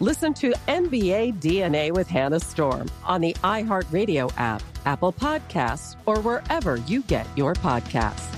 Listen 0.00 0.32
to 0.34 0.52
NBA 0.68 1.40
DNA 1.40 1.90
with 1.90 2.06
Hannah 2.06 2.38
Storm 2.38 2.88
on 3.04 3.20
the 3.20 3.32
iHeartRadio 3.42 4.32
app, 4.36 4.62
Apple 4.86 5.12
Podcasts, 5.12 5.96
or 6.06 6.20
wherever 6.20 6.76
you 6.76 7.02
get 7.02 7.26
your 7.36 7.54
podcasts. 7.54 8.32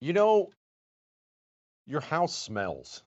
You 0.00 0.14
know, 0.14 0.48
your 1.86 2.00
house 2.00 2.34
smells. 2.34 3.02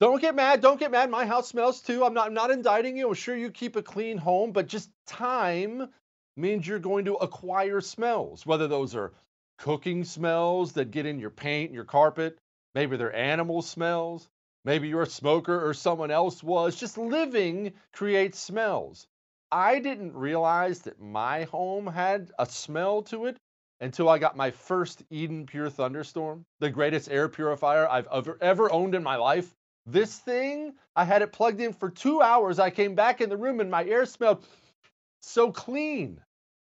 Don't 0.00 0.20
get 0.20 0.34
mad. 0.34 0.60
Don't 0.60 0.80
get 0.80 0.90
mad. 0.90 1.08
My 1.08 1.24
house 1.24 1.46
smells 1.46 1.82
too. 1.82 2.04
I'm 2.04 2.14
not, 2.14 2.26
I'm 2.26 2.34
not 2.34 2.50
indicting 2.50 2.96
you. 2.96 3.06
I'm 3.06 3.14
sure 3.14 3.36
you 3.36 3.52
keep 3.52 3.76
a 3.76 3.82
clean 3.82 4.18
home, 4.18 4.50
but 4.50 4.66
just 4.66 4.90
time 5.06 5.88
means 6.36 6.66
you're 6.66 6.80
going 6.80 7.04
to 7.04 7.14
acquire 7.14 7.80
smells, 7.80 8.44
whether 8.44 8.66
those 8.66 8.96
are 8.96 9.12
cooking 9.58 10.02
smells 10.02 10.72
that 10.72 10.90
get 10.90 11.06
in 11.06 11.20
your 11.20 11.30
paint 11.30 11.68
and 11.68 11.76
your 11.76 11.84
carpet. 11.84 12.38
Maybe 12.74 12.96
they're 12.96 13.14
animal 13.14 13.62
smells. 13.62 14.28
Maybe 14.64 14.88
you're 14.88 15.02
a 15.02 15.06
smoker 15.06 15.66
or 15.66 15.72
someone 15.72 16.10
else 16.10 16.42
was. 16.42 16.76
Just 16.76 16.98
living 16.98 17.72
creates 17.92 18.38
smells. 18.38 19.06
I 19.50 19.80
didn't 19.80 20.14
realize 20.14 20.80
that 20.82 21.00
my 21.00 21.44
home 21.44 21.86
had 21.86 22.30
a 22.38 22.46
smell 22.46 23.02
to 23.04 23.26
it 23.26 23.36
until 23.80 24.08
I 24.08 24.18
got 24.18 24.36
my 24.36 24.50
first 24.50 25.02
Eden 25.10 25.46
Pure 25.46 25.70
Thunderstorm, 25.70 26.44
the 26.60 26.70
greatest 26.70 27.10
air 27.10 27.28
purifier 27.28 27.88
I've 27.88 28.06
ever, 28.12 28.38
ever 28.40 28.70
owned 28.70 28.94
in 28.94 29.02
my 29.02 29.16
life. 29.16 29.54
This 29.86 30.18
thing, 30.18 30.74
I 30.94 31.04
had 31.04 31.22
it 31.22 31.32
plugged 31.32 31.60
in 31.60 31.72
for 31.72 31.90
two 31.90 32.20
hours. 32.20 32.58
I 32.58 32.70
came 32.70 32.94
back 32.94 33.20
in 33.20 33.30
the 33.30 33.36
room 33.36 33.60
and 33.60 33.70
my 33.70 33.84
air 33.84 34.04
smelled 34.04 34.44
so 35.22 35.50
clean. 35.50 36.20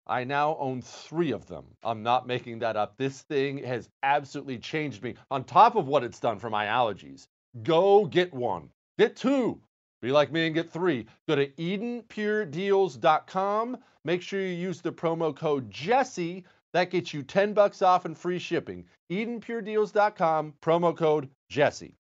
I 0.07 0.25
now 0.25 0.57
own 0.59 0.83
three 0.83 1.31
of 1.33 1.47
them. 1.47 1.67
I'm 1.85 2.03
not 2.03 2.27
making 2.27 2.61
that 2.61 2.77
up. 2.77 2.97
This 2.97 3.23
thing 3.23 3.59
has 3.59 3.89
absolutely 4.03 4.59
changed 4.59 5.03
me 5.03 5.15
on 5.31 5.45
top 5.45 5.77
of 5.77 5.87
what 5.87 6.03
it's 6.03 6.19
done 6.19 6.39
for 6.39 6.51
my 6.51 6.67
allergies. 6.67 7.29
Go 7.63 8.07
get 8.07 8.33
one, 8.33 8.71
get 8.99 9.15
two. 9.17 9.61
Be 10.01 10.11
like 10.11 10.33
me 10.33 10.47
and 10.47 10.55
get 10.55 10.71
three. 10.71 11.07
Go 11.29 11.37
to 11.37 11.47
EdenPureDeals.com. 11.47 13.77
Make 14.05 14.21
sure 14.21 14.41
you 14.41 14.49
use 14.49 14.81
the 14.81 14.91
promo 14.91 15.33
code 15.35 15.71
Jesse. 15.71 16.45
That 16.73 16.91
gets 16.91 17.15
you 17.15 17.23
10 17.23 17.53
bucks 17.53 17.83
off 17.83 18.05
and 18.05 18.19
free 18.19 18.41
shipping. 18.41 18.85
EdenPureDeals.com, 19.13 20.55
promo 20.61 20.97
code 20.97 21.29
Jesse. 21.49 21.95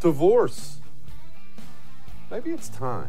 Divorce. 0.00 0.80
Maybe 2.30 2.50
it's 2.50 2.68
time. 2.68 3.08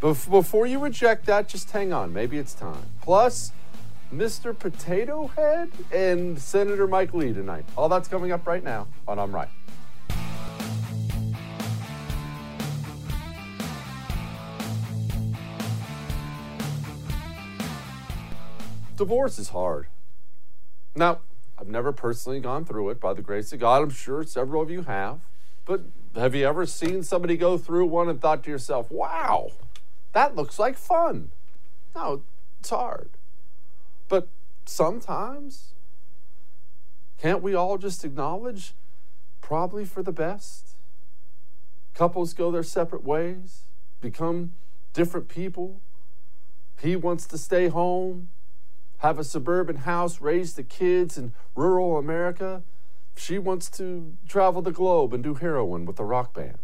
Before 0.00 0.66
you 0.66 0.80
reject 0.80 1.24
that, 1.26 1.48
just 1.48 1.70
hang 1.70 1.94
on. 1.94 2.12
Maybe 2.12 2.36
it's 2.36 2.52
time. 2.52 2.82
Plus, 3.00 3.52
Mr. 4.14 4.56
Potato 4.56 5.26
Head 5.26 5.72
and 5.92 6.40
Senator 6.40 6.86
Mike 6.86 7.12
Lee 7.12 7.32
tonight. 7.32 7.64
All 7.76 7.88
that's 7.88 8.06
coming 8.06 8.30
up 8.30 8.46
right 8.46 8.62
now 8.62 8.86
on 9.08 9.18
I'm 9.18 9.34
Right. 9.34 9.48
Divorce 18.96 19.40
is 19.40 19.48
hard. 19.48 19.88
Now, 20.94 21.18
I've 21.58 21.66
never 21.66 21.90
personally 21.90 22.38
gone 22.38 22.64
through 22.64 22.90
it 22.90 23.00
by 23.00 23.12
the 23.12 23.22
grace 23.22 23.52
of 23.52 23.58
God. 23.58 23.82
I'm 23.82 23.90
sure 23.90 24.22
several 24.22 24.62
of 24.62 24.70
you 24.70 24.82
have. 24.82 25.18
But 25.64 25.80
have 26.14 26.36
you 26.36 26.46
ever 26.46 26.66
seen 26.66 27.02
somebody 27.02 27.36
go 27.36 27.58
through 27.58 27.86
one 27.86 28.08
and 28.08 28.20
thought 28.20 28.44
to 28.44 28.50
yourself, 28.50 28.92
wow, 28.92 29.50
that 30.12 30.36
looks 30.36 30.60
like 30.60 30.78
fun. 30.78 31.32
No, 31.96 32.22
it's 32.60 32.70
hard. 32.70 33.10
But 34.08 34.28
sometimes, 34.64 35.74
can't 37.18 37.42
we 37.42 37.54
all 37.54 37.78
just 37.78 38.04
acknowledge 38.04 38.74
probably 39.40 39.84
for 39.84 40.02
the 40.02 40.12
best? 40.12 40.70
Couples 41.94 42.34
go 42.34 42.50
their 42.50 42.62
separate 42.62 43.04
ways, 43.04 43.62
become 44.00 44.52
different 44.92 45.28
people. 45.28 45.80
He 46.80 46.96
wants 46.96 47.26
to 47.26 47.38
stay 47.38 47.68
home, 47.68 48.28
have 48.98 49.18
a 49.18 49.24
suburban 49.24 49.76
house, 49.76 50.20
raise 50.20 50.54
the 50.54 50.62
kids 50.62 51.16
in 51.16 51.32
rural 51.54 51.98
America. 51.98 52.62
She 53.16 53.38
wants 53.38 53.70
to 53.70 54.16
travel 54.28 54.60
the 54.60 54.72
globe 54.72 55.14
and 55.14 55.22
do 55.22 55.34
heroin 55.34 55.84
with 55.84 56.00
a 56.00 56.04
rock 56.04 56.34
band. 56.34 56.58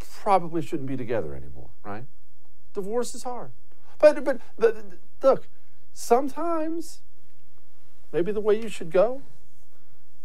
Probably 0.00 0.60
shouldn't 0.60 0.88
be 0.88 0.96
together 0.96 1.34
anymore, 1.34 1.70
right? 1.84 2.04
Divorce 2.74 3.14
is 3.14 3.22
hard. 3.22 3.52
But, 3.98 4.24
but, 4.24 4.40
but 4.58 4.76
look, 5.22 5.46
sometimes 5.92 7.00
maybe 8.12 8.32
the 8.32 8.40
way 8.40 8.60
you 8.60 8.68
should 8.68 8.90
go, 8.90 9.22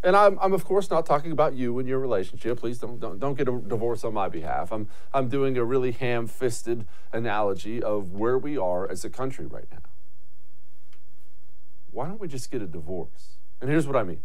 and 0.04 0.16
I'm, 0.16 0.38
I'm 0.40 0.54
of 0.54 0.64
course 0.64 0.90
not 0.90 1.06
talking 1.06 1.32
about 1.32 1.54
you 1.54 1.80
and 1.80 1.88
your 1.88 2.00
relationship. 2.00 2.60
Please 2.60 2.78
don't, 2.78 3.00
don't, 3.00 3.20
don't 3.20 3.38
get 3.38 3.48
a 3.48 3.60
divorce 3.60 4.04
on 4.04 4.14
my 4.14 4.30
behalf. 4.30 4.72
I'm, 4.72 4.88
I'm 5.14 5.28
doing 5.28 5.58
a 5.58 5.64
really 5.64 5.92
ham 5.92 6.28
fisted 6.28 6.86
analogy 7.12 7.82
of 7.82 8.14
where 8.14 8.38
we 8.38 8.58
are 8.58 8.90
as 8.90 9.04
a 9.04 9.10
country 9.10 9.46
right 9.46 9.68
now. 9.72 9.82
Why 11.92 12.06
don't 12.08 12.20
we 12.20 12.28
just 12.28 12.52
get 12.52 12.62
a 12.62 12.68
divorce? 12.68 13.38
And 13.60 13.70
here's 13.70 13.88
what 13.88 13.96
I 13.96 14.04
mean 14.04 14.22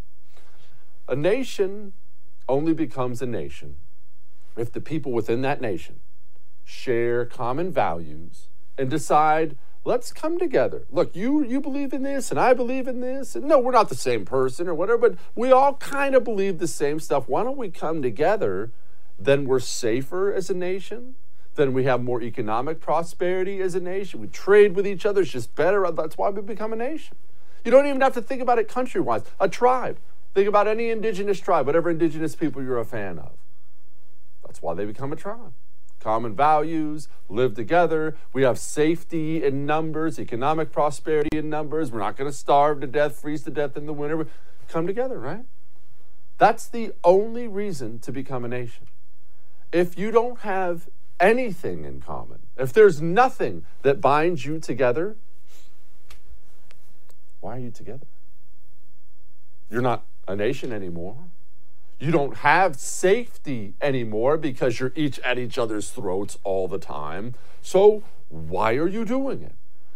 a 1.08 1.16
nation 1.16 1.94
only 2.48 2.74
becomes 2.74 3.22
a 3.22 3.26
nation 3.26 3.76
if 4.56 4.72
the 4.72 4.80
people 4.80 5.12
within 5.12 5.42
that 5.42 5.60
nation 5.60 6.00
share 6.64 7.24
common 7.24 7.72
values 7.72 8.48
and 8.76 8.90
decide 8.90 9.56
let's 9.84 10.12
come 10.12 10.38
together. 10.38 10.84
Look, 10.90 11.14
you 11.16 11.42
you 11.44 11.60
believe 11.60 11.92
in 11.92 12.02
this 12.02 12.30
and 12.30 12.38
I 12.38 12.52
believe 12.54 12.86
in 12.86 13.00
this. 13.00 13.34
And 13.34 13.46
no, 13.46 13.58
we're 13.58 13.72
not 13.72 13.88
the 13.88 13.94
same 13.94 14.24
person 14.24 14.68
or 14.68 14.74
whatever, 14.74 15.08
but 15.08 15.18
we 15.34 15.50
all 15.50 15.74
kind 15.74 16.14
of 16.14 16.24
believe 16.24 16.58
the 16.58 16.68
same 16.68 17.00
stuff. 17.00 17.28
Why 17.28 17.42
don't 17.42 17.56
we 17.56 17.70
come 17.70 18.02
together? 18.02 18.70
Then 19.18 19.44
we're 19.44 19.60
safer 19.60 20.32
as 20.32 20.50
a 20.50 20.54
nation. 20.54 21.14
Then 21.54 21.74
we 21.74 21.84
have 21.84 22.02
more 22.02 22.22
economic 22.22 22.80
prosperity 22.80 23.60
as 23.60 23.74
a 23.74 23.80
nation. 23.80 24.20
We 24.20 24.28
trade 24.28 24.74
with 24.74 24.86
each 24.86 25.04
other. 25.04 25.20
It's 25.20 25.30
just 25.30 25.54
better. 25.54 25.88
That's 25.90 26.16
why 26.16 26.30
we 26.30 26.40
become 26.40 26.72
a 26.72 26.76
nation. 26.76 27.16
You 27.64 27.70
don't 27.70 27.86
even 27.86 28.00
have 28.00 28.14
to 28.14 28.22
think 28.22 28.40
about 28.40 28.58
it 28.58 28.68
country 28.68 29.00
wise. 29.00 29.22
A 29.38 29.48
tribe. 29.48 29.98
Think 30.34 30.48
about 30.48 30.66
any 30.66 30.88
indigenous 30.88 31.38
tribe, 31.38 31.66
whatever 31.66 31.90
indigenous 31.90 32.34
people 32.34 32.62
you're 32.62 32.78
a 32.78 32.86
fan 32.86 33.18
of. 33.18 33.32
That's 34.46 34.62
why 34.62 34.72
they 34.72 34.86
become 34.86 35.12
a 35.12 35.16
tribe 35.16 35.52
common 36.02 36.34
values, 36.34 37.08
live 37.28 37.54
together. 37.54 38.16
We 38.32 38.42
have 38.42 38.58
safety 38.58 39.42
in 39.42 39.64
numbers, 39.64 40.18
economic 40.18 40.72
prosperity 40.72 41.38
in 41.38 41.48
numbers. 41.48 41.90
We're 41.90 42.00
not 42.00 42.16
going 42.16 42.30
to 42.30 42.36
starve 42.36 42.80
to 42.80 42.86
death, 42.86 43.16
freeze 43.16 43.44
to 43.44 43.50
death 43.50 43.76
in 43.76 43.86
the 43.86 43.92
winter. 43.92 44.26
Come 44.68 44.86
together, 44.86 45.18
right? 45.18 45.44
That's 46.38 46.66
the 46.66 46.92
only 47.04 47.46
reason 47.46 47.98
to 48.00 48.12
become 48.12 48.44
a 48.44 48.48
nation. 48.48 48.86
If 49.70 49.96
you 49.98 50.10
don't 50.10 50.40
have 50.40 50.88
anything 51.20 51.84
in 51.84 52.00
common, 52.00 52.40
if 52.56 52.72
there's 52.72 53.00
nothing 53.00 53.64
that 53.82 54.00
binds 54.00 54.44
you 54.44 54.58
together, 54.58 55.16
why 57.40 57.56
are 57.56 57.60
you 57.60 57.70
together? 57.70 58.06
You're 59.70 59.82
not 59.82 60.04
a 60.28 60.36
nation 60.36 60.72
anymore. 60.72 61.16
You 62.02 62.10
don't 62.10 62.38
have 62.38 62.74
safety 62.74 63.74
anymore 63.80 64.36
because 64.36 64.80
you're 64.80 64.90
each 64.96 65.20
at 65.20 65.38
each 65.38 65.56
other's 65.56 65.90
throats 65.90 66.36
all 66.42 66.66
the 66.66 66.80
time. 66.80 67.36
So 67.60 68.02
why 68.28 68.74
are 68.74 68.88
you 68.88 69.04
doing 69.04 69.40
it? 69.40 69.54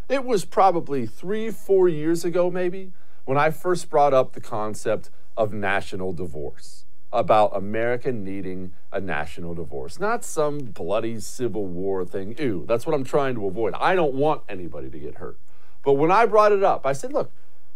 It 0.09 0.25
was 0.25 0.45
probably 0.45 1.07
three, 1.07 1.51
four 1.51 1.89
years 1.89 2.25
ago, 2.25 2.49
maybe, 2.49 2.93
when 3.25 3.37
I 3.37 3.51
first 3.51 3.91
brought 3.91 4.15
up 4.15 4.35
the 4.35 4.41
concept 4.41 5.11
of 5.37 5.53
national 5.53 6.13
divorce, 6.13 6.85
about 7.13 7.57
America 7.57 8.13
needing 8.13 8.75
a 8.93 9.01
national 9.01 9.55
divorce, 9.55 9.99
not 9.99 10.25
some 10.25 10.59
bloody 10.59 11.19
Civil 11.19 11.67
War 11.67 12.05
thing. 12.05 12.37
Ew, 12.39 12.65
that's 12.69 12.87
what 12.87 12.95
I'm 12.95 13.03
trying 13.03 13.35
to 13.35 13.49
avoid. 13.49 13.75
I 13.75 13.97
don't 13.97 14.15
want 14.15 14.43
anybody 14.49 14.91
to 14.91 14.99
get 15.01 15.17
hurt. 15.17 15.41
But 15.85 15.95
when 15.95 16.13
I 16.13 16.27
brought 16.27 16.53
it 16.53 16.63
up, 16.63 16.87
I 16.87 16.93
said, 16.93 17.13
look, 17.13 17.33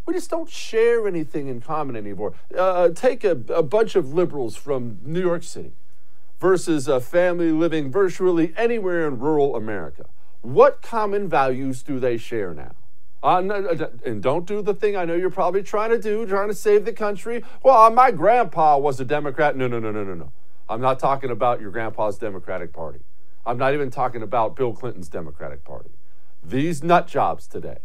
we 0.06 0.14
just 0.14 0.30
don't 0.30 0.48
share 0.48 1.06
anything 1.06 1.48
in 1.48 1.60
common 1.60 1.96
anymore. 1.96 2.34
Uh, 2.56 2.88
take 2.88 3.24
a, 3.24 3.32
a, 3.48 3.62
bunch 3.62 3.94
of 3.96 4.12
liberals 4.12 4.56
from 4.56 4.98
New 5.04 5.20
York 5.20 5.42
City 5.42 5.72
versus 6.40 6.88
a 6.88 7.00
family 7.00 7.52
living 7.52 7.90
virtually 7.92 8.52
anywhere 8.56 9.06
in 9.06 9.18
rural 9.18 9.54
America. 9.54 10.06
What 10.42 10.82
common 10.82 11.28
values 11.28 11.82
do 11.82 12.00
they 12.00 12.16
share 12.16 12.54
now? 12.54 12.74
Uh, 13.22 13.86
and 14.06 14.22
don't 14.22 14.46
do 14.46 14.62
the 14.62 14.72
thing 14.72 14.96
I 14.96 15.04
know 15.04 15.14
you're 15.14 15.28
probably 15.28 15.62
trying 15.62 15.90
to 15.90 15.98
do, 15.98 16.26
trying 16.26 16.48
to 16.48 16.54
save 16.54 16.86
the 16.86 16.92
country. 16.92 17.44
Well, 17.62 17.90
my 17.90 18.10
grandpa 18.10 18.78
was 18.78 18.98
a 18.98 19.04
Democrat. 19.04 19.56
No, 19.56 19.68
no, 19.68 19.78
no, 19.78 19.92
no, 19.92 20.02
no, 20.02 20.14
no. 20.14 20.32
I'm 20.70 20.80
not 20.80 20.98
talking 20.98 21.30
about 21.30 21.60
your 21.60 21.70
grandpa's 21.70 22.16
Democratic 22.16 22.72
Party. 22.72 23.00
I'm 23.44 23.58
not 23.58 23.74
even 23.74 23.90
talking 23.90 24.22
about 24.22 24.56
Bill 24.56 24.72
Clinton's 24.72 25.08
Democratic 25.08 25.64
Party. 25.64 25.90
These 26.42 26.82
nut 26.82 27.06
jobs 27.06 27.46
today 27.46 27.78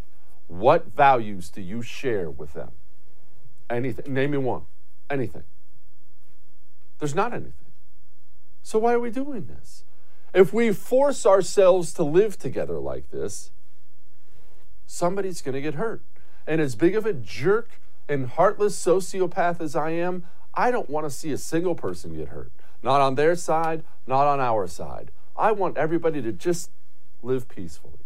what 0.48 0.96
values 0.96 1.50
do 1.50 1.62
you 1.62 1.82
share 1.82 2.30
with 2.30 2.54
them? 2.54 2.72
Anything. 3.70 4.14
Name 4.14 4.32
me 4.32 4.38
one. 4.38 4.64
Anything. 5.10 5.44
There's 7.00 7.16
not 7.16 7.34
anything. 7.34 7.54
So 8.64 8.80
why 8.80 8.94
are 8.94 9.00
we 9.00 9.10
doing 9.12 9.46
this? 9.48 9.84
If 10.34 10.54
we 10.54 10.72
force 10.72 11.26
ourselves 11.26 11.94
to 11.94 12.04
live 12.04 12.38
together 12.38 12.80
like 12.80 13.10
this, 13.12 13.52
somebody's 14.86 15.42
going 15.42 15.54
to 15.56 15.62
get 15.62 15.76
hurt. 15.76 16.02
And 16.46 16.62
as 16.62 16.76
big 16.76 16.96
of 16.96 17.06
a 17.06 17.14
jerk 17.14 17.80
and 18.08 18.28
heartless 18.28 18.76
sociopath 18.84 19.62
as 19.62 19.76
I 19.76 19.92
am, 19.92 20.26
I 20.54 20.72
don't 20.72 20.90
want 20.90 21.06
to 21.06 21.10
see 21.10 21.32
a 21.32 21.38
single 21.38 21.76
person 21.76 22.16
get 22.16 22.30
hurt. 22.30 22.52
Not 22.84 23.02
on 23.02 23.16
their 23.16 23.36
side, 23.36 23.84
not 24.06 24.28
on 24.28 24.40
our 24.40 24.68
side. 24.68 25.12
I 25.36 25.52
want 25.52 25.78
everybody 25.78 26.22
to 26.22 26.32
just 26.32 26.70
live 27.24 27.50
peacefully 27.50 28.05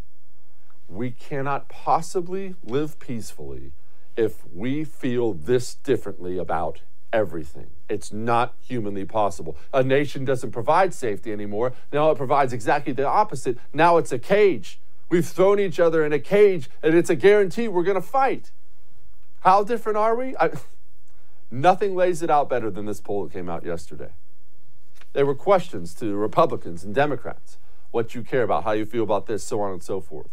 we 0.89 1.11
cannot 1.11 1.69
possibly 1.69 2.55
live 2.63 2.99
peacefully 2.99 3.71
if 4.17 4.45
we 4.53 4.83
feel 4.83 5.33
this 5.33 5.73
differently 5.75 6.37
about 6.37 6.81
everything. 7.13 7.67
It's 7.87 8.11
not 8.11 8.55
humanly 8.61 9.05
possible. 9.05 9.57
A 9.73 9.83
nation 9.83 10.25
doesn't 10.25 10.51
provide 10.51 10.93
safety 10.93 11.31
anymore. 11.31 11.73
Now 11.91 12.11
it 12.11 12.17
provides 12.17 12.53
exactly 12.53 12.93
the 12.93 13.07
opposite. 13.07 13.57
Now 13.73 13.97
it's 13.97 14.11
a 14.11 14.19
cage. 14.19 14.79
We've 15.09 15.25
thrown 15.25 15.59
each 15.59 15.79
other 15.79 16.05
in 16.05 16.13
a 16.13 16.19
cage, 16.19 16.69
and 16.83 16.93
it's 16.93 17.09
a 17.09 17.15
guarantee 17.15 17.67
we're 17.67 17.83
going 17.83 17.95
to 17.95 18.01
fight. 18.01 18.51
How 19.41 19.63
different 19.63 19.97
are 19.97 20.15
we? 20.15 20.35
I, 20.37 20.51
nothing 21.51 21.95
lays 21.95 22.21
it 22.21 22.29
out 22.29 22.49
better 22.49 22.69
than 22.69 22.85
this 22.85 23.01
poll 23.01 23.23
that 23.23 23.33
came 23.33 23.49
out 23.49 23.65
yesterday. 23.65 24.11
There 25.13 25.25
were 25.25 25.35
questions 25.35 25.95
to 25.95 26.15
Republicans 26.15 26.83
and 26.83 26.93
Democrats 26.93 27.57
what 27.91 28.13
you 28.13 28.21
care 28.21 28.43
about, 28.43 28.63
how 28.63 28.71
you 28.71 28.85
feel 28.85 29.03
about 29.03 29.25
this, 29.25 29.43
so 29.43 29.61
on 29.61 29.71
and 29.71 29.83
so 29.83 29.99
forth. 29.99 30.29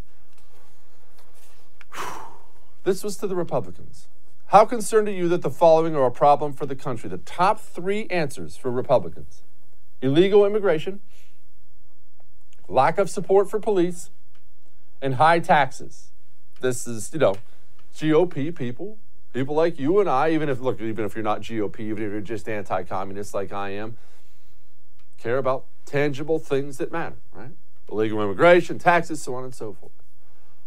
This 2.84 3.02
was 3.02 3.16
to 3.18 3.26
the 3.26 3.36
Republicans. 3.36 4.08
How 4.50 4.64
concerned 4.64 5.08
are 5.08 5.12
you 5.12 5.28
that 5.28 5.42
the 5.42 5.50
following 5.50 5.96
are 5.96 6.06
a 6.06 6.10
problem 6.10 6.52
for 6.52 6.66
the 6.66 6.76
country? 6.76 7.10
The 7.10 7.18
top 7.18 7.60
three 7.60 8.06
answers 8.10 8.56
for 8.56 8.70
Republicans 8.70 9.42
illegal 10.02 10.44
immigration, 10.44 11.00
lack 12.68 12.98
of 12.98 13.08
support 13.08 13.50
for 13.50 13.58
police, 13.58 14.10
and 15.00 15.14
high 15.14 15.40
taxes. 15.40 16.10
This 16.60 16.86
is, 16.86 17.12
you 17.12 17.18
know, 17.18 17.36
GOP 17.94 18.54
people, 18.54 18.98
people 19.32 19.54
like 19.54 19.78
you 19.78 19.98
and 20.00 20.08
I, 20.08 20.30
even 20.30 20.48
if, 20.48 20.60
look, 20.60 20.80
even 20.80 21.04
if 21.04 21.14
you're 21.14 21.24
not 21.24 21.40
GOP, 21.40 21.80
even 21.80 22.04
if 22.04 22.12
you're 22.12 22.20
just 22.20 22.48
anti 22.48 22.82
communist 22.82 23.34
like 23.34 23.52
I 23.52 23.70
am, 23.70 23.96
care 25.18 25.38
about 25.38 25.64
tangible 25.86 26.38
things 26.38 26.78
that 26.78 26.92
matter, 26.92 27.16
right? 27.32 27.52
Illegal 27.90 28.22
immigration, 28.22 28.78
taxes, 28.78 29.22
so 29.22 29.34
on 29.34 29.44
and 29.44 29.54
so 29.54 29.72
forth. 29.72 29.92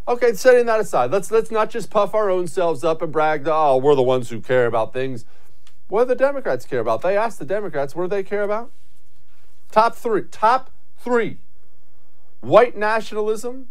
Okay, 0.09 0.33
setting 0.33 0.65
that 0.65 0.79
aside, 0.79 1.11
let's 1.11 1.29
let's 1.29 1.51
not 1.51 1.69
just 1.69 1.91
puff 1.91 2.15
our 2.15 2.31
own 2.31 2.47
selves 2.47 2.83
up 2.83 3.03
and 3.03 3.11
brag 3.11 3.43
that 3.43 3.53
oh 3.53 3.77
we're 3.77 3.93
the 3.93 4.01
ones 4.01 4.31
who 4.31 4.41
care 4.41 4.65
about 4.65 4.91
things. 4.91 5.23
What 5.87 6.05
do 6.05 6.07
the 6.07 6.15
Democrats 6.15 6.65
care 6.65 6.79
about? 6.79 7.03
They 7.03 7.15
asked 7.15 7.37
the 7.37 7.45
Democrats 7.45 7.95
what 7.95 8.05
do 8.05 8.07
they 8.09 8.23
care 8.23 8.41
about. 8.41 8.71
Top 9.71 9.95
three, 9.95 10.23
top 10.23 10.71
three, 10.97 11.37
white 12.41 12.75
nationalism, 12.75 13.67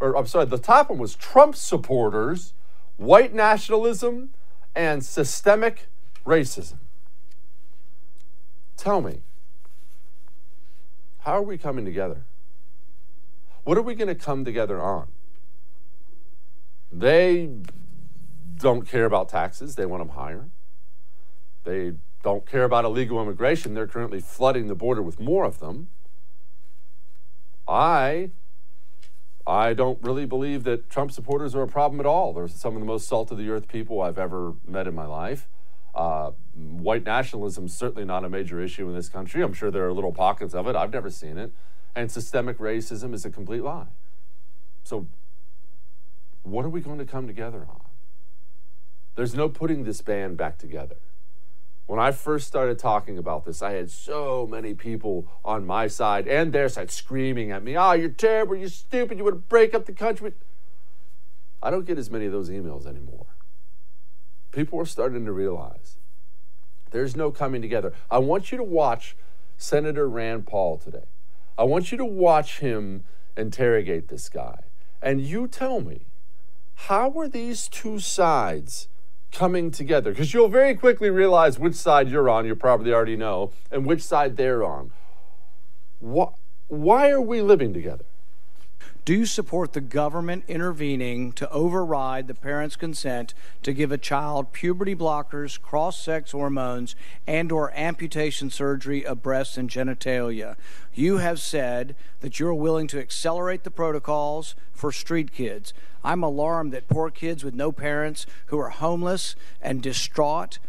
or 0.00 0.16
I'm 0.16 0.26
sorry, 0.26 0.46
the 0.46 0.58
top 0.58 0.90
one 0.90 0.98
was 0.98 1.14
Trump 1.14 1.54
supporters, 1.54 2.54
white 2.96 3.32
nationalism, 3.32 4.30
and 4.74 5.04
systemic 5.04 5.86
racism. 6.26 6.78
Tell 8.76 9.00
me, 9.00 9.20
how 11.20 11.34
are 11.34 11.42
we 11.42 11.56
coming 11.56 11.84
together? 11.84 12.24
What 13.62 13.78
are 13.78 13.82
we 13.82 13.94
going 13.94 14.08
to 14.08 14.16
come 14.16 14.44
together 14.44 14.82
on? 14.82 15.06
They 16.92 17.50
don't 18.56 18.86
care 18.86 19.06
about 19.06 19.28
taxes, 19.28 19.74
they 19.74 19.86
want 19.86 20.02
them 20.02 20.16
higher. 20.16 20.50
They 21.64 21.94
don't 22.22 22.46
care 22.46 22.64
about 22.64 22.84
illegal 22.84 23.20
immigration. 23.20 23.74
They're 23.74 23.86
currently 23.86 24.20
flooding 24.20 24.68
the 24.68 24.74
border 24.74 25.02
with 25.02 25.18
more 25.18 25.44
of 25.44 25.58
them. 25.58 25.88
I 27.66 28.30
I 29.44 29.74
don't 29.74 30.00
really 30.02 30.24
believe 30.24 30.62
that 30.64 30.88
Trump 30.88 31.10
supporters 31.10 31.54
are 31.54 31.62
a 31.62 31.68
problem 31.68 31.98
at 31.98 32.06
all. 32.06 32.32
They're 32.32 32.46
some 32.46 32.74
of 32.74 32.80
the 32.80 32.86
most 32.86 33.08
salt 33.08 33.32
of 33.32 33.38
the 33.38 33.50
earth 33.50 33.66
people 33.66 34.00
I've 34.00 34.18
ever 34.18 34.54
met 34.66 34.86
in 34.86 34.94
my 34.94 35.06
life. 35.06 35.48
Uh, 35.94 36.30
white 36.54 37.04
nationalism 37.04 37.66
is 37.66 37.74
certainly 37.74 38.04
not 38.04 38.24
a 38.24 38.28
major 38.28 38.60
issue 38.60 38.88
in 38.88 38.94
this 38.94 39.08
country. 39.08 39.42
I'm 39.42 39.52
sure 39.52 39.70
there 39.70 39.86
are 39.86 39.92
little 39.92 40.12
pockets 40.12 40.54
of 40.54 40.68
it. 40.68 40.76
I've 40.76 40.92
never 40.92 41.10
seen 41.10 41.38
it. 41.38 41.52
And 41.94 42.10
systemic 42.10 42.58
racism 42.58 43.12
is 43.14 43.24
a 43.24 43.30
complete 43.30 43.62
lie. 43.62 43.88
So 44.84 45.06
what 46.42 46.64
are 46.64 46.70
we 46.70 46.80
going 46.80 46.98
to 46.98 47.04
come 47.04 47.26
together 47.26 47.66
on? 47.68 47.80
There's 49.14 49.34
no 49.34 49.48
putting 49.48 49.84
this 49.84 50.00
band 50.00 50.36
back 50.36 50.58
together. 50.58 50.96
When 51.86 51.98
I 51.98 52.12
first 52.12 52.46
started 52.46 52.78
talking 52.78 53.18
about 53.18 53.44
this, 53.44 53.60
I 53.60 53.72
had 53.72 53.90
so 53.90 54.46
many 54.50 54.72
people 54.72 55.26
on 55.44 55.66
my 55.66 55.88
side 55.88 56.26
and 56.26 56.52
their 56.52 56.68
side 56.68 56.90
screaming 56.90 57.50
at 57.50 57.62
me, 57.62 57.76
Oh, 57.76 57.92
you're 57.92 58.08
terrible, 58.08 58.56
you're 58.56 58.68
stupid, 58.68 59.18
you 59.18 59.24
want 59.24 59.36
to 59.36 59.40
break 59.40 59.74
up 59.74 59.86
the 59.86 59.92
country. 59.92 60.32
I 61.62 61.70
don't 61.70 61.84
get 61.84 61.98
as 61.98 62.10
many 62.10 62.26
of 62.26 62.32
those 62.32 62.50
emails 62.50 62.86
anymore. 62.86 63.26
People 64.52 64.80
are 64.80 64.86
starting 64.86 65.24
to 65.24 65.32
realize 65.32 65.96
there's 66.90 67.16
no 67.16 67.30
coming 67.30 67.62
together. 67.62 67.92
I 68.10 68.18
want 68.18 68.52
you 68.52 68.58
to 68.58 68.64
watch 68.64 69.16
Senator 69.56 70.08
Rand 70.08 70.46
Paul 70.46 70.78
today. 70.78 71.04
I 71.56 71.64
want 71.64 71.92
you 71.92 71.98
to 71.98 72.04
watch 72.04 72.58
him 72.58 73.04
interrogate 73.36 74.08
this 74.08 74.28
guy. 74.28 74.60
And 75.00 75.20
you 75.20 75.46
tell 75.46 75.80
me, 75.80 76.06
how 76.74 77.10
are 77.18 77.28
these 77.28 77.68
two 77.68 77.98
sides 77.98 78.88
coming 79.30 79.70
together? 79.70 80.10
Because 80.10 80.34
you'll 80.34 80.48
very 80.48 80.74
quickly 80.74 81.10
realize 81.10 81.58
which 81.58 81.74
side 81.74 82.08
you're 82.08 82.28
on, 82.28 82.46
you 82.46 82.54
probably 82.54 82.92
already 82.92 83.16
know, 83.16 83.52
and 83.70 83.86
which 83.86 84.02
side 84.02 84.36
they're 84.36 84.64
on. 84.64 84.90
Why, 86.00 86.28
why 86.68 87.10
are 87.10 87.20
we 87.20 87.40
living 87.42 87.72
together? 87.72 88.04
Do 89.04 89.14
you 89.14 89.26
support 89.26 89.72
the 89.72 89.80
government 89.80 90.44
intervening 90.46 91.32
to 91.32 91.50
override 91.50 92.28
the 92.28 92.34
parent's 92.34 92.76
consent 92.76 93.34
to 93.64 93.72
give 93.72 93.90
a 93.90 93.98
child 93.98 94.52
puberty 94.52 94.94
blockers, 94.94 95.60
cross-sex 95.60 96.30
hormones, 96.30 96.94
and 97.26 97.50
or 97.50 97.72
amputation 97.72 98.48
surgery 98.48 99.04
of 99.04 99.20
breasts 99.20 99.56
and 99.56 99.68
genitalia? 99.68 100.54
You 100.94 101.16
have 101.16 101.40
said 101.40 101.96
that 102.20 102.38
you're 102.38 102.54
willing 102.54 102.86
to 102.88 103.00
accelerate 103.00 103.64
the 103.64 103.72
protocols 103.72 104.54
for 104.72 104.92
street 104.92 105.32
kids. 105.32 105.74
I'm 106.04 106.22
alarmed 106.22 106.72
that 106.72 106.86
poor 106.86 107.10
kids 107.10 107.42
with 107.42 107.54
no 107.54 107.72
parents 107.72 108.24
who 108.46 108.58
are 108.60 108.70
homeless 108.70 109.34
and 109.60 109.82
distraught, 109.82 110.60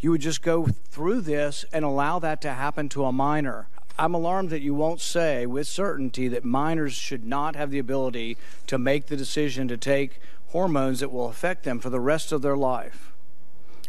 you 0.00 0.12
would 0.12 0.22
just 0.22 0.40
go 0.40 0.66
through 0.66 1.20
this 1.20 1.66
and 1.74 1.84
allow 1.84 2.20
that 2.20 2.40
to 2.40 2.54
happen 2.54 2.88
to 2.88 3.04
a 3.04 3.12
minor. 3.12 3.68
I'm 3.98 4.14
alarmed 4.14 4.50
that 4.50 4.62
you 4.62 4.74
won't 4.74 5.00
say 5.00 5.46
with 5.46 5.66
certainty 5.66 6.28
that 6.28 6.44
minors 6.44 6.92
should 6.92 7.24
not 7.24 7.56
have 7.56 7.70
the 7.70 7.78
ability 7.78 8.36
to 8.66 8.78
make 8.78 9.06
the 9.06 9.16
decision 9.16 9.68
to 9.68 9.76
take 9.76 10.20
hormones 10.48 11.00
that 11.00 11.10
will 11.10 11.28
affect 11.28 11.64
them 11.64 11.80
for 11.80 11.90
the 11.90 12.00
rest 12.00 12.32
of 12.32 12.42
their 12.42 12.56
life. 12.56 13.12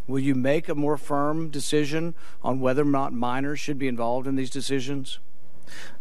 Will 0.07 0.19
you 0.19 0.35
make 0.35 0.69
a 0.69 0.75
more 0.75 0.97
firm 0.97 1.49
decision 1.49 2.15
on 2.41 2.61
whether 2.61 2.83
or 2.83 2.85
not 2.85 3.11
minors 3.11 3.59
should 3.59 3.77
be 3.77 3.89
involved 3.89 4.27
in 4.27 4.37
these 4.37 4.49
decisions? 4.49 5.19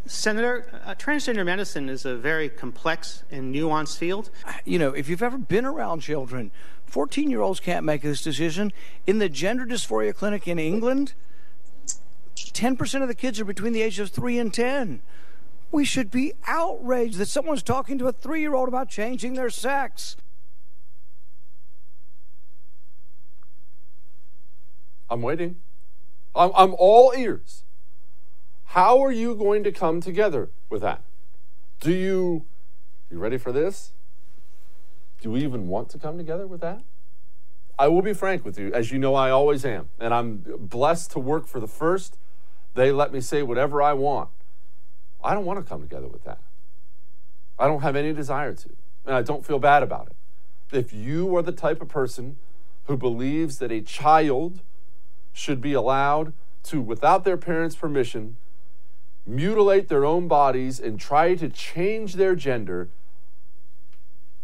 Senator, 0.06 0.80
uh, 0.84 0.94
transgender 0.94 1.44
medicine 1.44 1.88
is 1.88 2.04
a 2.04 2.14
very 2.14 2.48
complex 2.48 3.25
and 3.32 3.52
nuanced 3.52 3.98
field. 3.98 4.30
You 4.64 4.78
know, 4.78 4.92
if 4.92 5.08
you've 5.08 5.25
ever 5.25 5.38
been 5.38 5.64
around 5.64 6.00
children, 6.00 6.52
14 6.86 7.28
year 7.30 7.40
olds 7.40 7.58
can't 7.58 7.84
make 7.84 8.02
this 8.02 8.22
decision. 8.22 8.72
In 9.08 9.18
the 9.18 9.28
gender 9.28 9.66
dysphoria 9.66 10.14
clinic 10.14 10.46
in 10.46 10.60
England, 10.60 11.14
10% 12.56 13.02
of 13.02 13.08
the 13.08 13.14
kids 13.14 13.38
are 13.38 13.44
between 13.44 13.72
the 13.72 13.82
ages 13.82 13.98
of 14.00 14.10
3 14.10 14.38
and 14.38 14.52
10. 14.52 15.02
We 15.70 15.84
should 15.84 16.10
be 16.10 16.32
outraged 16.46 17.18
that 17.18 17.26
someone's 17.26 17.62
talking 17.62 17.98
to 17.98 18.08
a 18.08 18.12
three 18.12 18.40
year 18.40 18.54
old 18.54 18.68
about 18.68 18.88
changing 18.88 19.34
their 19.34 19.50
sex. 19.50 20.16
I'm 25.10 25.22
waiting. 25.22 25.56
I'm, 26.34 26.50
I'm 26.54 26.75
all 26.78 27.12
ears. 27.16 27.64
How 28.70 29.02
are 29.02 29.12
you 29.12 29.34
going 29.34 29.62
to 29.64 29.72
come 29.72 30.00
together 30.00 30.50
with 30.70 30.82
that? 30.82 31.02
Do 31.80 31.92
you, 31.92 32.46
you 33.10 33.18
ready 33.18 33.38
for 33.38 33.52
this? 33.52 33.92
Do 35.20 35.30
we 35.30 35.42
even 35.42 35.68
want 35.68 35.88
to 35.90 35.98
come 35.98 36.16
together 36.16 36.46
with 36.46 36.60
that? 36.62 36.82
I 37.78 37.88
will 37.88 38.02
be 38.02 38.14
frank 38.14 38.44
with 38.44 38.58
you, 38.58 38.72
as 38.72 38.90
you 38.90 38.98
know 38.98 39.14
I 39.14 39.30
always 39.30 39.64
am, 39.64 39.90
and 40.00 40.14
I'm 40.14 40.42
blessed 40.58 41.10
to 41.12 41.18
work 41.18 41.46
for 41.46 41.60
the 41.60 41.68
first 41.68 42.18
they 42.76 42.92
let 42.92 43.12
me 43.12 43.21
say 43.21 43.42
whatever 43.42 43.83
I 43.83 43.95
want. 43.95 44.28
I 45.25 45.35
don't 45.35 45.45
want 45.45 45.59
to 45.59 45.68
come 45.68 45.80
together 45.80 46.06
with 46.06 46.25
that. 46.25 46.38
I 47.59 47.66
don't 47.66 47.80
have 47.80 47.97
any 47.97 48.12
desire 48.12 48.54
to, 48.54 48.68
and 49.06 49.14
I 49.14 49.23
don't 49.23 49.45
feel 49.45 49.59
bad 49.59 49.83
about 49.83 50.09
it. 50.09 50.76
If 50.76 50.92
you 50.92 51.35
are 51.37 51.42
the 51.42 51.52
type 51.52 51.80
of 51.80 51.88
person 51.88 52.37
who 52.85 52.97
believes 52.97 53.59
that 53.59 53.73
a 53.73 53.80
child 53.80 54.61
should 55.33 55.61
be 55.61 55.73
allowed 55.73 56.33
to, 56.64 56.80
without 56.80 57.25
their 57.25 57.37
parents' 57.37 57.75
permission, 57.75 58.37
mutilate 59.26 59.88
their 59.88 60.04
own 60.04 60.28
bodies 60.28 60.78
and 60.78 61.00
try 61.00 61.35
to 61.35 61.49
change 61.49 62.14
their 62.14 62.37
gender, 62.37 62.90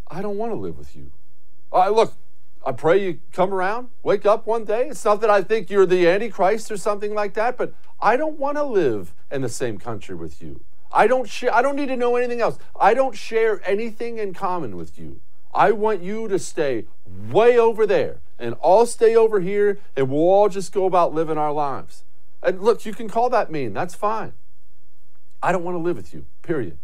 I 0.09 0.23
don't 0.23 0.39
want 0.39 0.53
to 0.53 0.57
live 0.57 0.79
with 0.79 0.97
you. 0.97 1.11
Uh, 1.73 1.91
look, 1.91 2.15
I 2.65 2.73
pray 2.73 3.05
you 3.05 3.19
come 3.33 3.53
around, 3.53 3.89
wake 4.03 4.25
up 4.25 4.47
one 4.47 4.65
day. 4.65 4.89
It's 4.89 5.05
not 5.05 5.21
that 5.23 5.31
I 5.31 5.43
think 5.43 5.69
you're 5.69 5.87
the 5.87 6.09
Antichrist 6.09 6.71
or 6.71 6.77
something 6.77 7.13
like 7.13 7.35
that, 7.35 7.57
but 7.57 7.75
I 8.01 8.17
don't 8.17 8.39
want 8.39 8.57
to 8.57 8.63
live 8.63 9.15
in 9.31 9.43
the 9.43 9.49
same 9.49 9.79
country 9.79 10.15
with 10.15 10.41
you. 10.41 10.61
I 10.93 11.07
don't 11.07 11.29
share 11.29 11.53
I 11.55 11.63
don't 11.63 11.77
need 11.77 11.89
to 11.89 11.97
know 11.97 12.17
anything 12.17 12.41
else. 12.41 12.59
I 12.79 12.95
don't 12.95 13.17
share 13.17 13.61
anything 13.69 14.19
in 14.19 14.35
common 14.35 14.77
with 14.77 14.99
you. 14.99 15.21
I 15.55 15.73
want 15.73 16.03
you 16.03 16.29
to 16.29 16.39
stay 16.39 16.87
way 17.31 17.59
over 17.59 17.87
there 17.87 18.21
and 18.39 18.55
I'll 18.63 18.87
stay 18.87 19.17
over 19.17 19.41
here 19.41 19.79
and 19.97 20.11
we'll 20.11 20.21
all 20.21 20.49
just 20.49 20.73
go 20.73 20.87
about 20.87 21.15
living 21.15 21.39
our 21.39 21.53
lives. 21.53 22.05
And 22.43 22.61
look, 22.61 22.85
you 22.85 22.93
can 22.93 23.09
call 23.09 23.31
that 23.31 23.51
mean. 23.51 23.73
That's 23.73 23.95
fine. 23.95 24.35
I 25.43 25.53
don't 25.53 25.65
want 25.65 25.77
to 25.77 25.83
live 25.83 25.97
with 25.97 26.15
you. 26.15 26.27
Period. 26.43 26.79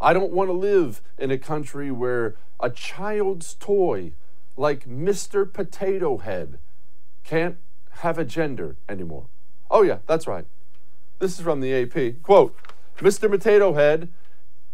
I 0.00 0.12
don't 0.12 0.32
want 0.32 0.48
to 0.48 0.54
live 0.54 1.02
in 1.16 1.30
a 1.30 1.38
country 1.38 1.90
where 1.90 2.36
a 2.60 2.70
child's 2.70 3.54
toy 3.54 4.12
like 4.58 4.88
Mr. 4.88 5.50
Potato 5.50 6.18
Head 6.18 6.58
can't 7.24 7.56
have 8.00 8.18
a 8.18 8.24
gender 8.24 8.76
anymore. 8.88 9.26
Oh, 9.70 9.82
yeah, 9.82 9.98
that's 10.06 10.26
right. 10.26 10.46
This 11.18 11.38
is 11.38 11.44
from 11.44 11.60
the 11.60 11.74
AP. 11.74 12.22
Quote 12.22 12.56
Mr. 12.98 13.30
Potato 13.30 13.74
Head 13.74 14.08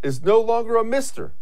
is 0.03 0.23
no 0.23 0.41
longer 0.41 0.77
a 0.77 0.85
Mr. 0.85 1.33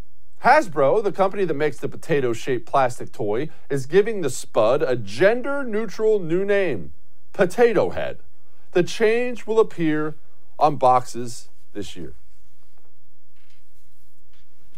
Hasbro, 0.43 1.05
the 1.05 1.13
company 1.13 1.45
that 1.45 1.55
makes 1.55 1.79
the 1.79 1.89
potato 1.89 2.33
shaped 2.33 2.67
plastic 2.67 3.13
toy, 3.13 3.49
is 3.71 3.87
giving 3.87 4.23
the 4.23 4.31
Spud 4.31 4.83
a 4.83 4.97
gender 4.97 5.63
neutral 5.63 6.19
new 6.19 6.45
name 6.45 6.93
Potato 7.33 7.91
Head. 7.91 8.19
The 8.73 8.83
change 8.83 9.47
will 9.47 9.61
appear 9.61 10.17
on 10.59 10.77
boxes 10.77 11.49
this 11.73 11.95
year. 11.95 12.15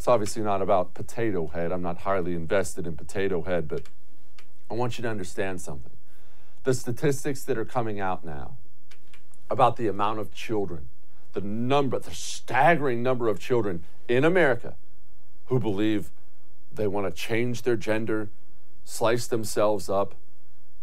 It's 0.04 0.08
obviously 0.10 0.42
not 0.42 0.60
about 0.60 0.92
Potato 0.92 1.46
Head. 1.46 1.72
I'm 1.72 1.80
not 1.80 2.02
highly 2.02 2.34
invested 2.34 2.86
in 2.86 2.94
Potato 2.94 3.40
Head, 3.40 3.66
but 3.66 3.88
I 4.70 4.74
want 4.74 4.98
you 4.98 5.02
to 5.02 5.08
understand 5.08 5.62
something. 5.62 5.92
The 6.64 6.74
statistics 6.74 7.42
that 7.44 7.56
are 7.56 7.64
coming 7.64 8.00
out 8.00 8.22
now 8.22 8.58
about 9.48 9.76
the 9.76 9.88
amount 9.88 10.18
of 10.18 10.30
children, 10.30 10.90
the 11.32 11.40
number, 11.40 11.98
the 11.98 12.10
staggering 12.10 13.02
number 13.02 13.28
of 13.28 13.40
children 13.40 13.82
in 14.06 14.26
America 14.26 14.74
who 15.46 15.58
believe 15.58 16.10
they 16.70 16.86
want 16.86 17.06
to 17.06 17.10
change 17.10 17.62
their 17.62 17.76
gender, 17.76 18.28
slice 18.84 19.26
themselves 19.26 19.88
up, 19.88 20.14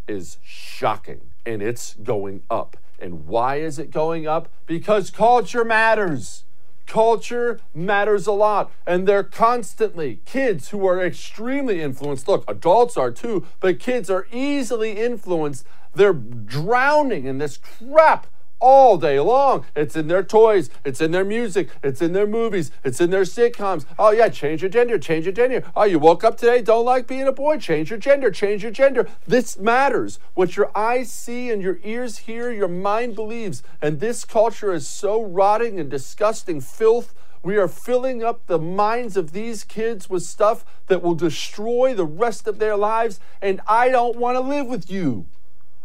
is 0.08 0.38
shocking. 0.42 1.20
And 1.46 1.62
it's 1.62 1.94
going 1.94 2.42
up. 2.50 2.76
And 2.98 3.28
why 3.28 3.60
is 3.60 3.78
it 3.78 3.92
going 3.92 4.26
up? 4.26 4.48
Because 4.66 5.12
culture 5.12 5.64
matters. 5.64 6.42
Culture 6.92 7.58
matters 7.72 8.26
a 8.26 8.32
lot. 8.32 8.70
And 8.86 9.08
they're 9.08 9.24
constantly 9.24 10.20
kids 10.26 10.68
who 10.68 10.86
are 10.86 11.02
extremely 11.02 11.80
influenced. 11.80 12.28
Look, 12.28 12.44
adults 12.46 12.98
are 12.98 13.10
too, 13.10 13.46
but 13.60 13.80
kids 13.80 14.10
are 14.10 14.26
easily 14.30 14.92
influenced. 14.98 15.64
They're 15.94 16.12
drowning 16.12 17.24
in 17.24 17.38
this 17.38 17.56
crap 17.56 18.26
all 18.62 18.96
day 18.96 19.18
long. 19.20 19.66
It's 19.74 19.96
in 19.96 20.06
their 20.06 20.22
toys, 20.22 20.70
it's 20.84 21.00
in 21.00 21.10
their 21.10 21.24
music, 21.24 21.68
it's 21.82 22.00
in 22.00 22.12
their 22.12 22.26
movies, 22.26 22.70
it's 22.84 23.00
in 23.00 23.10
their 23.10 23.24
sitcoms. 23.24 23.84
Oh, 23.98 24.12
yeah, 24.12 24.28
change 24.28 24.62
your 24.62 24.70
gender, 24.70 24.98
change 24.98 25.26
your 25.26 25.34
gender. 25.34 25.64
Oh, 25.74 25.84
you 25.84 25.98
woke 25.98 26.24
up 26.24 26.38
today, 26.38 26.62
don't 26.62 26.84
like 26.84 27.06
being 27.06 27.26
a 27.26 27.32
boy, 27.32 27.58
change 27.58 27.90
your 27.90 27.98
gender, 27.98 28.30
change 28.30 28.62
your 28.62 28.72
gender. 28.72 29.08
This 29.26 29.58
matters. 29.58 30.20
What 30.34 30.56
your 30.56 30.70
eyes 30.76 31.10
see 31.10 31.50
and 31.50 31.60
your 31.60 31.78
ears 31.82 32.18
hear, 32.18 32.52
your 32.52 32.68
mind 32.68 33.16
believes. 33.16 33.62
And 33.82 33.98
this 33.98 34.24
culture 34.24 34.72
is 34.72 34.86
so 34.86 35.20
rotting 35.20 35.80
and 35.80 35.90
disgusting 35.90 36.60
filth. 36.60 37.14
We 37.42 37.56
are 37.56 37.66
filling 37.66 38.22
up 38.22 38.46
the 38.46 38.60
minds 38.60 39.16
of 39.16 39.32
these 39.32 39.64
kids 39.64 40.08
with 40.08 40.22
stuff 40.22 40.64
that 40.86 41.02
will 41.02 41.16
destroy 41.16 41.92
the 41.92 42.06
rest 42.06 42.46
of 42.46 42.60
their 42.60 42.76
lives. 42.76 43.18
And 43.40 43.60
I 43.66 43.88
don't 43.88 44.16
want 44.16 44.36
to 44.36 44.40
live 44.40 44.68
with 44.68 44.88
you. 44.88 45.26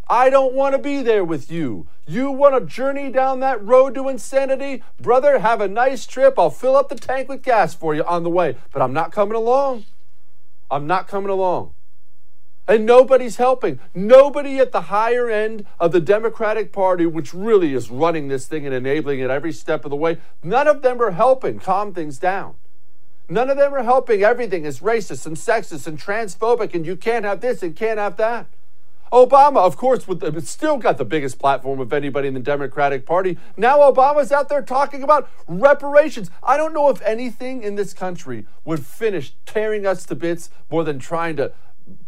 I 0.10 0.30
don't 0.30 0.54
want 0.54 0.74
to 0.74 0.80
be 0.80 1.02
there 1.02 1.24
with 1.24 1.52
you. 1.52 1.88
You 2.06 2.32
want 2.32 2.56
to 2.56 2.66
journey 2.66 3.12
down 3.12 3.42
that 3.42 3.64
road 3.64 3.96
to 3.96 4.08
insanity? 4.08 4.84
Brother, 5.00 5.40
have 5.40 5.60
a 5.60 5.68
nice 5.68 6.06
trip. 6.06 6.40
I'll 6.40 6.50
fill 6.50 6.78
up 6.78 6.88
the 6.88 6.96
tank 6.96 7.28
with 7.28 7.44
gas 7.44 7.76
for 7.76 7.94
you 7.94 8.04
on 8.04 8.24
the 8.24 8.30
way. 8.30 8.56
But 8.72 8.82
I'm 8.82 8.94
not 8.94 9.12
coming 9.12 9.36
along. 9.36 9.86
I'm 10.72 10.88
not 10.88 11.08
coming 11.08 11.30
along. 11.30 11.74
And 12.70 12.86
nobody's 12.86 13.38
helping. 13.38 13.80
Nobody 13.94 14.60
at 14.60 14.74
the 14.74 14.82
higher 14.82 15.30
end 15.30 15.66
of 15.80 15.92
the 15.92 16.02
Democratic 16.02 16.74
Party, 16.74 17.06
which 17.06 17.34
really 17.34 17.74
is 17.74 17.90
running 17.90 18.28
this 18.28 18.46
thing 18.46 18.66
and 18.66 18.76
enabling 18.76 19.20
it 19.20 19.30
every 19.30 19.54
step 19.54 19.86
of 19.86 19.90
the 19.90 19.96
way, 19.96 20.18
none 20.44 20.68
of 20.68 20.82
them 20.82 21.02
are 21.02 21.12
helping 21.12 21.60
calm 21.60 21.94
things 21.94 22.18
down. 22.18 22.56
None 23.30 23.50
of 23.50 23.58
them 23.58 23.74
are 23.74 23.84
helping. 23.84 24.24
Everything 24.24 24.66
is 24.66 24.80
racist 24.80 25.26
and 25.26 25.36
sexist 25.36 25.88
and 25.88 26.00
transphobic, 26.00 26.74
and 26.74 26.86
you 26.86 26.96
can't 26.96 27.26
have 27.26 27.42
this 27.42 27.62
and 27.62 27.76
can't 27.76 28.00
have 28.00 28.18
that. 28.18 28.48
Obama, 29.12 29.58
of 29.58 29.78
course, 29.78 30.08
with 30.08 30.20
the, 30.20 30.42
still 30.42 30.78
got 30.78 30.98
the 30.98 31.06
biggest 31.06 31.40
platform 31.40 31.80
of 31.80 31.94
anybody 31.94 32.28
in 32.28 32.34
the 32.34 32.40
Democratic 32.40 33.06
Party. 33.06 33.38
Now 33.56 33.80
Obama's 33.80 34.32
out 34.32 34.50
there 34.50 34.62
talking 34.62 35.04
about 35.04 35.30
reparations. 35.48 36.30
I 36.44 36.58
don't 36.58 36.74
know 36.74 36.90
if 36.90 37.02
anything 37.02 37.64
in 37.64 37.76
this 37.76 37.94
country 37.94 38.46
would 38.66 38.86
finish 38.86 39.34
tearing 39.46 39.86
us 39.86 40.06
to 40.06 40.16
bits 40.16 40.50
more 40.70 40.84
than 40.84 41.00
trying 41.00 41.36
to 41.38 41.54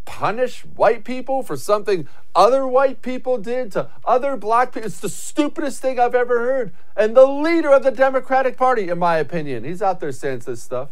punish 0.05 0.61
white 0.65 1.03
people 1.03 1.43
for 1.43 1.55
something 1.55 2.07
other 2.35 2.67
white 2.67 3.01
people 3.01 3.37
did 3.37 3.71
to 3.71 3.89
other 4.03 4.35
black 4.35 4.73
people. 4.73 4.87
It's 4.87 4.99
the 4.99 5.09
stupidest 5.09 5.81
thing 5.81 5.99
I've 5.99 6.15
ever 6.15 6.39
heard. 6.39 6.73
And 6.97 7.15
the 7.15 7.25
leader 7.25 7.71
of 7.71 7.83
the 7.83 7.91
Democratic 7.91 8.57
Party, 8.57 8.89
in 8.89 8.99
my 8.99 9.17
opinion, 9.17 9.63
he's 9.63 9.81
out 9.81 9.99
there 9.99 10.11
saying 10.11 10.39
this 10.39 10.61
stuff. 10.61 10.89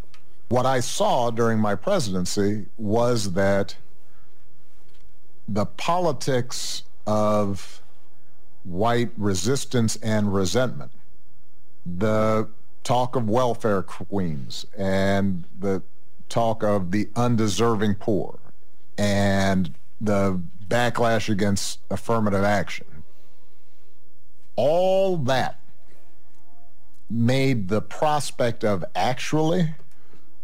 What 0.49 0.65
I 0.65 0.79
saw 0.79 1.29
during 1.29 1.59
my 1.59 1.75
presidency 1.75 2.67
was 2.77 3.33
that 3.33 3.75
the 5.47 5.65
politics 5.65 6.83
of 7.05 7.81
white 8.63 9.11
resistance 9.17 9.95
and 9.97 10.33
resentment, 10.33 10.91
the 11.85 12.49
talk 12.83 13.15
of 13.15 13.29
welfare 13.29 13.81
queens 13.81 14.65
and 14.77 15.45
the 15.57 15.81
talk 16.29 16.63
of 16.63 16.91
the 16.91 17.09
undeserving 17.15 17.95
poor 17.95 18.39
and 18.97 19.73
the 20.01 20.41
backlash 20.67 21.29
against 21.29 21.79
affirmative 21.89 22.43
action. 22.43 22.85
All 24.55 25.17
that 25.17 25.59
made 27.09 27.69
the 27.69 27.81
prospect 27.81 28.63
of 28.63 28.83
actually 28.95 29.75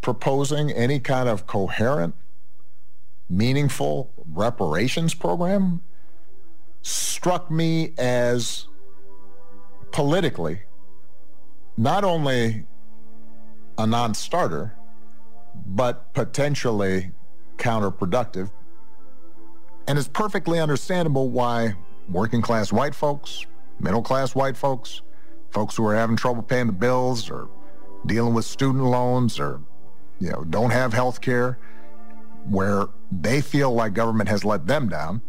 proposing 0.01 0.71
any 0.71 0.99
kind 0.99 1.27
of 1.27 1.45
coherent, 1.47 2.15
meaningful 3.33 4.11
reparations 4.31 5.13
program 5.13 5.81
struck 6.81 7.49
me 7.49 7.93
as 7.97 8.67
politically 9.91 10.61
not 11.77 12.03
only 12.03 12.65
a 13.77 13.87
non 13.87 14.13
starter, 14.13 14.75
but 15.65 16.13
potentially 16.13 17.11
counterproductive. 17.57 18.51
And 19.87 19.97
it's 19.97 20.07
perfectly 20.07 20.59
understandable 20.59 21.29
why 21.29 21.75
working 22.09 22.41
class 22.41 22.71
white 22.71 22.93
folks, 22.93 23.45
middle 23.79 24.01
class 24.01 24.35
white 24.35 24.55
folks, 24.55 25.01
folks 25.49 25.75
who 25.75 25.85
are 25.87 25.95
having 25.95 26.15
trouble 26.15 26.43
paying 26.43 26.67
the 26.67 26.73
bills 26.73 27.29
or 27.29 27.49
dealing 28.05 28.33
with 28.33 28.45
student 28.45 28.83
loans 28.83 29.39
or 29.39 29.61
you 30.19 30.29
know 30.29 30.43
don't 30.49 30.71
have 30.71 30.93
health 30.93 31.21
care 31.21 31.57
where 32.49 32.87
they 33.21 33.41
feel 33.41 33.73
like 33.73 33.93
government 33.93 34.29
has 34.29 34.43
let 34.43 34.65
them 34.65 34.89
down 34.89 35.21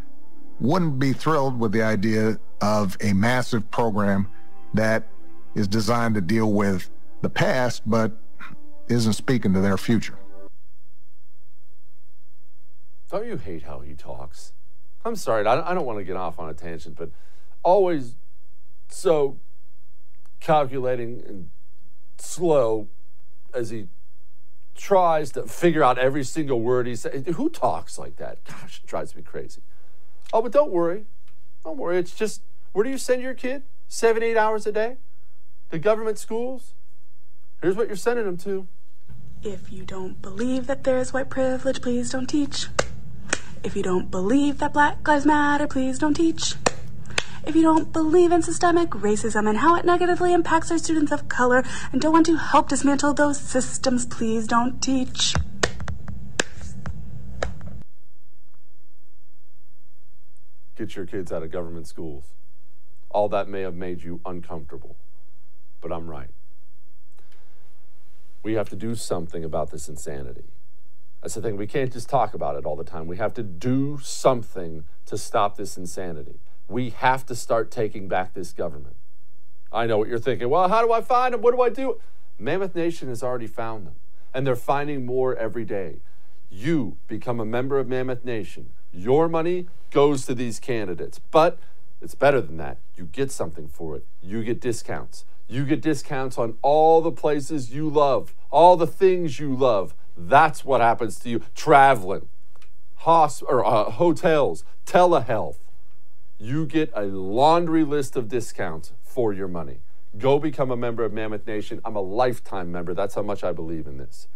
wouldn't 0.60 0.98
be 0.98 1.12
thrilled 1.12 1.58
with 1.58 1.72
the 1.72 1.82
idea 1.82 2.38
of 2.60 2.96
a 3.00 3.12
massive 3.12 3.70
program 3.70 4.28
that 4.72 5.06
is 5.54 5.68
designed 5.68 6.14
to 6.14 6.20
deal 6.20 6.52
with 6.52 6.90
the 7.22 7.28
past 7.28 7.82
but 7.86 8.12
isn't 8.88 9.14
speaking 9.14 9.52
to 9.52 9.60
their 9.60 9.76
future. 9.76 10.18
Don't 13.10 13.26
you 13.26 13.36
hate 13.36 13.62
how 13.62 13.80
he 13.80 13.94
talks? 13.94 14.52
I'm 15.04 15.16
sorry, 15.16 15.44
I 15.46 15.54
don't, 15.54 15.64
I 15.64 15.74
don't 15.74 15.86
want 15.86 15.98
to 15.98 16.04
get 16.04 16.16
off 16.16 16.38
on 16.38 16.48
a 16.48 16.54
tangent, 16.54 16.96
but 16.96 17.10
always 17.62 18.16
so 18.88 19.38
calculating 20.40 21.22
and 21.26 21.50
slow 22.18 22.88
as 23.52 23.70
he 23.70 23.88
tries 24.75 25.33
to 25.33 25.45
figure 25.45 25.83
out 25.83 25.99
every 25.99 26.25
single 26.25 26.61
word 26.61 26.87
he 26.87 26.97
says. 26.97 27.25
Who 27.35 27.49
talks 27.49 27.99
like 27.99 28.16
that? 28.16 28.45
Gosh, 28.45 28.81
it 28.83 28.87
drives 28.87 29.14
me 29.14 29.23
crazy. 29.23 29.62
Oh, 30.33 30.43
but 30.43 30.52
don't 30.52 30.71
worry. 30.71 31.04
Don't 31.62 31.78
worry. 31.78 31.99
It's 31.99 32.14
just, 32.14 32.43
where 32.73 32.85
do 32.85 32.90
you 32.90 32.99
send 32.99 33.23
your 33.23 33.35
kid? 33.35 33.62
Seven, 33.88 34.23
eight 34.23 34.37
hours 34.37 34.66
a 34.66 34.73
day? 34.73 34.97
The 35.71 35.78
government 35.78 36.19
schools? 36.19 36.75
Here's 37.62 37.76
what 37.76 37.87
you're 37.87 37.97
sending 37.97 38.26
them 38.26 38.37
to. 38.38 38.66
If 39.43 39.71
you 39.71 39.85
don't 39.85 40.21
believe 40.21 40.66
that 40.66 40.85
there 40.85 40.99
is 40.99 41.12
white 41.12 41.31
privilege, 41.31 41.81
please 41.81 42.11
don't 42.11 42.26
teach. 42.26 42.69
If 43.62 43.76
you 43.76 43.83
don't 43.83 44.11
believe 44.11 44.59
that 44.59 44.73
Black 44.73 45.07
Lives 45.07 45.25
Matter, 45.25 45.66
please 45.66 45.99
don't 45.99 46.14
teach. 46.14 46.54
If 47.46 47.54
you 47.54 47.62
don't 47.62 47.92
believe 47.92 48.32
in 48.32 48.40
systemic 48.40 48.90
racism 48.90 49.46
and 49.46 49.58
how 49.58 49.76
it 49.76 49.84
negatively 49.84 50.32
impacts 50.32 50.70
our 50.70 50.78
students 50.78 51.12
of 51.12 51.28
color 51.28 51.62
and 51.92 52.00
don't 52.00 52.12
want 52.12 52.24
to 52.26 52.36
help 52.36 52.68
dismantle 52.68 53.12
those 53.12 53.38
systems, 53.38 54.06
please 54.06 54.46
don't 54.46 54.80
teach. 54.80 55.34
Get 60.76 60.96
your 60.96 61.04
kids 61.04 61.30
out 61.32 61.42
of 61.42 61.50
government 61.50 61.86
schools. 61.86 62.24
All 63.10 63.28
that 63.28 63.46
may 63.46 63.60
have 63.60 63.74
made 63.74 64.02
you 64.02 64.20
uncomfortable, 64.24 64.96
but 65.82 65.92
I'm 65.92 66.08
right. 66.10 66.30
We 68.42 68.54
have 68.54 68.70
to 68.70 68.76
do 68.76 68.94
something 68.94 69.44
about 69.44 69.70
this 69.70 69.88
insanity. 69.88 70.44
That's 71.20 71.34
the 71.34 71.42
thing. 71.42 71.56
We 71.56 71.66
can't 71.66 71.92
just 71.92 72.08
talk 72.08 72.34
about 72.34 72.56
it 72.56 72.64
all 72.64 72.76
the 72.76 72.84
time. 72.84 73.06
We 73.06 73.18
have 73.18 73.34
to 73.34 73.42
do 73.42 73.98
something 74.02 74.84
to 75.06 75.16
stop 75.16 75.56
this 75.56 75.76
insanity. 75.76 76.40
We 76.68 76.90
have 76.90 77.26
to 77.26 77.35
start 77.35 77.71
taking 77.71 78.09
back 78.09 78.35
this 78.35 78.52
government. 78.52 78.97
I 79.73 79.86
know 79.86 79.99
what 79.99 80.08
you're 80.08 80.19
thinking. 80.19 80.49
Well, 80.49 80.69
how 80.69 80.84
do 80.84 80.93
I 80.93 81.00
find 81.00 81.34
them? 81.34 81.43
What 81.43 81.54
do 81.54 81.60
I 81.60 81.69
do? 81.69 82.00
Mammoth 82.38 82.75
Nation 82.75 83.08
has 83.08 83.23
already 83.23 83.47
found 83.47 83.86
them, 83.86 83.95
and 84.32 84.47
they're 84.47 84.56
finding 84.56 85.04
more 85.04 85.36
every 85.36 85.65
day. 85.65 85.97
You 86.50 86.97
become 87.08 87.41
a 87.41 87.45
member 87.45 87.78
of 87.78 87.88
Mammoth 87.88 88.25
Nation. 88.25 88.71
Your 88.93 89.28
money 89.28 89.67
goes 89.91 90.25
to 90.26 90.34
these 90.34 90.60
candidates. 90.60 91.19
But 91.19 91.58
it's 92.00 92.15
better 92.15 92.41
than 92.41 92.56
that. 92.58 92.78
You 92.97 93.06
get 93.06 93.32
something 93.32 93.67
for 93.67 93.97
it. 93.97 94.06
You 94.23 94.45
get 94.45 94.60
discounts. 94.60 95.25
You 95.49 95.65
get 95.65 95.80
discounts 95.80 96.38
on 96.38 96.56
all 96.62 97.00
the 97.00 97.12
places 97.12 97.73
you 97.75 97.88
love, 97.88 98.34
all 98.50 98.76
the 98.76 98.86
things 98.86 99.38
you 99.38 99.54
love. 99.54 99.95
That's 100.17 100.65
what 100.65 100.80
happens 100.80 101.19
to 101.21 101.28
you. 101.28 101.43
Traveling, 101.54 102.28
hosp- 103.02 103.43
or, 103.49 103.65
uh, 103.65 103.91
hotels, 103.91 104.65
telehealth. 104.86 105.56
You 106.38 106.66
get 106.66 106.90
a 106.94 107.04
laundry 107.04 107.84
list 107.84 108.16
of 108.16 108.28
discounts 108.28 108.92
for 109.02 109.32
your 109.32 109.49
money. 109.49 109.80
Go 110.18 110.38
become 110.38 110.70
a 110.70 110.76
member 110.76 111.04
of 111.04 111.12
Mammoth 111.12 111.47
Nation. 111.47 111.80
I'm 111.84 111.97
a 111.97 112.00
lifetime 112.00 112.70
member. 112.70 112.94
That's 112.94 113.14
how 113.14 113.23
much 113.23 113.42
I 113.44 113.52
believe 113.52 113.86
in 113.86 113.99
this. 113.99 114.28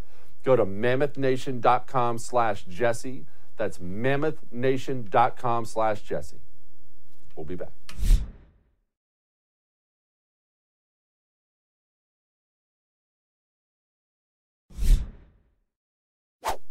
Go 0.45 0.57
to 0.57 0.65
mammothnation.com 0.65 2.19
slash 2.19 2.65
Jesse. 2.65 3.27
That's 3.57 3.79
mammothnation.com 3.79 5.65
slash 5.65 6.03
Jesse. 6.03 6.41
We'll 7.37 7.45
be 7.45 7.57
back. 7.57 7.73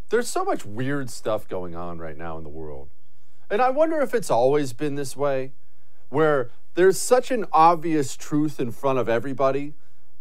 There's 0.10 0.30
so 0.30 0.46
much 0.46 0.66
weird 0.66 1.10
stuff 1.10 1.50
going 1.50 1.76
on 1.76 1.98
right 2.00 2.18
now 2.18 2.38
in 2.38 2.44
the 2.44 2.50
world. 2.50 2.88
And 3.50 3.62
I 3.62 3.70
wonder 3.70 4.02
if 4.02 4.14
it's 4.14 4.30
always 4.30 4.74
been 4.74 4.96
this 4.96 5.16
way, 5.16 5.52
where 6.10 6.50
there's 6.76 7.00
such 7.00 7.32
an 7.32 7.46
obvious 7.52 8.16
truth 8.16 8.60
in 8.60 8.72
front 8.72 9.00
of 9.00 9.08
everybody, 9.10 9.74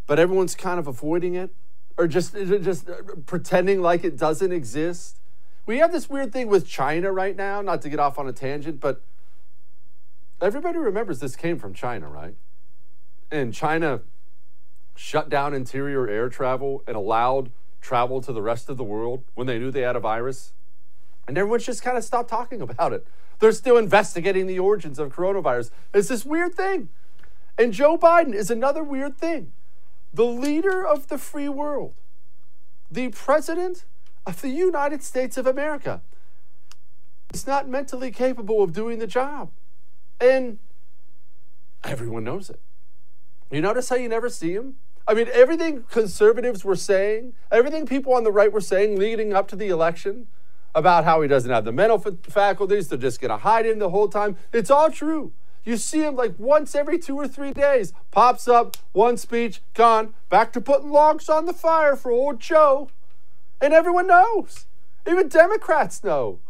but 0.06 0.18
everyone's 0.18 0.54
kind 0.54 0.78
of 0.78 0.86
avoiding 0.86 1.34
it 1.34 1.50
or 1.98 2.06
just, 2.06 2.34
just 2.34 2.88
uh, 2.88 2.94
pretending 3.26 3.82
like 3.82 4.04
it 4.04 4.16
doesn't 4.16 4.52
exist. 4.52 5.18
We 5.64 5.78
have 5.78 5.92
this 5.92 6.08
weird 6.08 6.32
thing 6.32 6.48
with 6.48 6.66
China 6.66 7.10
right 7.10 7.34
now, 7.34 7.60
not 7.60 7.82
to 7.82 7.88
get 7.88 7.98
off 7.98 8.18
on 8.18 8.28
a 8.28 8.32
tangent, 8.32 8.80
but 8.80 9.02
everybody 10.40 10.78
remembers 10.78 11.18
this 11.18 11.34
came 11.34 11.58
from 11.58 11.74
China, 11.74 12.08
right? 12.08 12.36
And 13.30 13.52
China 13.52 14.02
shut 14.94 15.28
down 15.28 15.52
interior 15.54 16.08
air 16.08 16.28
travel 16.28 16.84
and 16.86 16.96
allowed 16.96 17.50
travel 17.80 18.20
to 18.20 18.32
the 18.32 18.42
rest 18.42 18.68
of 18.68 18.76
the 18.76 18.84
world 18.84 19.24
when 19.34 19.46
they 19.46 19.58
knew 19.58 19.70
they 19.70 19.80
had 19.80 19.96
a 19.96 20.00
virus. 20.00 20.52
And 21.26 21.36
everyone's 21.36 21.66
just 21.66 21.82
kind 21.82 21.98
of 21.98 22.04
stopped 22.04 22.30
talking 22.30 22.60
about 22.60 22.92
it. 22.92 23.06
They're 23.38 23.52
still 23.52 23.76
investigating 23.76 24.46
the 24.46 24.58
origins 24.58 24.98
of 24.98 25.14
coronavirus. 25.14 25.70
It's 25.92 26.08
this 26.08 26.24
weird 26.24 26.54
thing. 26.54 26.88
And 27.58 27.72
Joe 27.72 27.98
Biden 27.98 28.34
is 28.34 28.50
another 28.50 28.82
weird 28.82 29.18
thing. 29.18 29.52
The 30.12 30.24
leader 30.24 30.86
of 30.86 31.08
the 31.08 31.18
free 31.18 31.48
world, 31.48 31.94
the 32.90 33.08
president 33.08 33.84
of 34.26 34.40
the 34.40 34.48
United 34.48 35.02
States 35.02 35.36
of 35.36 35.46
America, 35.46 36.00
is 37.34 37.46
not 37.46 37.68
mentally 37.68 38.10
capable 38.10 38.62
of 38.62 38.72
doing 38.72 38.98
the 38.98 39.06
job. 39.06 39.50
And 40.20 40.58
everyone 41.84 42.24
knows 42.24 42.48
it. 42.48 42.60
You 43.50 43.60
notice 43.60 43.88
how 43.88 43.96
you 43.96 44.08
never 44.08 44.28
see 44.28 44.52
him? 44.52 44.76
I 45.08 45.14
mean, 45.14 45.28
everything 45.32 45.84
conservatives 45.90 46.64
were 46.64 46.76
saying, 46.76 47.34
everything 47.52 47.86
people 47.86 48.14
on 48.14 48.24
the 48.24 48.32
right 48.32 48.50
were 48.50 48.60
saying 48.60 48.98
leading 48.98 49.32
up 49.32 49.46
to 49.48 49.56
the 49.56 49.68
election 49.68 50.26
about 50.76 51.04
how 51.04 51.22
he 51.22 51.26
doesn't 51.26 51.50
have 51.50 51.64
the 51.64 51.72
mental 51.72 51.98
faculties, 52.28 52.88
they're 52.88 52.98
just 52.98 53.18
going 53.18 53.30
to 53.30 53.38
hide 53.38 53.64
him 53.64 53.78
the 53.78 53.88
whole 53.88 54.08
time. 54.08 54.36
It's 54.52 54.70
all 54.70 54.90
true. 54.90 55.32
You 55.64 55.78
see 55.78 56.02
him 56.02 56.14
like 56.14 56.38
once 56.38 56.74
every 56.74 56.98
two 56.98 57.16
or 57.16 57.26
three 57.26 57.52
days, 57.52 57.94
pops 58.10 58.46
up, 58.46 58.76
one 58.92 59.16
speech, 59.16 59.62
gone, 59.72 60.14
back 60.28 60.52
to 60.52 60.60
putting 60.60 60.90
logs 60.90 61.30
on 61.30 61.46
the 61.46 61.54
fire 61.54 61.96
for 61.96 62.12
old 62.12 62.40
Joe. 62.40 62.90
And 63.60 63.72
everyone 63.72 64.06
knows. 64.06 64.66
Even 65.08 65.28
Democrats 65.28 66.04
know. 66.04 66.40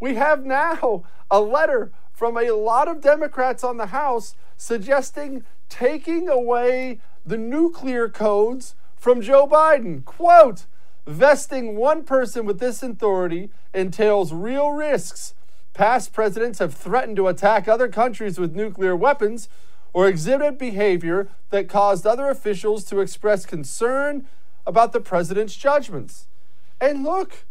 We 0.00 0.16
have 0.16 0.44
now 0.44 1.04
a 1.30 1.40
letter 1.40 1.92
from 2.12 2.36
a 2.36 2.50
lot 2.50 2.88
of 2.88 3.00
Democrats 3.00 3.62
on 3.62 3.76
the 3.76 3.86
House 3.86 4.34
suggesting 4.56 5.44
taking 5.68 6.28
away 6.28 6.98
the 7.24 7.38
nuclear 7.38 8.08
codes 8.08 8.74
from 8.96 9.22
Joe 9.22 9.46
Biden. 9.46 10.04
Quote, 10.04 10.66
vesting 11.08 11.74
one 11.74 12.04
person 12.04 12.44
with 12.44 12.60
this 12.60 12.82
authority 12.82 13.50
entails 13.72 14.32
real 14.32 14.72
risks. 14.72 15.34
Past 15.72 16.12
presidents 16.12 16.58
have 16.58 16.74
threatened 16.74 17.16
to 17.16 17.28
attack 17.28 17.66
other 17.66 17.88
countries 17.88 18.38
with 18.38 18.54
nuclear 18.54 18.94
weapons 18.94 19.48
or 19.92 20.06
exhibited 20.06 20.58
behavior 20.58 21.28
that 21.50 21.68
caused 21.68 22.06
other 22.06 22.28
officials 22.28 22.84
to 22.84 23.00
express 23.00 23.46
concern 23.46 24.26
about 24.66 24.92
the 24.92 25.00
president's 25.00 25.56
judgments. 25.56 26.26
And 26.80 27.02
look, 27.02 27.44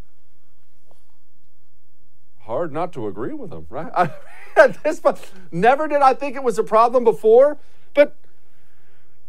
hard 2.42 2.72
not 2.72 2.94
to 2.94 3.08
agree 3.08 3.34
with 3.34 3.52
him, 3.52 3.66
right? 3.70 3.92
I, 3.96 4.12
at 4.56 4.84
this 4.84 5.00
point, 5.00 5.20
never 5.52 5.88
did 5.88 6.02
I 6.02 6.14
think 6.14 6.36
it 6.36 6.44
was 6.44 6.60
a 6.60 6.64
problem 6.64 7.04
before, 7.04 7.58
but 7.96 8.16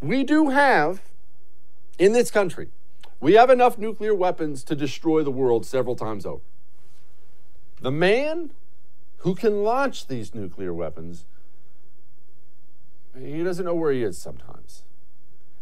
we 0.02 0.22
do 0.22 0.50
have 0.50 1.00
in 1.98 2.12
this 2.12 2.30
country, 2.30 2.68
we 3.20 3.34
have 3.34 3.50
enough 3.50 3.78
nuclear 3.78 4.14
weapons 4.14 4.62
to 4.64 4.76
destroy 4.76 5.22
the 5.22 5.30
world 5.30 5.66
several 5.66 5.96
times 5.96 6.24
over. 6.24 6.42
The 7.80 7.90
man 7.90 8.52
who 9.18 9.34
can 9.34 9.62
launch 9.62 10.06
these 10.06 10.34
nuclear 10.34 10.72
weapons, 10.72 11.24
he 13.16 13.42
doesn't 13.42 13.64
know 13.64 13.74
where 13.74 13.92
he 13.92 14.02
is 14.02 14.18
sometimes. 14.18 14.84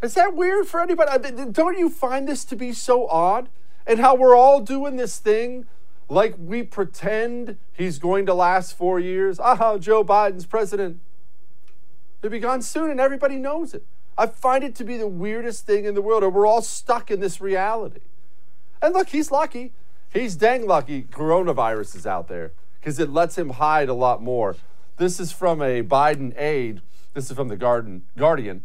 Is 0.03 0.14
that 0.14 0.35
weird 0.35 0.66
for 0.66 0.81
anybody? 0.81 1.31
Don't 1.51 1.79
you 1.79 1.88
find 1.88 2.29
this 2.29 2.45
to 2.47 2.57
be 2.57 2.73
so 2.73 3.07
odd? 3.09 3.49
And 3.87 4.01
how 4.01 4.14
we're 4.14 4.37
all 4.37 4.61
doing 4.61 4.97
this 4.97 5.19
thing 5.19 5.66
like 6.09 6.35
we 6.38 6.62
pretend 6.62 7.57
he's 7.73 7.99
going 7.99 8.27
to 8.27 8.35
last 8.35 8.77
four 8.77 9.01
years. 9.01 9.38
Ah, 9.40 9.79
Joe 9.79 10.05
Biden's 10.05 10.47
president. 10.47 11.01
He'll 12.21 12.31
be 12.31 12.38
gone 12.38 12.62
soon, 12.62 12.90
and 12.90 13.01
everybody 13.01 13.37
knows 13.37 13.75
it. 13.75 13.85
I 14.18 14.26
find 14.26 14.64
it 14.64 14.74
to 14.76 14.85
be 14.85 14.96
the 14.96 15.07
weirdest 15.07 15.66
thing 15.66 15.85
in 15.85 15.94
the 15.94 16.02
world, 16.02 16.24
and 16.24 16.35
we're 16.35 16.46
all 16.46 16.62
stuck 16.62 17.11
in 17.11 17.20
this 17.20 17.40
reality. 17.40 18.00
And 18.81 18.94
look, 18.94 19.11
he's 19.11 19.31
lucky. 19.31 19.72
He's 20.12 20.37
dang 20.37 20.66
lucky 20.66 21.02
coronavirus 21.02 21.96
is 21.96 22.07
out 22.07 22.29
there 22.29 22.52
because 22.81 22.98
it 22.98 23.11
lets 23.11 23.37
him 23.37 23.50
hide 23.50 23.88
a 23.88 23.94
lot 23.94 24.22
more. 24.22 24.57
This 24.96 25.20
is 25.20 25.33
from 25.33 25.61
a 25.61 25.83
Biden 25.83 26.38
aide. 26.38 26.81
This 27.12 27.31
is 27.31 27.37
from 27.37 27.48
the 27.48 27.57
Garden, 27.57 28.05
Guardian. 28.16 28.62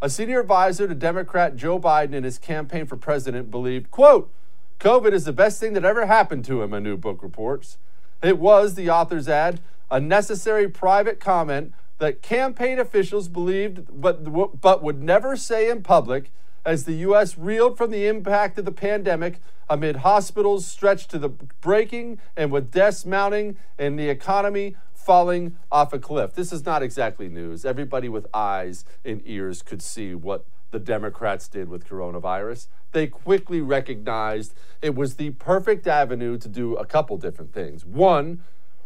A 0.00 0.10
senior 0.10 0.40
advisor 0.40 0.88
to 0.88 0.94
Democrat 0.94 1.54
Joe 1.54 1.78
Biden 1.78 2.12
in 2.12 2.24
his 2.24 2.38
campaign 2.38 2.86
for 2.86 2.96
president 2.96 3.50
believed, 3.50 3.92
quote, 3.92 4.32
COVID 4.80 5.12
is 5.12 5.24
the 5.24 5.32
best 5.32 5.60
thing 5.60 5.74
that 5.74 5.84
ever 5.84 6.06
happened 6.06 6.44
to 6.46 6.62
him, 6.62 6.72
a 6.72 6.80
new 6.80 6.96
book 6.96 7.22
reports. 7.22 7.78
It 8.20 8.38
was, 8.38 8.74
the 8.74 8.90
authors 8.90 9.28
add, 9.28 9.60
a 9.92 10.00
necessary 10.00 10.68
private 10.68 11.20
comment 11.20 11.72
that 12.02 12.20
campaign 12.20 12.80
officials 12.80 13.28
believed 13.28 13.86
but, 13.88 14.24
but 14.60 14.82
would 14.82 15.00
never 15.00 15.36
say 15.36 15.70
in 15.70 15.84
public 15.84 16.32
as 16.64 16.82
the 16.82 16.94
U.S. 16.94 17.38
reeled 17.38 17.78
from 17.78 17.92
the 17.92 18.08
impact 18.08 18.58
of 18.58 18.64
the 18.64 18.72
pandemic 18.72 19.38
amid 19.70 19.96
hospitals 19.96 20.66
stretched 20.66 21.12
to 21.12 21.18
the 21.20 21.28
breaking 21.28 22.18
and 22.36 22.50
with 22.50 22.72
deaths 22.72 23.06
mounting 23.06 23.56
and 23.78 23.96
the 23.96 24.08
economy 24.08 24.74
falling 24.92 25.56
off 25.70 25.92
a 25.92 25.98
cliff. 26.00 26.34
This 26.34 26.52
is 26.52 26.66
not 26.66 26.82
exactly 26.82 27.28
news. 27.28 27.64
Everybody 27.64 28.08
with 28.08 28.26
eyes 28.34 28.84
and 29.04 29.22
ears 29.24 29.62
could 29.62 29.80
see 29.80 30.12
what 30.12 30.44
the 30.72 30.80
Democrats 30.80 31.46
did 31.46 31.68
with 31.68 31.88
coronavirus. 31.88 32.66
They 32.90 33.06
quickly 33.06 33.60
recognized 33.60 34.54
it 34.80 34.96
was 34.96 35.14
the 35.14 35.30
perfect 35.30 35.86
avenue 35.86 36.36
to 36.38 36.48
do 36.48 36.74
a 36.74 36.84
couple 36.84 37.16
different 37.16 37.54
things. 37.54 37.86
One, 37.86 38.42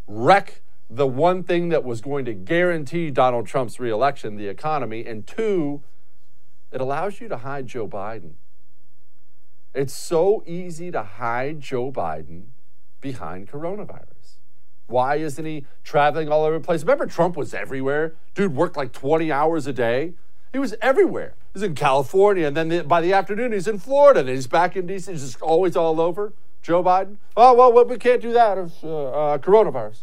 wreck 0.06 0.60
the 0.88 1.06
one 1.06 1.42
thing 1.42 1.68
that 1.70 1.84
was 1.84 2.00
going 2.00 2.24
to 2.26 2.32
guarantee 2.32 3.10
Donald 3.10 3.46
Trump's 3.46 3.80
reelection, 3.80 4.36
the 4.36 4.48
economy, 4.48 5.04
and 5.04 5.26
two, 5.26 5.82
it 6.72 6.80
allows 6.80 7.20
you 7.20 7.28
to 7.28 7.38
hide 7.38 7.66
Joe 7.66 7.88
Biden. 7.88 8.32
It's 9.74 9.94
so 9.94 10.42
easy 10.46 10.90
to 10.90 11.02
hide 11.02 11.60
Joe 11.60 11.92
Biden 11.92 12.44
behind 13.00 13.48
coronavirus. 13.50 14.38
Why 14.86 15.16
isn't 15.16 15.44
he 15.44 15.66
traveling 15.82 16.28
all 16.28 16.44
over 16.44 16.58
the 16.58 16.64
place? 16.64 16.82
Remember, 16.82 17.06
Trump 17.06 17.36
was 17.36 17.52
everywhere. 17.52 18.14
Dude 18.34 18.54
worked 18.54 18.76
like 18.76 18.92
20 18.92 19.32
hours 19.32 19.66
a 19.66 19.72
day. 19.72 20.14
He 20.52 20.58
was 20.58 20.74
everywhere. 20.80 21.34
He's 21.52 21.62
in 21.62 21.74
California, 21.74 22.46
and 22.46 22.56
then 22.56 22.68
the, 22.68 22.84
by 22.84 23.00
the 23.00 23.12
afternoon, 23.12 23.52
he's 23.52 23.66
in 23.66 23.78
Florida, 23.78 24.20
and 24.20 24.28
he's 24.28 24.46
back 24.46 24.76
in 24.76 24.86
D.C. 24.86 25.10
He's 25.10 25.22
just 25.22 25.42
always 25.42 25.76
all 25.76 26.00
over. 26.00 26.32
Joe 26.62 26.82
Biden. 26.82 27.16
Oh, 27.36 27.54
well, 27.54 27.84
we 27.84 27.96
can't 27.96 28.22
do 28.22 28.32
that. 28.32 28.58
It's 28.58 28.82
uh, 28.82 29.10
uh, 29.10 29.38
coronavirus. 29.38 29.98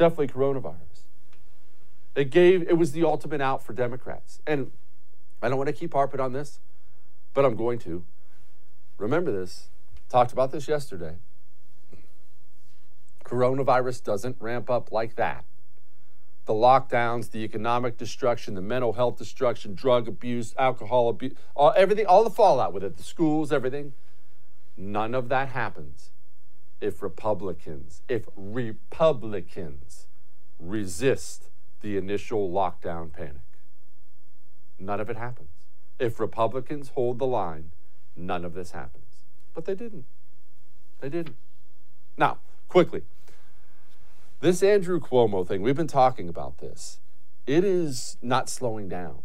Definitely 0.00 0.28
coronavirus. 0.28 1.02
It 2.14 2.30
gave, 2.30 2.62
it 2.62 2.78
was 2.78 2.92
the 2.92 3.04
ultimate 3.04 3.42
out 3.42 3.62
for 3.62 3.74
Democrats. 3.74 4.40
And 4.46 4.72
I 5.42 5.50
don't 5.50 5.58
want 5.58 5.66
to 5.66 5.74
keep 5.74 5.92
harping 5.92 6.20
on 6.20 6.32
this, 6.32 6.58
but 7.34 7.44
I'm 7.44 7.54
going 7.54 7.78
to. 7.80 8.02
Remember 8.96 9.30
this. 9.30 9.68
Talked 10.08 10.32
about 10.32 10.52
this 10.52 10.66
yesterday. 10.66 11.16
Coronavirus 13.26 14.02
doesn't 14.02 14.36
ramp 14.40 14.70
up 14.70 14.90
like 14.90 15.16
that. 15.16 15.44
The 16.46 16.54
lockdowns, 16.54 17.30
the 17.30 17.40
economic 17.40 17.98
destruction, 17.98 18.54
the 18.54 18.62
mental 18.62 18.94
health 18.94 19.18
destruction, 19.18 19.74
drug 19.74 20.08
abuse, 20.08 20.54
alcohol 20.58 21.10
abuse, 21.10 21.34
all, 21.54 21.74
everything, 21.76 22.06
all 22.06 22.24
the 22.24 22.30
fallout 22.30 22.72
with 22.72 22.82
it, 22.82 22.96
the 22.96 23.02
schools, 23.02 23.52
everything. 23.52 23.92
None 24.78 25.14
of 25.14 25.28
that 25.28 25.48
happens 25.48 26.10
if 26.80 27.02
Republicans, 27.02 28.02
if 28.08 28.24
Republicans 28.36 30.06
resist 30.58 31.48
the 31.80 31.96
initial 31.96 32.50
lockdown 32.50 33.12
panic. 33.12 33.36
None 34.78 35.00
of 35.00 35.10
it 35.10 35.16
happens. 35.16 35.48
If 35.98 36.20
Republicans 36.20 36.90
hold 36.90 37.18
the 37.18 37.26
line, 37.26 37.72
none 38.16 38.44
of 38.44 38.54
this 38.54 38.70
happens. 38.70 39.24
But 39.54 39.64
they 39.64 39.74
didn't. 39.74 40.06
They 41.00 41.08
didn't. 41.08 41.36
Now, 42.16 42.38
quickly, 42.68 43.02
this 44.40 44.62
Andrew 44.62 45.00
Cuomo 45.00 45.46
thing, 45.46 45.62
we've 45.62 45.76
been 45.76 45.86
talking 45.86 46.28
about 46.28 46.58
this. 46.58 47.00
It 47.46 47.64
is 47.64 48.16
not 48.22 48.48
slowing 48.48 48.88
down, 48.88 49.22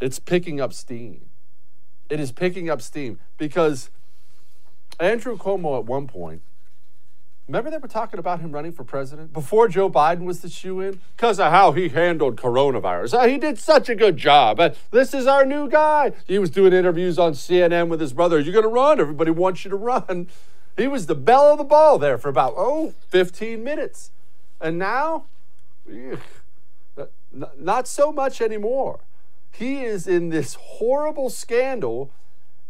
it's 0.00 0.18
picking 0.18 0.60
up 0.60 0.72
steam. 0.72 1.26
It 2.08 2.20
is 2.20 2.32
picking 2.32 2.70
up 2.70 2.80
steam 2.80 3.18
because 3.36 3.90
Andrew 4.98 5.36
Cuomo, 5.36 5.78
at 5.78 5.84
one 5.84 6.06
point, 6.06 6.40
remember 7.48 7.70
they 7.70 7.78
were 7.78 7.88
talking 7.88 8.20
about 8.20 8.40
him 8.40 8.52
running 8.52 8.72
for 8.72 8.84
president 8.84 9.32
before 9.32 9.68
Joe 9.68 9.90
Biden 9.90 10.24
was 10.24 10.40
the 10.40 10.50
shoe 10.50 10.80
in? 10.80 11.00
Because 11.16 11.40
of 11.40 11.50
how 11.50 11.72
he 11.72 11.88
handled 11.88 12.36
coronavirus. 12.36 13.18
Oh, 13.18 13.26
he 13.26 13.38
did 13.38 13.58
such 13.58 13.88
a 13.88 13.94
good 13.94 14.16
job. 14.16 14.60
Uh, 14.60 14.70
this 14.90 15.14
is 15.14 15.26
our 15.26 15.44
new 15.44 15.68
guy. 15.68 16.12
He 16.26 16.38
was 16.38 16.50
doing 16.50 16.72
interviews 16.72 17.18
on 17.18 17.32
CNN 17.32 17.88
with 17.88 18.00
his 18.00 18.12
brother. 18.12 18.38
You're 18.38 18.52
going 18.52 18.64
to 18.64 18.68
run. 18.68 19.00
Everybody 19.00 19.30
wants 19.30 19.64
you 19.64 19.70
to 19.70 19.76
run. 19.76 20.28
He 20.76 20.86
was 20.86 21.06
the 21.06 21.14
belle 21.14 21.52
of 21.52 21.58
the 21.58 21.64
ball 21.64 21.98
there 21.98 22.18
for 22.18 22.28
about, 22.28 22.54
oh, 22.56 22.94
15 23.08 23.64
minutes. 23.64 24.10
And 24.60 24.78
now, 24.78 25.24
not 27.56 27.88
so 27.88 28.12
much 28.12 28.40
anymore. 28.40 29.00
He 29.50 29.84
is 29.84 30.06
in 30.06 30.28
this 30.28 30.54
horrible 30.54 31.30
scandal, 31.30 32.12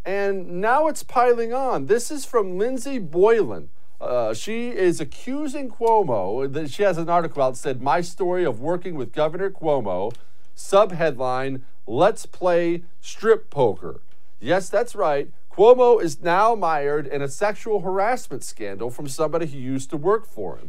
and 0.05 0.61
now 0.61 0.87
it's 0.87 1.03
piling 1.03 1.53
on. 1.53 1.87
This 1.87 2.11
is 2.11 2.25
from 2.25 2.57
Lindsey 2.57 2.99
Boylan. 2.99 3.69
Uh, 4.01 4.33
she 4.33 4.69
is 4.69 5.01
accusing 5.01 5.71
Cuomo. 5.71 6.53
That 6.53 6.71
she 6.71 6.83
has 6.83 6.99
an 6.99 7.09
article 7.09 7.43
out 7.43 7.55
that 7.55 7.57
said, 7.57 7.83
My 7.83 8.01
story 8.01 8.45
of 8.45 8.61
working 8.61 8.95
with 8.95 9.13
Governor 9.13 9.51
Cuomo. 9.51 10.15
Subheadline, 10.57 11.63
Let's 11.89 12.27
play 12.27 12.83
strip 13.01 13.49
poker. 13.49 14.03
Yes, 14.41 14.69
that's 14.69 14.95
right. 14.95 15.31
Cuomo 15.51 16.03
is 16.03 16.21
now 16.21 16.55
mired 16.55 17.07
in 17.07 17.23
a 17.23 17.29
sexual 17.29 17.81
harassment 17.81 18.45
scandal 18.45 18.91
from 18.91 19.09
somebody 19.09 19.47
who 19.47 19.59
used 19.59 19.89
to 19.91 19.97
work 19.97 20.27
for 20.27 20.59
him. 20.59 20.69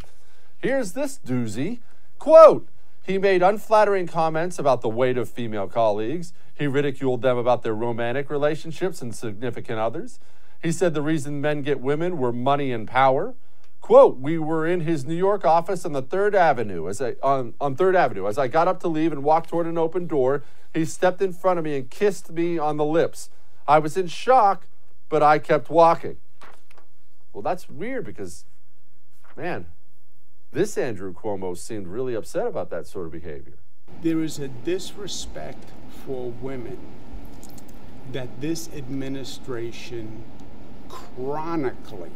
Here's 0.58 0.94
this 0.94 1.20
doozy 1.20 1.80
quote. 2.20 2.70
He 3.06 3.18
made 3.18 3.44
unflattering 3.44 4.08
comments 4.08 4.58
about 4.58 4.80
the 4.80 4.88
weight 4.88 5.18
of 5.18 5.30
female 5.30 5.68
colleagues. 5.68 6.32
He 6.56 6.68
ridiculed 6.68 7.22
them 7.22 7.38
about 7.38 7.64
their 7.64 7.74
romantic 7.74 8.30
relationships 8.30 9.02
and 9.02 9.14
significant 9.14 9.80
others. 9.80 10.20
He 10.62 10.72
said 10.72 10.94
the 10.94 11.02
reason 11.02 11.40
men 11.40 11.62
get 11.62 11.80
women 11.80 12.18
were 12.18 12.34
money 12.34 12.72
and 12.72 12.88
power. 12.88 13.36
Quote, 13.82 14.20
we 14.20 14.38
were 14.38 14.68
in 14.68 14.82
his 14.82 15.06
New 15.06 15.16
York 15.16 15.46
office 15.46 15.86
on 15.86 15.94
the 15.94 16.02
Third 16.02 16.36
Avenue 16.36 16.90
as 16.90 17.02
I 17.02 17.16
on, 17.24 17.54
on 17.62 17.76
Third 17.76 17.96
Avenue. 17.96 18.28
As 18.28 18.38
I 18.38 18.48
got 18.48 18.68
up 18.68 18.80
to 18.82 18.88
leave 18.88 19.12
and 19.12 19.24
walked 19.24 19.50
toward 19.50 19.68
an 19.68 19.78
open 19.78 20.06
door, 20.06 20.44
he 20.74 20.86
stepped 20.86 21.22
in 21.22 21.34
front 21.34 21.60
of 21.60 21.66
me 21.66 21.78
and 21.78 21.90
kissed 21.90 22.30
me 22.32 22.60
on 22.60 22.78
the 22.78 22.86
lips. 22.86 23.30
I 23.68 23.80
was 23.80 23.96
in 23.96 24.08
shock, 24.08 24.68
but 25.08 25.24
I 25.24 25.40
kept 25.40 25.70
walking. 25.70 26.18
Well, 27.32 27.42
that's 27.42 27.70
weird 27.70 28.06
because, 28.06 28.46
man, 29.38 29.68
this 30.52 30.78
Andrew 30.78 31.14
Cuomo 31.14 31.58
seemed 31.58 31.88
really 31.88 32.16
upset 32.16 32.48
about 32.48 32.70
that 32.72 32.86
sort 32.86 33.06
of 33.06 33.12
behavior. 33.12 33.54
There 34.02 34.22
is 34.22 34.40
a 34.40 34.48
disrespect 34.48 35.66
for 36.06 36.32
women 36.32 36.78
that 38.12 38.42
this 38.42 38.70
administration 38.76 40.24
chronically 40.90 42.12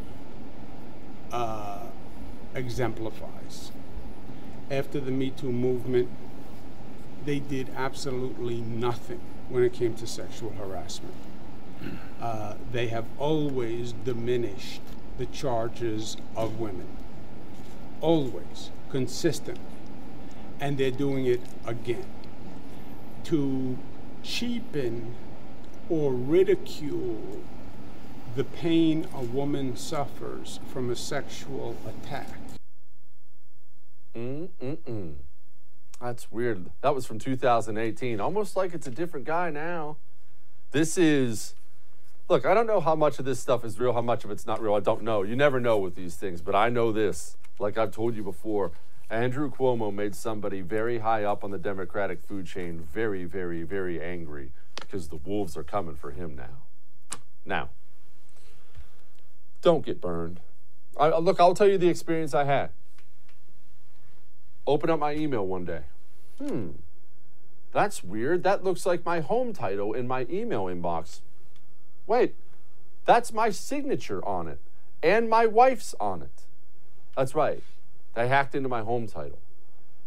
uh, 1.32 1.86
exemplifies. 2.54 3.72
After 4.70 5.00
the 5.00 5.10
Me 5.10 5.30
Too 5.30 5.52
movement, 5.52 6.08
they 7.24 7.38
did 7.38 7.70
absolutely 7.76 8.60
nothing 8.60 9.20
when 9.48 9.62
it 9.62 9.72
came 9.72 9.94
to 9.94 10.06
sexual 10.06 10.50
harassment. 10.50 11.14
Uh, 12.20 12.54
they 12.72 12.88
have 12.88 13.06
always 13.18 13.92
diminished 14.04 14.80
the 15.18 15.26
charges 15.26 16.16
of 16.36 16.58
women 16.58 16.88
always, 18.04 18.70
consistently. 18.90 19.64
And 20.60 20.76
they're 20.76 20.90
doing 20.90 21.24
it 21.24 21.40
again. 21.66 22.04
To 23.24 23.78
cheapen 24.22 25.14
or 25.88 26.12
ridicule 26.12 27.42
the 28.34 28.44
pain 28.44 29.06
a 29.14 29.20
woman 29.20 29.76
suffers 29.76 30.58
from 30.72 30.90
a 30.90 30.96
sexual 30.96 31.76
attack. 31.86 32.28
Mm-mm-mm. 34.14 35.14
That's 36.00 36.30
weird. 36.30 36.70
That 36.82 36.94
was 36.94 37.06
from 37.06 37.18
2018. 37.18 38.20
Almost 38.20 38.56
like 38.56 38.74
it's 38.74 38.86
a 38.86 38.90
different 38.90 39.26
guy 39.26 39.50
now. 39.50 39.96
This 40.72 40.98
is 40.98 41.54
look, 42.28 42.44
I 42.44 42.54
don't 42.54 42.66
know 42.66 42.80
how 42.80 42.94
much 42.94 43.18
of 43.18 43.24
this 43.24 43.38
stuff 43.38 43.64
is 43.64 43.78
real, 43.78 43.92
how 43.92 44.00
much 44.00 44.24
of 44.24 44.30
it's 44.30 44.46
not 44.46 44.60
real. 44.60 44.74
I 44.74 44.80
don't 44.80 45.02
know. 45.02 45.22
You 45.22 45.36
never 45.36 45.60
know 45.60 45.78
with 45.78 45.94
these 45.94 46.16
things, 46.16 46.40
but 46.40 46.54
I 46.54 46.68
know 46.68 46.90
this. 46.90 47.36
Like 47.58 47.78
I've 47.78 47.92
told 47.92 48.16
you 48.16 48.24
before, 48.24 48.72
Andrew 49.10 49.50
Cuomo 49.50 49.94
made 49.94 50.14
somebody 50.16 50.60
very 50.60 50.98
high 50.98 51.22
up 51.22 51.44
on 51.44 51.50
the 51.50 51.58
Democratic 51.58 52.20
food 52.20 52.46
chain 52.46 52.80
very, 52.92 53.24
very, 53.24 53.62
very 53.62 54.02
angry 54.02 54.50
because 54.80 55.08
the 55.08 55.16
wolves 55.16 55.56
are 55.56 55.62
coming 55.62 55.94
for 55.94 56.10
him 56.10 56.34
now. 56.34 56.62
Now, 57.44 57.70
don't 59.64 59.84
get 59.84 60.00
burned. 60.00 60.40
I, 60.96 61.08
look, 61.18 61.40
I'll 61.40 61.54
tell 61.54 61.66
you 61.66 61.78
the 61.78 61.88
experience 61.88 62.34
I 62.34 62.44
had. 62.44 62.70
Open 64.66 64.88
up 64.90 65.00
my 65.00 65.14
email 65.14 65.46
one 65.46 65.64
day. 65.64 65.82
Hmm, 66.38 66.70
that's 67.72 68.04
weird. 68.04 68.44
That 68.44 68.62
looks 68.62 68.86
like 68.86 69.04
my 69.04 69.20
home 69.20 69.52
title 69.52 69.92
in 69.92 70.06
my 70.06 70.26
email 70.30 70.64
inbox. 70.66 71.20
Wait, 72.06 72.34
that's 73.04 73.32
my 73.32 73.50
signature 73.50 74.24
on 74.24 74.46
it 74.46 74.60
and 75.02 75.28
my 75.28 75.44
wife's 75.44 75.94
on 76.00 76.22
it. 76.22 76.44
That's 77.14 77.34
right. 77.34 77.62
They 78.14 78.28
hacked 78.28 78.54
into 78.54 78.68
my 78.70 78.80
home 78.80 79.06
title. 79.06 79.38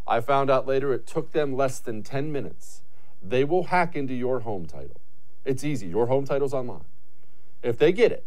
I 0.07 0.21
found 0.21 0.49
out 0.49 0.65
later 0.65 0.93
it 0.93 1.05
took 1.05 1.33
them 1.33 1.55
less 1.55 1.79
than 1.79 2.01
10 2.01 2.31
minutes. 2.31 2.81
They 3.21 3.43
will 3.43 3.65
hack 3.65 3.95
into 3.95 4.15
your 4.15 4.39
home 4.39 4.65
title. 4.65 4.99
It's 5.45 5.63
easy. 5.63 5.87
Your 5.87 6.07
home 6.07 6.25
title's 6.25 6.53
online. 6.53 6.85
If 7.61 7.77
they 7.77 7.91
get 7.91 8.11
it, 8.11 8.25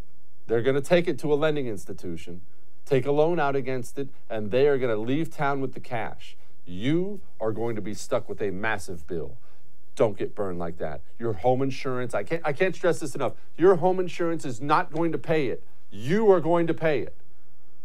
they're 0.50 0.62
going 0.62 0.74
to 0.74 0.82
take 0.82 1.06
it 1.06 1.16
to 1.20 1.32
a 1.32 1.36
lending 1.36 1.68
institution, 1.68 2.40
take 2.84 3.06
a 3.06 3.12
loan 3.12 3.38
out 3.38 3.54
against 3.54 4.00
it, 4.00 4.08
and 4.28 4.50
they 4.50 4.66
are 4.66 4.78
going 4.78 4.92
to 4.92 5.00
leave 5.00 5.30
town 5.30 5.60
with 5.60 5.74
the 5.74 5.80
cash. 5.80 6.36
You 6.66 7.20
are 7.40 7.52
going 7.52 7.76
to 7.76 7.80
be 7.80 7.94
stuck 7.94 8.28
with 8.28 8.42
a 8.42 8.50
massive 8.50 9.06
bill. 9.06 9.36
Don't 9.94 10.18
get 10.18 10.34
burned 10.34 10.58
like 10.58 10.78
that. 10.78 11.02
Your 11.20 11.34
home 11.34 11.62
insurance, 11.62 12.14
I 12.14 12.24
can't 12.24 12.42
I 12.44 12.52
can't 12.52 12.74
stress 12.74 12.98
this 12.98 13.14
enough. 13.14 13.34
Your 13.56 13.76
home 13.76 14.00
insurance 14.00 14.44
is 14.44 14.60
not 14.60 14.90
going 14.90 15.12
to 15.12 15.18
pay 15.18 15.46
it. 15.46 15.62
You 15.88 16.28
are 16.32 16.40
going 16.40 16.66
to 16.66 16.74
pay 16.74 16.98
it. 16.98 17.16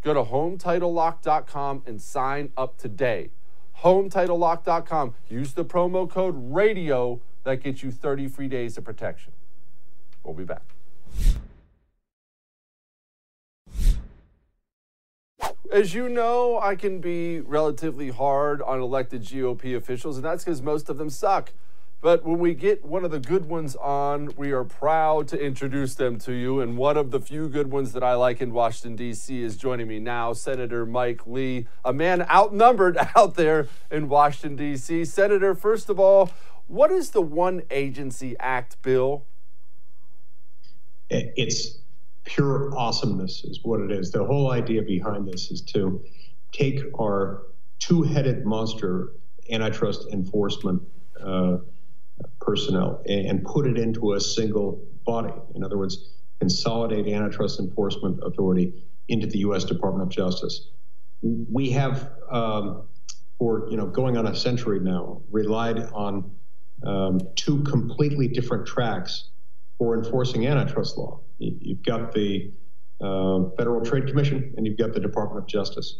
Go 0.01 0.15
to 0.15 0.23
HometitleLock.com 0.23 1.83
and 1.85 2.01
sign 2.01 2.51
up 2.57 2.79
today. 2.79 3.29
HometitleLock.com. 3.83 5.13
Use 5.29 5.53
the 5.53 5.65
promo 5.65 6.09
code 6.09 6.33
RADIO 6.35 7.19
that 7.43 7.61
gets 7.61 7.83
you 7.83 7.91
30 7.91 8.27
free 8.27 8.47
days 8.47 8.75
of 8.75 8.83
protection. 8.83 9.33
We'll 10.23 10.33
be 10.33 10.45
back. 10.45 10.63
As 15.71 15.93
you 15.93 16.09
know, 16.09 16.59
I 16.59 16.75
can 16.75 16.99
be 16.99 17.39
relatively 17.39 18.09
hard 18.09 18.61
on 18.61 18.81
elected 18.81 19.23
GOP 19.23 19.75
officials, 19.75 20.17
and 20.17 20.25
that's 20.25 20.43
because 20.43 20.61
most 20.61 20.89
of 20.89 20.97
them 20.97 21.09
suck. 21.09 21.53
But 22.01 22.23
when 22.23 22.37
we 22.37 22.53
get 22.53 22.85
one 22.85 23.03
of 23.03 23.09
the 23.09 23.19
good 23.19 23.45
ones 23.45 23.75
on, 23.77 24.31
we 24.37 24.51
are 24.51 24.63
proud 24.63 25.27
to 25.29 25.41
introduce 25.41 25.95
them 25.95 26.19
to 26.19 26.33
you. 26.33 26.59
And 26.59 26.77
one 26.77 26.97
of 26.97 27.09
the 27.09 27.19
few 27.19 27.49
good 27.49 27.71
ones 27.71 27.93
that 27.93 28.03
I 28.03 28.13
like 28.13 28.41
in 28.41 28.53
Washington, 28.53 28.95
D.C. 28.95 29.41
is 29.41 29.57
joining 29.57 29.87
me 29.87 29.99
now, 29.99 30.33
Senator 30.33 30.85
Mike 30.85 31.25
Lee, 31.25 31.67
a 31.83 31.91
man 31.91 32.21
outnumbered 32.29 32.97
out 33.15 33.35
there 33.35 33.67
in 33.89 34.07
Washington, 34.07 34.55
D.C. 34.55 35.05
Senator, 35.05 35.55
first 35.55 35.89
of 35.89 35.99
all, 35.99 36.31
what 36.67 36.91
is 36.91 37.11
the 37.11 37.21
One 37.21 37.63
Agency 37.71 38.35
Act 38.39 38.79
bill? 38.83 39.25
It's 41.09 41.79
pure 42.25 42.75
awesomeness, 42.77 43.43
is 43.45 43.59
what 43.63 43.79
it 43.79 43.91
is. 43.91 44.11
The 44.11 44.25
whole 44.25 44.51
idea 44.51 44.81
behind 44.81 45.27
this 45.27 45.51
is 45.51 45.61
to 45.73 46.03
take 46.51 46.81
our 46.99 47.43
two 47.79 48.01
headed 48.03 48.45
monster 48.45 49.13
antitrust 49.49 50.07
enforcement. 50.11 50.81
Uh, 51.23 51.57
personnel 52.39 53.01
and 53.07 53.43
put 53.43 53.67
it 53.67 53.77
into 53.77 54.13
a 54.13 54.19
single 54.19 54.81
body. 55.05 55.33
In 55.55 55.63
other 55.63 55.77
words, 55.77 56.13
consolidate 56.39 57.07
antitrust 57.07 57.59
enforcement 57.59 58.19
authority 58.23 58.85
into 59.07 59.27
the 59.27 59.39
U.S. 59.39 59.63
Department 59.63 60.03
of 60.03 60.09
Justice. 60.09 60.69
We 61.21 61.71
have, 61.71 62.11
um, 62.29 62.83
for 63.37 63.67
you 63.69 63.77
know, 63.77 63.87
going 63.87 64.17
on 64.17 64.27
a 64.27 64.35
century 64.35 64.79
now, 64.79 65.21
relied 65.31 65.79
on 65.93 66.31
um, 66.85 67.19
two 67.35 67.63
completely 67.63 68.27
different 68.27 68.67
tracks 68.67 69.29
for 69.77 69.97
enforcing 69.97 70.47
antitrust 70.47 70.97
law. 70.97 71.19
You've 71.37 71.83
got 71.83 72.13
the 72.13 72.51
uh, 73.01 73.49
Federal 73.57 73.81
Trade 73.81 74.07
Commission 74.07 74.53
and 74.57 74.65
you've 74.65 74.77
got 74.77 74.93
the 74.93 74.99
Department 74.99 75.43
of 75.43 75.47
Justice. 75.47 75.99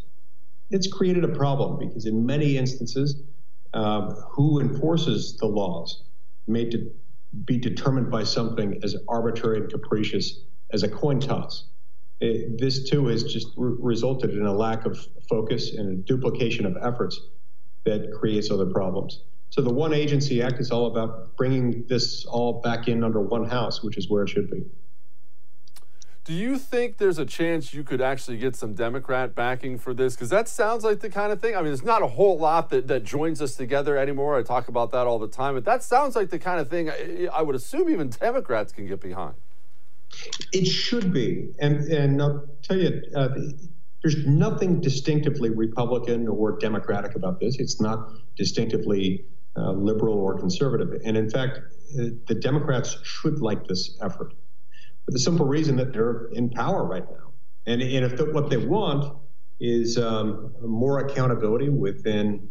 It's 0.72 0.92
created 0.92 1.24
a 1.24 1.30
problem 1.30 1.78
because 1.78 2.06
in 2.06 2.26
many 2.26 2.58
instances, 2.58 3.22
uh, 3.74 4.14
who 4.32 4.62
enforces 4.62 5.36
the 5.38 5.46
laws 5.46 6.04
may 6.48 6.64
de- 6.64 6.90
be 7.44 7.58
determined 7.58 8.10
by 8.10 8.24
something 8.24 8.80
as 8.84 8.96
arbitrary 9.10 9.58
and 9.58 9.70
capricious 9.70 10.40
as 10.72 10.84
a 10.84 10.88
coin 10.88 11.20
toss. 11.20 11.66
It, 12.22 12.58
this 12.58 12.90
too 12.90 13.08
has 13.08 13.24
just 13.24 13.48
re- 13.58 13.76
resulted 13.80 14.32
in 14.32 14.46
a 14.46 14.54
lack 14.54 14.86
of 14.86 14.98
focus 15.30 15.74
and 15.74 15.92
a 15.92 15.96
duplication 15.96 16.66
of 16.66 16.78
efforts 16.82 17.20
that 17.84 18.12
creates 18.18 18.50
other 18.50 18.66
problems. 18.66 19.22
So 19.50 19.62
the 19.62 19.74
One 19.74 19.94
Agency 19.94 20.42
Act 20.42 20.60
is 20.60 20.72
all 20.72 20.88
about 20.88 21.38
bringing 21.38 21.86
this 21.88 22.26
all 22.26 22.62
back 22.62 22.88
in 22.88 23.04
under 23.04 23.22
one 23.22 23.46
house, 23.46 23.84
which 23.84 23.98
is 23.98 24.10
where 24.10 24.24
it 24.24 24.30
should 24.30 24.52
be. 24.52 24.66
Do 26.26 26.34
you 26.34 26.58
think 26.58 26.98
there's 26.98 27.20
a 27.20 27.26
chance 27.26 27.72
you 27.72 27.84
could 27.84 28.02
actually 28.02 28.38
get 28.38 28.56
some 28.56 28.74
Democrat 28.74 29.36
backing 29.36 29.78
for 29.78 29.94
this? 29.94 30.16
Because 30.16 30.30
that 30.30 30.48
sounds 30.48 30.84
like 30.84 31.00
the 31.00 31.10
kind 31.10 31.32
of 31.32 31.40
thing. 31.40 31.56
I 31.56 31.60
mean, 31.60 31.68
there's 31.68 31.84
not 31.84 32.02
a 32.02 32.08
whole 32.08 32.40
lot 32.40 32.72
that, 32.72 32.88
that 32.88 33.04
joins 33.04 33.44
us 33.44 33.56
together 33.56 33.96
anymore. 33.96 34.36
I 34.36 34.42
talk 34.42 34.68
about 34.68 34.92
that 34.92 35.06
all 35.06 35.20
the 35.20 35.28
time, 35.28 35.54
but 35.54 35.66
that 35.66 35.84
sounds 35.84 36.16
like 36.16 36.32
the 36.32 36.40
kind 36.40 36.60
of 36.60 36.68
thing 36.68 36.90
I, 36.90 37.28
I 37.32 37.44
would 37.44 37.56
assume 37.56 37.90
even 37.90 38.10
Democrats 38.10 38.74
can 38.74 38.88
get 38.88 39.02
behind. 39.02 39.36
It 40.52 40.66
should 40.66 41.14
be. 41.14 41.54
And, 41.60 41.82
and 41.92 42.20
I'll 42.20 42.48
tell 42.64 42.78
you, 42.78 43.04
uh, 43.16 43.30
there's 44.02 44.26
nothing 44.26 44.82
distinctively 44.82 45.52
Republican 45.52 46.28
or 46.28 46.58
Democratic 46.58 47.16
about 47.16 47.40
this. 47.40 47.60
It's 47.60 47.80
not 47.80 48.10
distinctively 48.36 49.26
uh, 49.58 49.72
liberal 49.72 50.18
or 50.18 50.38
conservative. 50.38 51.02
And 51.06 51.16
in 51.18 51.30
fact, 51.30 51.60
uh, 51.60 52.06
the 52.28 52.36
Democrats 52.36 52.98
should 53.04 53.42
like 53.42 53.66
this 53.68 53.98
effort 54.02 54.34
for 55.06 55.12
the 55.12 55.20
simple 55.20 55.46
reason 55.46 55.76
that 55.78 55.94
they're 55.94 56.28
in 56.34 56.50
power 56.50 56.84
right 56.84 57.06
now. 57.10 57.32
And, 57.68 57.82
and 57.82 58.06
if 58.06 58.18
the, 58.18 58.26
what 58.26 58.50
they 58.50 58.58
want 58.58 59.16
is 59.60 59.98
um, 59.98 60.54
more 60.62 61.00
accountability 61.00 61.70
within 61.70 62.50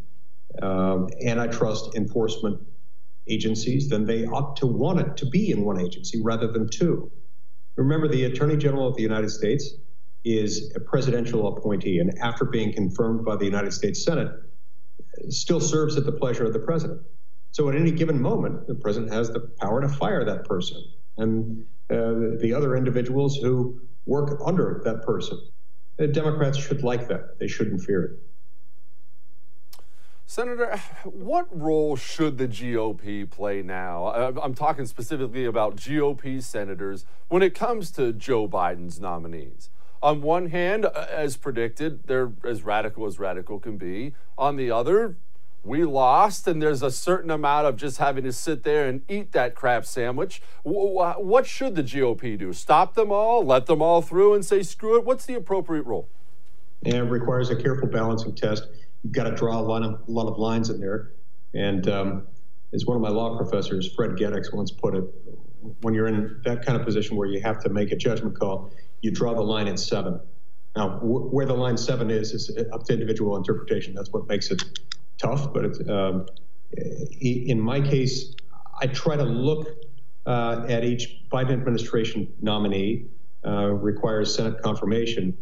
um, 0.62 1.08
antitrust 1.26 1.94
enforcement 1.94 2.60
agencies, 3.28 3.88
then 3.88 4.04
they 4.04 4.26
ought 4.26 4.56
to 4.56 4.66
want 4.66 5.00
it 5.00 5.16
to 5.16 5.26
be 5.26 5.50
in 5.50 5.64
one 5.64 5.80
agency 5.80 6.20
rather 6.22 6.50
than 6.50 6.68
two. 6.68 7.10
Remember, 7.76 8.06
the 8.06 8.24
Attorney 8.24 8.56
General 8.56 8.86
of 8.88 8.96
the 8.96 9.02
United 9.02 9.30
States 9.30 9.74
is 10.24 10.72
a 10.76 10.80
presidential 10.80 11.48
appointee, 11.48 11.98
and 11.98 12.16
after 12.20 12.44
being 12.44 12.72
confirmed 12.72 13.24
by 13.24 13.36
the 13.36 13.44
United 13.44 13.72
States 13.72 14.04
Senate, 14.04 14.28
still 15.28 15.60
serves 15.60 15.96
at 15.96 16.04
the 16.04 16.12
pleasure 16.12 16.44
of 16.44 16.52
the 16.52 16.58
president. 16.58 17.00
So 17.52 17.68
at 17.68 17.76
any 17.76 17.92
given 17.92 18.20
moment, 18.20 18.66
the 18.66 18.74
president 18.74 19.12
has 19.12 19.30
the 19.30 19.40
power 19.60 19.80
to 19.80 19.88
fire 19.88 20.24
that 20.24 20.44
person. 20.44 20.82
And 21.16 21.64
uh, 21.90 22.40
the 22.40 22.52
other 22.56 22.76
individuals 22.76 23.36
who 23.36 23.80
work 24.06 24.40
under 24.44 24.80
that 24.84 25.02
person. 25.02 25.38
The 25.96 26.08
Democrats 26.08 26.58
should 26.58 26.82
like 26.82 27.08
that. 27.08 27.38
They 27.38 27.46
shouldn't 27.46 27.82
fear 27.82 28.02
it. 28.04 28.10
Senator, 30.26 30.80
what 31.04 31.46
role 31.50 31.96
should 31.96 32.38
the 32.38 32.48
GOP 32.48 33.30
play 33.30 33.62
now? 33.62 34.06
I'm 34.42 34.54
talking 34.54 34.86
specifically 34.86 35.44
about 35.44 35.76
GOP 35.76 36.42
senators 36.42 37.04
when 37.28 37.42
it 37.42 37.54
comes 37.54 37.90
to 37.92 38.12
Joe 38.12 38.48
Biden's 38.48 38.98
nominees. 38.98 39.68
On 40.04 40.20
one 40.20 40.50
hand, 40.50 40.84
as 40.84 41.38
predicted, 41.38 42.06
they're 42.06 42.30
as 42.46 42.62
radical 42.62 43.06
as 43.06 43.18
radical 43.18 43.58
can 43.58 43.78
be. 43.78 44.12
On 44.36 44.56
the 44.56 44.70
other, 44.70 45.16
we 45.62 45.82
lost, 45.86 46.46
and 46.46 46.60
there's 46.60 46.82
a 46.82 46.90
certain 46.90 47.30
amount 47.30 47.66
of 47.66 47.76
just 47.76 47.96
having 47.96 48.22
to 48.24 48.32
sit 48.32 48.64
there 48.64 48.86
and 48.86 49.00
eat 49.08 49.32
that 49.32 49.54
crap 49.54 49.86
sandwich. 49.86 50.42
What 50.62 51.46
should 51.46 51.74
the 51.74 51.82
GOP 51.82 52.38
do? 52.38 52.52
Stop 52.52 52.92
them 52.92 53.10
all, 53.10 53.46
let 53.46 53.64
them 53.64 53.80
all 53.80 54.02
through, 54.02 54.34
and 54.34 54.44
say, 54.44 54.62
screw 54.62 54.98
it? 54.98 55.06
What's 55.06 55.24
the 55.24 55.36
appropriate 55.36 55.86
role? 55.86 56.10
And 56.84 56.96
it 56.96 57.04
requires 57.04 57.48
a 57.48 57.56
careful 57.56 57.88
balancing 57.88 58.34
test. 58.34 58.68
You've 59.04 59.14
got 59.14 59.24
to 59.24 59.34
draw 59.34 59.58
a 59.58 59.62
lot 59.62 59.82
of, 59.82 60.06
a 60.06 60.10
lot 60.10 60.28
of 60.28 60.38
lines 60.38 60.68
in 60.68 60.80
there. 60.80 61.12
And 61.54 61.88
um, 61.88 62.26
as 62.74 62.84
one 62.84 62.98
of 62.98 63.02
my 63.02 63.08
law 63.08 63.38
professors, 63.38 63.90
Fred 63.94 64.10
Gedicks, 64.18 64.52
once 64.52 64.70
put 64.70 64.94
it, 64.96 65.04
when 65.80 65.94
you're 65.94 66.08
in 66.08 66.42
that 66.44 66.66
kind 66.66 66.78
of 66.78 66.84
position 66.84 67.16
where 67.16 67.26
you 67.26 67.40
have 67.40 67.58
to 67.62 67.70
make 67.70 67.90
a 67.90 67.96
judgment 67.96 68.38
call, 68.38 68.70
you 69.04 69.10
draw 69.10 69.34
the 69.34 69.42
line 69.42 69.68
at 69.68 69.78
seven. 69.78 70.18
Now, 70.74 70.98
where 71.02 71.46
the 71.46 71.54
line 71.54 71.76
seven 71.76 72.10
is, 72.10 72.32
is 72.32 72.50
up 72.72 72.84
to 72.84 72.92
individual 72.94 73.36
interpretation. 73.36 73.94
That's 73.94 74.10
what 74.10 74.26
makes 74.26 74.50
it 74.50 74.62
tough, 75.18 75.52
but 75.52 75.66
it's, 75.66 75.88
um, 75.88 76.26
in 77.20 77.60
my 77.60 77.80
case, 77.80 78.34
I 78.80 78.86
try 78.88 79.16
to 79.16 79.22
look 79.22 79.68
uh, 80.26 80.64
at 80.68 80.82
each 80.84 81.20
Biden 81.30 81.52
administration 81.52 82.32
nominee 82.40 83.06
uh, 83.46 83.66
requires 83.66 84.34
Senate 84.34 84.62
confirmation, 84.62 85.36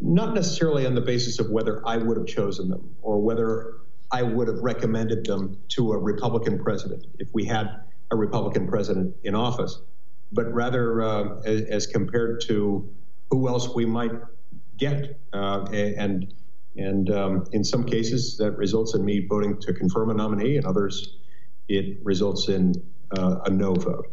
not 0.00 0.34
necessarily 0.34 0.86
on 0.86 0.94
the 0.94 1.00
basis 1.00 1.40
of 1.40 1.50
whether 1.50 1.82
I 1.88 1.96
would 1.96 2.18
have 2.18 2.26
chosen 2.26 2.68
them 2.68 2.94
or 3.00 3.20
whether 3.20 3.78
I 4.12 4.22
would 4.22 4.48
have 4.48 4.58
recommended 4.58 5.24
them 5.24 5.56
to 5.70 5.92
a 5.92 5.98
Republican 5.98 6.62
president 6.62 7.06
if 7.18 7.28
we 7.32 7.46
had 7.46 7.80
a 8.10 8.16
Republican 8.16 8.68
president 8.68 9.16
in 9.24 9.34
office, 9.34 9.80
but 10.32 10.52
rather 10.52 11.02
uh, 11.02 11.40
as, 11.44 11.62
as, 11.62 11.86
compared 11.86 12.40
to 12.42 12.88
who 13.30 13.48
else 13.48 13.74
we 13.74 13.84
might 13.84 14.12
get. 14.78 15.18
Uh, 15.32 15.64
and 15.72 16.32
and 16.76 17.10
um, 17.10 17.44
in 17.52 17.62
some 17.62 17.84
cases, 17.84 18.36
that 18.38 18.52
results 18.52 18.94
in 18.94 19.04
me 19.04 19.26
voting 19.26 19.60
to 19.60 19.74
confirm 19.74 20.08
a 20.10 20.14
nominee, 20.14 20.56
and 20.56 20.66
others, 20.66 21.18
it 21.68 21.98
results 22.02 22.48
in 22.48 22.72
uh, 23.16 23.40
a 23.44 23.50
no 23.50 23.74
vote. 23.74 24.10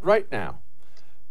right 0.00 0.30
now, 0.30 0.60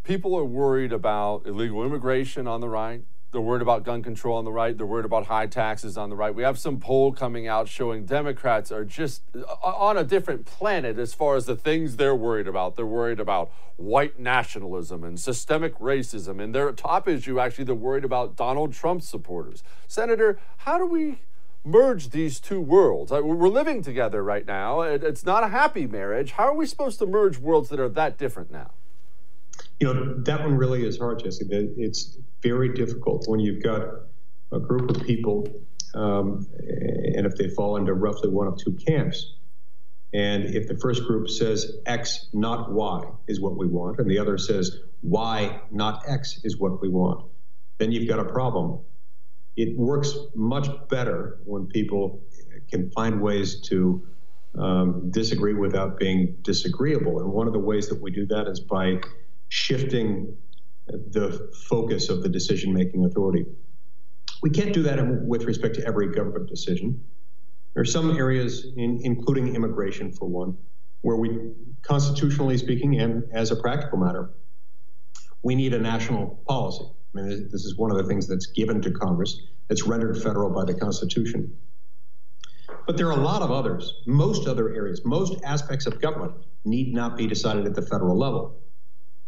people 0.04 0.34
are 0.36 0.44
worried 0.44 0.92
about 0.92 1.46
illegal 1.46 1.84
immigration 1.84 2.46
on 2.46 2.60
the 2.60 2.68
right. 2.68 3.04
They're 3.32 3.40
worried 3.40 3.62
about 3.62 3.82
gun 3.82 4.02
control 4.02 4.36
on 4.36 4.44
the 4.44 4.52
right. 4.52 4.76
They're 4.76 4.86
worried 4.86 5.06
about 5.06 5.24
high 5.26 5.46
taxes 5.46 5.96
on 5.96 6.10
the 6.10 6.16
right. 6.16 6.34
We 6.34 6.42
have 6.42 6.58
some 6.58 6.78
poll 6.78 7.12
coming 7.12 7.48
out 7.48 7.66
showing 7.66 8.04
Democrats 8.04 8.70
are 8.70 8.84
just 8.84 9.22
uh, 9.34 9.54
on 9.64 9.96
a 9.96 10.04
different 10.04 10.44
planet 10.44 10.98
as 10.98 11.14
far 11.14 11.34
as 11.36 11.46
the 11.46 11.56
things 11.56 11.96
they're 11.96 12.14
worried 12.14 12.46
about. 12.46 12.76
They're 12.76 12.84
worried 12.84 13.18
about 13.18 13.50
white 13.76 14.18
nationalism 14.18 15.02
and 15.02 15.18
systemic 15.18 15.78
racism. 15.78 16.42
And 16.42 16.54
their 16.54 16.70
top 16.72 17.08
issue, 17.08 17.40
actually, 17.40 17.64
they're 17.64 17.74
worried 17.74 18.04
about 18.04 18.36
Donald 18.36 18.74
Trump 18.74 19.00
supporters. 19.00 19.62
Senator, 19.88 20.38
how 20.58 20.76
do 20.76 20.84
we 20.84 21.22
merge 21.64 22.10
these 22.10 22.38
two 22.38 22.60
worlds? 22.60 23.10
Uh, 23.10 23.22
we're 23.22 23.48
living 23.48 23.82
together 23.82 24.22
right 24.22 24.46
now. 24.46 24.82
It's 24.82 25.24
not 25.24 25.42
a 25.42 25.48
happy 25.48 25.86
marriage. 25.86 26.32
How 26.32 26.44
are 26.44 26.54
we 26.54 26.66
supposed 26.66 26.98
to 26.98 27.06
merge 27.06 27.38
worlds 27.38 27.70
that 27.70 27.80
are 27.80 27.88
that 27.88 28.18
different 28.18 28.50
now? 28.50 28.72
You 29.82 29.92
know, 29.92 30.14
that 30.18 30.40
one 30.42 30.54
really 30.56 30.86
is 30.86 30.96
hard, 30.96 31.24
Jesse. 31.24 31.44
It's 31.50 32.16
very 32.40 32.72
difficult 32.72 33.24
when 33.26 33.40
you've 33.40 33.64
got 33.64 33.82
a 34.52 34.60
group 34.60 34.88
of 34.88 35.02
people, 35.02 35.44
um, 35.94 36.46
and 37.16 37.26
if 37.26 37.34
they 37.34 37.48
fall 37.48 37.76
into 37.76 37.92
roughly 37.92 38.30
one 38.30 38.46
of 38.46 38.56
two 38.56 38.74
camps. 38.86 39.34
And 40.14 40.44
if 40.44 40.68
the 40.68 40.76
first 40.76 41.02
group 41.04 41.28
says 41.28 41.78
X, 41.84 42.28
not 42.32 42.70
Y, 42.70 43.02
is 43.26 43.40
what 43.40 43.56
we 43.56 43.66
want, 43.66 43.98
and 43.98 44.08
the 44.08 44.20
other 44.20 44.38
says 44.38 44.78
Y, 45.02 45.60
not 45.72 46.04
X, 46.08 46.40
is 46.44 46.56
what 46.60 46.80
we 46.80 46.88
want, 46.88 47.24
then 47.78 47.90
you've 47.90 48.06
got 48.06 48.20
a 48.20 48.24
problem. 48.24 48.78
It 49.56 49.76
works 49.76 50.14
much 50.36 50.68
better 50.90 51.40
when 51.44 51.66
people 51.66 52.20
can 52.70 52.88
find 52.92 53.20
ways 53.20 53.60
to 53.62 54.06
um, 54.56 55.10
disagree 55.10 55.54
without 55.54 55.98
being 55.98 56.36
disagreeable. 56.42 57.18
And 57.18 57.32
one 57.32 57.48
of 57.48 57.52
the 57.52 57.58
ways 57.58 57.88
that 57.88 58.00
we 58.00 58.12
do 58.12 58.26
that 58.26 58.46
is 58.46 58.60
by 58.60 59.00
shifting 59.52 60.34
the 60.86 61.52
focus 61.68 62.08
of 62.08 62.22
the 62.22 62.28
decision 62.30 62.72
making 62.72 63.04
authority. 63.04 63.44
We 64.42 64.48
can't 64.48 64.72
do 64.72 64.82
that 64.84 64.98
with 65.26 65.44
respect 65.44 65.74
to 65.74 65.86
every 65.86 66.10
government 66.10 66.48
decision. 66.48 67.04
There 67.74 67.82
are 67.82 67.84
some 67.84 68.16
areas, 68.16 68.64
in, 68.78 69.00
including 69.04 69.54
immigration, 69.54 70.10
for 70.10 70.26
one, 70.26 70.56
where 71.02 71.18
we, 71.18 71.52
constitutionally 71.82 72.56
speaking, 72.56 72.98
and 72.98 73.24
as 73.34 73.50
a 73.50 73.56
practical 73.56 73.98
matter, 73.98 74.30
we 75.42 75.54
need 75.54 75.74
a 75.74 75.78
national 75.78 76.42
policy. 76.48 76.86
I 77.14 77.20
mean, 77.20 77.48
this 77.52 77.66
is 77.66 77.76
one 77.76 77.90
of 77.90 77.98
the 77.98 78.04
things 78.04 78.26
that's 78.26 78.46
given 78.46 78.80
to 78.80 78.90
Congress, 78.90 79.38
that's 79.68 79.82
rendered 79.82 80.16
federal 80.22 80.48
by 80.48 80.64
the 80.64 80.72
Constitution. 80.72 81.54
But 82.86 82.96
there 82.96 83.08
are 83.08 83.20
a 83.20 83.22
lot 83.22 83.42
of 83.42 83.50
others. 83.50 84.00
Most 84.06 84.48
other 84.48 84.74
areas, 84.74 85.02
most 85.04 85.44
aspects 85.44 85.84
of 85.84 86.00
government 86.00 86.32
need 86.64 86.94
not 86.94 87.18
be 87.18 87.26
decided 87.26 87.66
at 87.66 87.74
the 87.74 87.82
federal 87.82 88.18
level. 88.18 88.61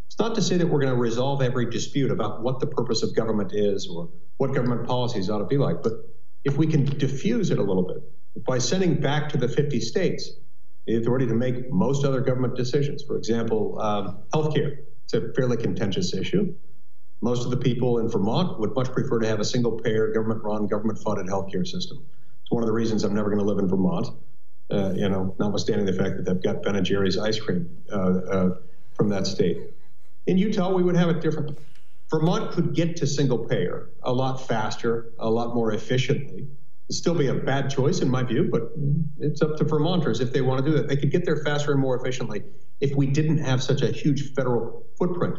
It's 0.07 0.19
not 0.19 0.35
to 0.37 0.43
say 0.43 0.57
that 0.57 0.67
we're 0.67 0.81
going 0.81 0.93
to 0.93 1.01
resolve 1.01 1.43
every 1.43 1.69
dispute 1.71 2.11
about 2.11 2.43
what 2.43 2.61
the 2.61 2.67
purpose 2.67 3.03
of 3.03 3.15
government 3.15 3.53
is 3.53 3.89
or 3.89 4.09
what 4.37 4.55
government 4.55 4.87
policies 4.87 5.31
ought 5.31 5.39
to 5.39 5.45
be 5.45 5.59
like, 5.59 5.83
but 5.83 5.93
if 6.45 6.57
we 6.57 6.67
can 6.67 6.85
diffuse 6.85 7.51
it 7.51 7.59
a 7.59 7.63
little 7.63 7.83
bit 7.83 8.03
by 8.45 8.59
sending 8.59 9.01
back 9.01 9.29
to 9.31 9.39
the 9.39 9.49
50 9.49 9.81
states 9.81 10.31
the 10.87 10.97
authority 10.97 11.27
to 11.27 11.35
make 11.35 11.71
most 11.73 12.05
other 12.05 12.21
government 12.21 12.57
decisions. 12.57 13.03
For 13.03 13.17
example, 13.17 13.81
um, 13.81 14.19
healthcare. 14.33 14.79
It's 15.05 15.15
a 15.15 15.33
fairly 15.33 15.57
contentious 15.57 16.15
issue. 16.15 16.55
Most 17.21 17.45
of 17.45 17.51
the 17.51 17.57
people 17.57 17.99
in 17.99 18.09
Vermont 18.09 18.61
would 18.61 18.75
much 18.75 18.93
prefer 18.93 19.19
to 19.21 19.27
have 19.27 19.41
a 19.41 19.45
single 19.45 19.73
payer, 19.73 20.13
government 20.13 20.43
run, 20.43 20.67
government 20.67 20.99
funded 20.99 21.27
healthcare 21.27 21.67
system. 21.67 22.05
It's 22.43 22.51
one 22.51 22.63
of 22.63 22.67
the 22.67 22.73
reasons 22.73 23.05
I'm 23.05 23.15
never 23.15 23.31
going 23.31 23.39
to 23.39 23.45
live 23.45 23.59
in 23.59 23.69
Vermont, 23.69 24.09
uh, 24.71 24.93
you 24.95 25.09
know, 25.09 25.35
notwithstanding 25.39 25.87
the 25.87 25.95
fact 25.95 26.17
that 26.17 26.25
they've 26.27 26.43
got 26.43 26.63
Ben 26.63 26.83
& 26.85 26.85
Jerry's 26.85 27.17
ice 27.17 27.41
cream 27.41 27.71
uh, 27.91 27.97
uh, 27.97 28.51
from 28.95 29.09
that 29.09 29.27
state. 29.27 29.74
In 30.27 30.39
Utah, 30.39 30.73
we 30.73 30.83
would 30.83 30.97
have 30.97 31.11
it 31.11 31.21
different. 31.21 31.59
Vermont 32.11 32.53
could 32.53 32.75
get 32.75 32.97
to 32.97 33.07
single 33.07 33.39
payer 33.39 33.91
a 34.03 34.13
lot 34.13 34.47
faster, 34.47 35.13
a 35.19 35.29
lot 35.29 35.55
more 35.55 35.73
efficiently. 35.73 36.47
It'd 36.89 36.97
still 36.97 37.15
be 37.15 37.29
a 37.29 37.35
bad 37.35 37.71
choice 37.71 38.01
in 38.01 38.11
my 38.11 38.23
view, 38.23 38.49
but 38.51 38.73
it's 39.19 39.43
up 39.43 39.57
to 39.57 39.65
Vermonters 39.65 40.21
if 40.21 40.33
they 40.33 40.43
want 40.43 40.65
to 40.65 40.71
do 40.71 40.77
that. 40.77 40.87
They 40.89 40.97
could 40.97 41.11
get 41.11 41.25
there 41.25 41.39
faster 41.39 41.73
and 41.73 41.81
more 41.81 41.97
efficiently 41.97 42.43
if 42.81 42.95
we 42.95 43.07
didn't 43.07 43.39
have 43.39 43.63
such 43.63 43.83
a 43.83 43.91
huge 43.91 44.35
federal 44.35 44.85
footprint 44.99 45.39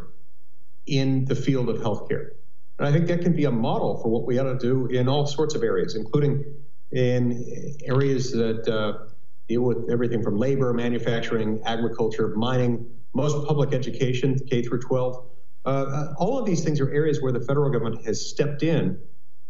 in 0.86 1.24
the 1.24 1.34
field 1.34 1.68
of 1.68 1.78
healthcare. 1.78 2.30
And 2.78 2.86
I 2.86 2.92
think 2.92 3.06
that 3.06 3.22
can 3.22 3.34
be 3.34 3.44
a 3.44 3.50
model 3.50 3.96
for 4.02 4.08
what 4.08 4.26
we 4.26 4.38
ought 4.38 4.52
to 4.52 4.58
do 4.58 4.86
in 4.86 5.08
all 5.08 5.26
sorts 5.26 5.54
of 5.54 5.62
areas, 5.62 5.94
including 5.94 6.44
in 6.92 7.76
areas 7.84 8.32
that 8.32 8.68
uh, 8.68 9.06
deal 9.48 9.62
with 9.62 9.88
everything 9.90 10.22
from 10.22 10.36
labor, 10.36 10.72
manufacturing, 10.72 11.62
agriculture, 11.64 12.34
mining, 12.36 12.86
most 13.16 13.46
public 13.48 13.72
education, 13.72 14.38
K 14.48 14.62
through 14.62 14.80
12. 14.80 15.26
Uh, 15.64 15.68
uh, 15.68 16.14
all 16.18 16.38
of 16.38 16.44
these 16.44 16.62
things 16.62 16.80
are 16.80 16.90
areas 16.92 17.20
where 17.20 17.32
the 17.32 17.40
federal 17.40 17.70
government 17.70 18.04
has 18.04 18.24
stepped 18.24 18.62
in, 18.62 18.98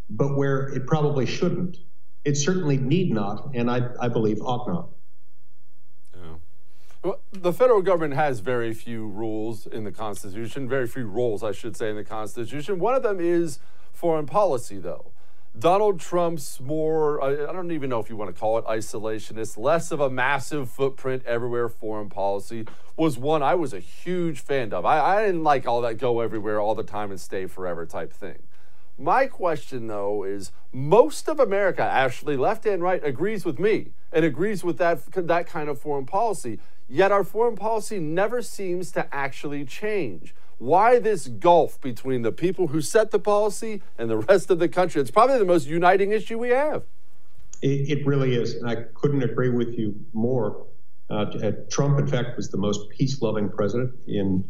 but 0.09 0.37
where 0.37 0.69
it 0.69 0.87
probably 0.87 1.27
shouldn't. 1.27 1.79
It 2.25 2.37
certainly 2.37 2.79
need 2.79 3.13
not, 3.13 3.51
and 3.55 3.71
I, 3.71 3.89
I 4.01 4.09
believe 4.09 4.41
ought 4.41 4.67
not. 4.67 4.89
The 7.33 7.53
federal 7.53 7.83
government 7.83 8.15
has 8.15 8.41
very 8.41 8.73
few 8.73 9.07
rules 9.07 9.67
in 9.67 9.85
the 9.85 9.93
Constitution, 9.93 10.69
very 10.69 10.89
few 10.89 11.07
roles, 11.07 11.45
I 11.45 11.53
should 11.53 11.77
say, 11.77 11.89
in 11.91 11.95
the 11.95 12.03
Constitution. 12.03 12.81
One 12.81 12.97
of 12.97 13.05
them 13.05 13.21
is 13.21 13.61
foreign 13.93 14.27
policy, 14.27 14.79
though. 14.79 15.13
Donald 15.59 15.99
Trump's 15.99 16.61
more, 16.61 17.23
I 17.25 17.51
don't 17.51 17.73
even 17.73 17.89
know 17.89 17.99
if 17.99 18.11
you 18.11 18.17
want 18.17 18.35
to 18.35 18.39
call 18.39 18.59
it 18.59 18.67
isolationist, 18.67 19.57
less 19.57 19.91
of 19.91 20.01
a 20.01 20.11
massive 20.11 20.69
footprint 20.71 21.23
everywhere 21.25 21.71
foreign 21.71 22.11
policy 22.11 22.67
was 22.95 23.17
one 23.17 23.43
I 23.43 23.55
was 23.55 23.73
a 23.73 23.81
huge 23.81 24.41
fan 24.41 24.75
of. 24.75 24.85
I, 24.85 24.99
I 25.01 25.25
didn't 25.25 25.45
like 25.45 25.67
all 25.67 25.81
that 25.81 25.97
go 25.97 26.21
everywhere 26.21 26.61
all 26.61 26.75
the 26.75 26.83
time 26.83 27.11
and 27.11 27.19
stay 27.19 27.47
forever 27.47 27.87
type 27.87 28.13
thing. 28.13 28.43
My 28.99 29.27
question, 29.27 29.87
though, 29.87 30.25
is 30.25 30.53
most 30.73 31.27
of 31.27 31.41
America, 31.41 31.83
actually 31.83 32.37
left 32.37 32.67
and 32.67 32.83
right, 32.83 33.03
agrees 33.03 33.47
with 33.47 33.59
me 33.59 33.93
and 34.13 34.27
agrees 34.27 34.63
with 34.63 34.77
that, 34.77 35.07
that 35.13 35.47
kind 35.47 35.71
of 35.71 35.81
foreign 35.81 36.07
policy. 36.07 36.59
Yet 36.87 37.13
our 37.13 37.25
foreign 37.25 37.57
policy 37.57 37.99
never 37.99 38.43
seems 38.43 38.93
to 38.93 39.13
actually 39.15 39.65
change. 39.65 40.35
Why 40.59 40.99
this 40.99 41.29
gulf 41.29 41.81
between 41.81 42.23
the 42.23 42.33
people 42.33 42.69
who 42.69 42.81
set 42.81 43.11
the 43.11 43.19
policy 43.19 43.83
and 43.99 44.09
the 44.09 44.17
rest 44.17 44.51
of 44.51 44.59
the 44.59 44.69
country? 44.69 45.01
It's 45.01 45.11
probably 45.11 45.39
the 45.39 45.45
most 45.45 45.67
uniting 45.67 46.13
issue 46.13 46.39
we 46.39 46.51
have. 46.51 46.85
It, 47.63 47.99
it 47.99 48.07
really 48.07 48.35
is. 48.35 48.55
And 48.55 48.69
I 48.69 48.77
couldn't 48.95 49.23
agree 49.23 49.51
with 49.51 49.79
you 49.79 49.95
more. 50.13 50.67
Uh, 51.11 51.27
Trump, 51.71 51.99
in 51.99 52.07
fact, 52.07 52.37
was 52.37 52.51
the 52.51 52.57
most 52.57 52.89
peace 52.91 53.21
loving 53.21 53.49
president 53.49 53.93
in, 54.07 54.45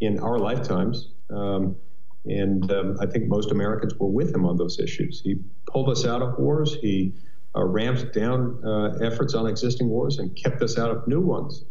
in 0.00 0.18
our 0.20 0.38
lifetimes. 0.38 1.08
Um, 1.30 1.76
and 2.24 2.70
um, 2.72 2.96
I 3.00 3.06
think 3.06 3.28
most 3.28 3.50
Americans 3.50 3.94
were 3.94 4.08
with 4.08 4.34
him 4.34 4.44
on 4.44 4.56
those 4.56 4.78
issues. 4.78 5.20
He 5.20 5.36
pulled 5.66 5.88
us 5.88 6.04
out 6.06 6.22
of 6.22 6.38
wars. 6.38 6.76
He 6.80 7.14
uh, 7.54 7.64
ramped 7.64 8.12
down 8.12 8.60
uh, 8.64 8.98
efforts 9.02 9.34
on 9.34 9.46
existing 9.46 9.88
wars 9.88 10.18
and 10.18 10.34
kept 10.36 10.62
us 10.62 10.78
out 10.78 10.90
of 10.90 11.06
new 11.06 11.20
ones. 11.20 11.64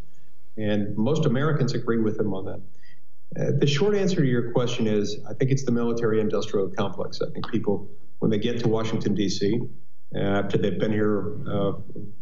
And 0.56 0.96
most 0.96 1.26
Americans 1.26 1.74
agree 1.74 1.98
with 1.98 2.18
him 2.18 2.34
on 2.34 2.44
that. 2.46 2.60
Uh, 3.38 3.52
the 3.58 3.66
short 3.66 3.94
answer 3.94 4.16
to 4.16 4.26
your 4.26 4.50
question 4.52 4.86
is 4.86 5.20
I 5.28 5.34
think 5.34 5.52
it's 5.52 5.64
the 5.64 5.70
military 5.70 6.20
industrial 6.20 6.68
complex. 6.68 7.20
I 7.20 7.30
think 7.30 7.48
people, 7.50 7.88
when 8.18 8.30
they 8.30 8.38
get 8.38 8.58
to 8.60 8.68
Washington, 8.68 9.14
D.C., 9.14 9.60
uh, 10.14 10.18
after 10.18 10.58
they've 10.58 10.78
been 10.78 10.92
here 10.92 11.36
uh, 11.48 11.72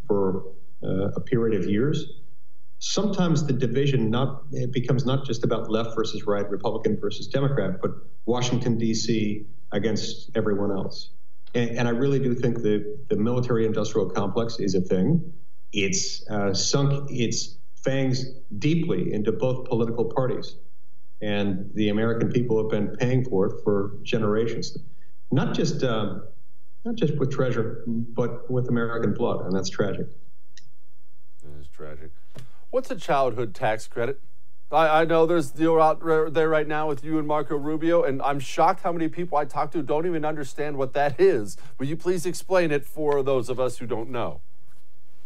for 0.07 0.45
uh, 0.83 1.09
a 1.17 1.21
period 1.21 1.59
of 1.59 1.69
years, 1.69 2.21
sometimes 2.79 3.47
the 3.47 3.55
division 3.55 4.11
not 4.11 4.43
it 4.53 4.71
becomes 4.73 5.07
not 5.07 5.25
just 5.25 5.45
about 5.45 5.71
left 5.71 5.97
versus 5.97 6.25
right, 6.27 6.49
Republican 6.51 6.99
versus 7.01 7.27
Democrat, 7.27 7.81
but 7.81 7.93
Washington, 8.27 8.77
D.C. 8.77 9.47
against 9.73 10.31
everyone 10.35 10.71
else. 10.71 11.11
And, 11.55 11.71
and 11.71 11.89
I 11.89 11.93
really 11.93 12.19
do 12.19 12.35
think 12.35 12.61
that 12.63 13.07
the 13.09 13.17
military 13.17 13.65
industrial 13.65 14.11
complex 14.11 14.59
is 14.61 14.75
a 14.75 14.83
thing. 14.83 15.33
It's 15.73 16.29
uh, 16.29 16.53
sunk 16.53 17.11
its 17.11 17.57
fangs 17.83 18.27
deeply 18.59 19.15
into 19.15 19.33
both 19.33 19.67
political 19.67 20.05
parties 20.05 20.57
and 21.21 21.71
the 21.75 21.89
American 21.89 22.31
people 22.31 22.59
have 22.59 22.71
been 22.71 22.97
paying 22.97 23.25
for 23.25 23.47
it 23.47 23.65
for 23.65 23.93
generations. 24.03 24.79
Not 25.31 25.55
just 25.55 25.83
uh, 25.83 26.21
not 26.85 26.95
just 26.95 27.17
with 27.19 27.31
treasure, 27.31 27.85
but 27.87 28.51
with 28.51 28.69
American 28.69 29.15
blood, 29.15 29.45
and 29.45 29.55
that's 29.55 29.69
tragic. 29.69 30.07
It 31.43 31.61
is 31.61 31.69
tragic. 31.69 32.11
What's 32.71 32.91
a 32.91 32.97
childhood 32.97 33.55
tax 33.55 33.87
credit? 33.87 34.21
I, 34.71 35.01
I 35.01 35.05
know 35.05 35.27
there's 35.27 35.51
a 35.53 35.57
deal 35.57 35.81
out 35.81 36.03
there 36.35 36.49
right 36.49 36.69
now 36.69 36.89
with 36.89 37.03
you 37.03 37.19
and 37.19 37.27
Marco 37.27 37.57
Rubio, 37.57 38.03
and 38.03 38.21
I'm 38.23 38.39
shocked 38.39 38.83
how 38.83 38.93
many 38.93 39.09
people 39.09 39.39
I 39.39 39.45
talk 39.45 39.71
to 39.73 39.83
don't 39.83 40.07
even 40.07 40.25
understand 40.25 40.77
what 40.77 40.93
that 40.93 41.21
is. 41.21 41.57
Will 41.79 41.87
you 41.87 41.97
please 41.97 42.27
explain 42.27 42.71
it 42.71 42.85
for 42.85 43.23
those 43.23 43.49
of 43.49 43.59
us 43.59 43.79
who 43.79 43.87
don't 43.87 44.11
know? 44.11 44.41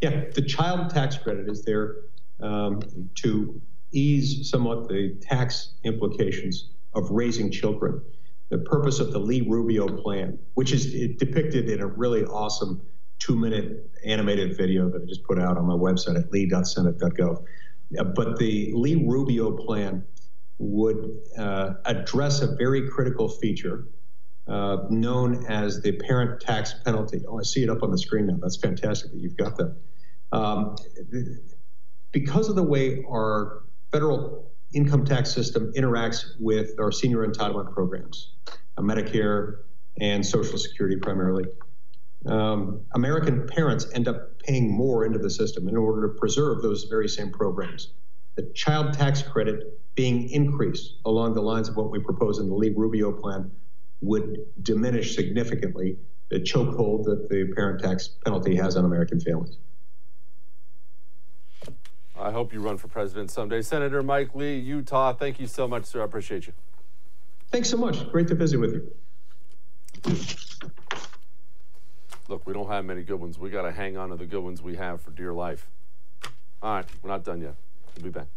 Yeah, 0.00 0.24
the 0.34 0.42
child 0.42 0.90
tax 0.90 1.16
credit 1.16 1.48
is 1.48 1.64
there 1.64 1.96
um, 2.40 2.80
to 3.16 3.60
ease 3.92 4.50
somewhat 4.50 4.88
the 4.88 5.16
tax 5.20 5.74
implications 5.84 6.70
of 6.94 7.10
raising 7.10 7.50
children. 7.50 8.00
The 8.50 8.58
purpose 8.58 9.00
of 9.00 9.12
the 9.12 9.18
Lee 9.18 9.40
Rubio 9.40 9.88
plan, 9.88 10.38
which 10.54 10.72
is 10.72 10.92
depicted 11.16 11.70
in 11.70 11.80
a 11.80 11.86
really 11.86 12.24
awesome 12.24 12.82
two 13.18 13.36
minute 13.36 13.90
animated 14.04 14.56
video 14.56 14.90
that 14.90 15.02
I 15.02 15.06
just 15.06 15.24
put 15.24 15.38
out 15.38 15.56
on 15.56 15.64
my 15.64 15.74
website 15.74 16.18
at 16.18 16.32
lee.senate.gov. 16.32 17.44
Uh, 17.98 18.04
but 18.04 18.38
the 18.38 18.72
Lee 18.74 18.96
Rubio 19.06 19.52
plan 19.52 20.04
would 20.58 21.20
uh, 21.38 21.74
address 21.84 22.42
a 22.42 22.54
very 22.56 22.88
critical 22.88 23.28
feature 23.28 23.86
uh, 24.48 24.78
known 24.90 25.46
as 25.46 25.80
the 25.82 25.92
parent 25.92 26.40
tax 26.40 26.74
penalty. 26.84 27.22
Oh, 27.28 27.38
I 27.38 27.42
see 27.42 27.62
it 27.62 27.70
up 27.70 27.82
on 27.82 27.90
the 27.90 27.98
screen 27.98 28.26
now. 28.26 28.38
That's 28.40 28.56
fantastic 28.56 29.12
that 29.12 29.18
you've 29.18 29.36
got 29.36 29.56
that. 29.56 29.76
Um, 30.32 30.76
because 32.10 32.48
of 32.48 32.56
the 32.56 32.62
way 32.62 33.04
our 33.08 33.62
federal 33.92 34.50
income 34.72 35.04
tax 35.04 35.30
system 35.30 35.72
interacts 35.76 36.32
with 36.40 36.70
our 36.80 36.90
senior 36.90 37.26
entitlement 37.26 37.72
programs, 37.72 38.32
uh, 38.78 38.82
Medicare 38.82 39.58
and 40.00 40.24
Social 40.24 40.58
Security 40.58 40.96
primarily, 40.96 41.44
um, 42.26 42.80
American 42.94 43.46
parents 43.46 43.86
end 43.94 44.08
up 44.08 44.38
paying 44.38 44.70
more 44.70 45.04
into 45.04 45.18
the 45.18 45.30
system 45.30 45.68
in 45.68 45.76
order 45.76 46.08
to 46.08 46.14
preserve 46.18 46.62
those 46.62 46.84
very 46.84 47.08
same 47.08 47.30
programs. 47.30 47.92
The 48.36 48.44
child 48.54 48.94
tax 48.94 49.22
credit 49.22 49.78
being 49.94 50.30
increased 50.30 50.94
along 51.04 51.34
the 51.34 51.42
lines 51.42 51.68
of 51.68 51.76
what 51.76 51.90
we 51.90 51.98
propose 51.98 52.38
in 52.38 52.48
the 52.48 52.54
Lee 52.54 52.72
Rubio 52.74 53.12
plan 53.12 53.50
would 54.00 54.46
diminish 54.62 55.14
significantly 55.14 55.98
the 56.30 56.40
chokehold 56.40 57.04
that 57.04 57.28
the 57.28 57.52
parent 57.54 57.82
tax 57.82 58.08
penalty 58.24 58.56
has 58.56 58.76
on 58.76 58.86
American 58.86 59.20
families. 59.20 59.58
I 62.22 62.30
hope 62.30 62.52
you 62.52 62.60
run 62.60 62.78
for 62.78 62.86
president 62.86 63.32
someday. 63.32 63.62
Senator 63.62 64.00
Mike 64.00 64.32
Lee, 64.36 64.56
Utah, 64.56 65.12
thank 65.12 65.40
you 65.40 65.48
so 65.48 65.66
much, 65.66 65.86
sir. 65.86 66.02
I 66.02 66.04
appreciate 66.04 66.46
you. 66.46 66.52
Thanks 67.50 67.68
so 67.68 67.76
much. 67.76 68.08
Great 68.12 68.28
to 68.28 68.36
visit 68.36 68.60
with 68.60 68.74
you. 68.74 68.92
Look, 72.28 72.46
we 72.46 72.52
don't 72.52 72.68
have 72.68 72.84
many 72.84 73.02
good 73.02 73.20
ones. 73.20 73.40
We 73.40 73.50
got 73.50 73.62
to 73.62 73.72
hang 73.72 73.96
on 73.96 74.10
to 74.10 74.16
the 74.16 74.24
good 74.24 74.40
ones 74.40 74.62
we 74.62 74.76
have 74.76 75.00
for 75.00 75.10
dear 75.10 75.32
life. 75.32 75.68
All 76.62 76.76
right, 76.76 76.86
we're 77.02 77.10
not 77.10 77.24
done 77.24 77.40
yet. 77.40 77.56
We'll 77.96 78.04
be 78.04 78.10
back. 78.10 78.28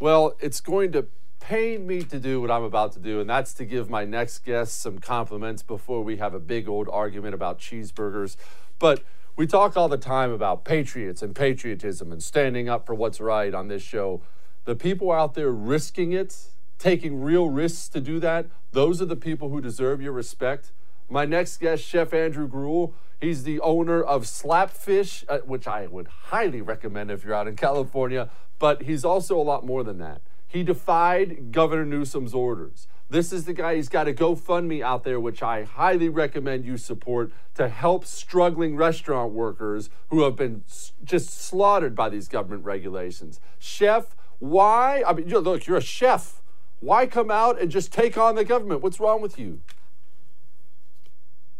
Well, 0.00 0.36
it's 0.40 0.60
going 0.60 0.90
to 0.92 1.06
pain 1.48 1.86
me 1.86 2.02
to 2.02 2.20
do 2.20 2.42
what 2.42 2.50
I'm 2.50 2.62
about 2.62 2.92
to 2.92 2.98
do, 2.98 3.20
and 3.20 3.30
that's 3.30 3.54
to 3.54 3.64
give 3.64 3.88
my 3.88 4.04
next 4.04 4.44
guest 4.44 4.82
some 4.82 4.98
compliments 4.98 5.62
before 5.62 6.04
we 6.04 6.18
have 6.18 6.34
a 6.34 6.38
big 6.38 6.68
old 6.68 6.90
argument 6.92 7.34
about 7.34 7.58
cheeseburgers. 7.58 8.36
But 8.78 9.02
we 9.34 9.46
talk 9.46 9.74
all 9.74 9.88
the 9.88 9.96
time 9.96 10.30
about 10.30 10.66
patriots 10.66 11.22
and 11.22 11.34
patriotism 11.34 12.12
and 12.12 12.22
standing 12.22 12.68
up 12.68 12.84
for 12.84 12.94
what's 12.94 13.18
right 13.18 13.54
on 13.54 13.68
this 13.68 13.82
show. 13.82 14.20
The 14.66 14.76
people 14.76 15.10
out 15.10 15.32
there 15.32 15.50
risking 15.50 16.12
it, 16.12 16.36
taking 16.78 17.22
real 17.22 17.48
risks 17.48 17.88
to 17.88 18.00
do 18.02 18.20
that, 18.20 18.44
those 18.72 19.00
are 19.00 19.06
the 19.06 19.16
people 19.16 19.48
who 19.48 19.62
deserve 19.62 20.02
your 20.02 20.12
respect. 20.12 20.70
My 21.08 21.24
next 21.24 21.60
guest, 21.60 21.82
Chef 21.82 22.12
Andrew 22.12 22.46
Gruel, 22.46 22.92
he's 23.22 23.44
the 23.44 23.58
owner 23.60 24.02
of 24.02 24.24
Slapfish, 24.24 25.24
uh, 25.30 25.38
which 25.38 25.66
I 25.66 25.86
would 25.86 26.08
highly 26.08 26.60
recommend 26.60 27.10
if 27.10 27.24
you're 27.24 27.32
out 27.32 27.48
in 27.48 27.56
California, 27.56 28.28
but 28.58 28.82
he's 28.82 29.02
also 29.02 29.40
a 29.40 29.42
lot 29.42 29.64
more 29.64 29.82
than 29.82 29.96
that. 29.96 30.20
He 30.48 30.62
defied 30.62 31.52
Governor 31.52 31.84
Newsom's 31.84 32.32
orders. 32.32 32.88
This 33.10 33.32
is 33.32 33.44
the 33.44 33.54
guy, 33.54 33.76
he's 33.76 33.88
got 33.88 34.08
a 34.08 34.12
GoFundMe 34.12 34.82
out 34.82 35.04
there, 35.04 35.18
which 35.20 35.42
I 35.42 35.64
highly 35.64 36.08
recommend 36.08 36.64
you 36.64 36.76
support 36.76 37.32
to 37.54 37.68
help 37.68 38.04
struggling 38.04 38.76
restaurant 38.76 39.32
workers 39.32 39.88
who 40.08 40.22
have 40.24 40.36
been 40.36 40.64
just 41.04 41.30
slaughtered 41.30 41.94
by 41.94 42.10
these 42.10 42.28
government 42.28 42.64
regulations. 42.64 43.40
Chef, 43.58 44.14
why? 44.38 45.02
I 45.06 45.14
mean, 45.14 45.28
look, 45.28 45.66
you're 45.66 45.78
a 45.78 45.82
chef. 45.82 46.42
Why 46.80 47.06
come 47.06 47.30
out 47.30 47.60
and 47.60 47.70
just 47.70 47.92
take 47.92 48.18
on 48.18 48.34
the 48.34 48.44
government? 48.44 48.82
What's 48.82 49.00
wrong 49.00 49.20
with 49.20 49.38
you? 49.38 49.60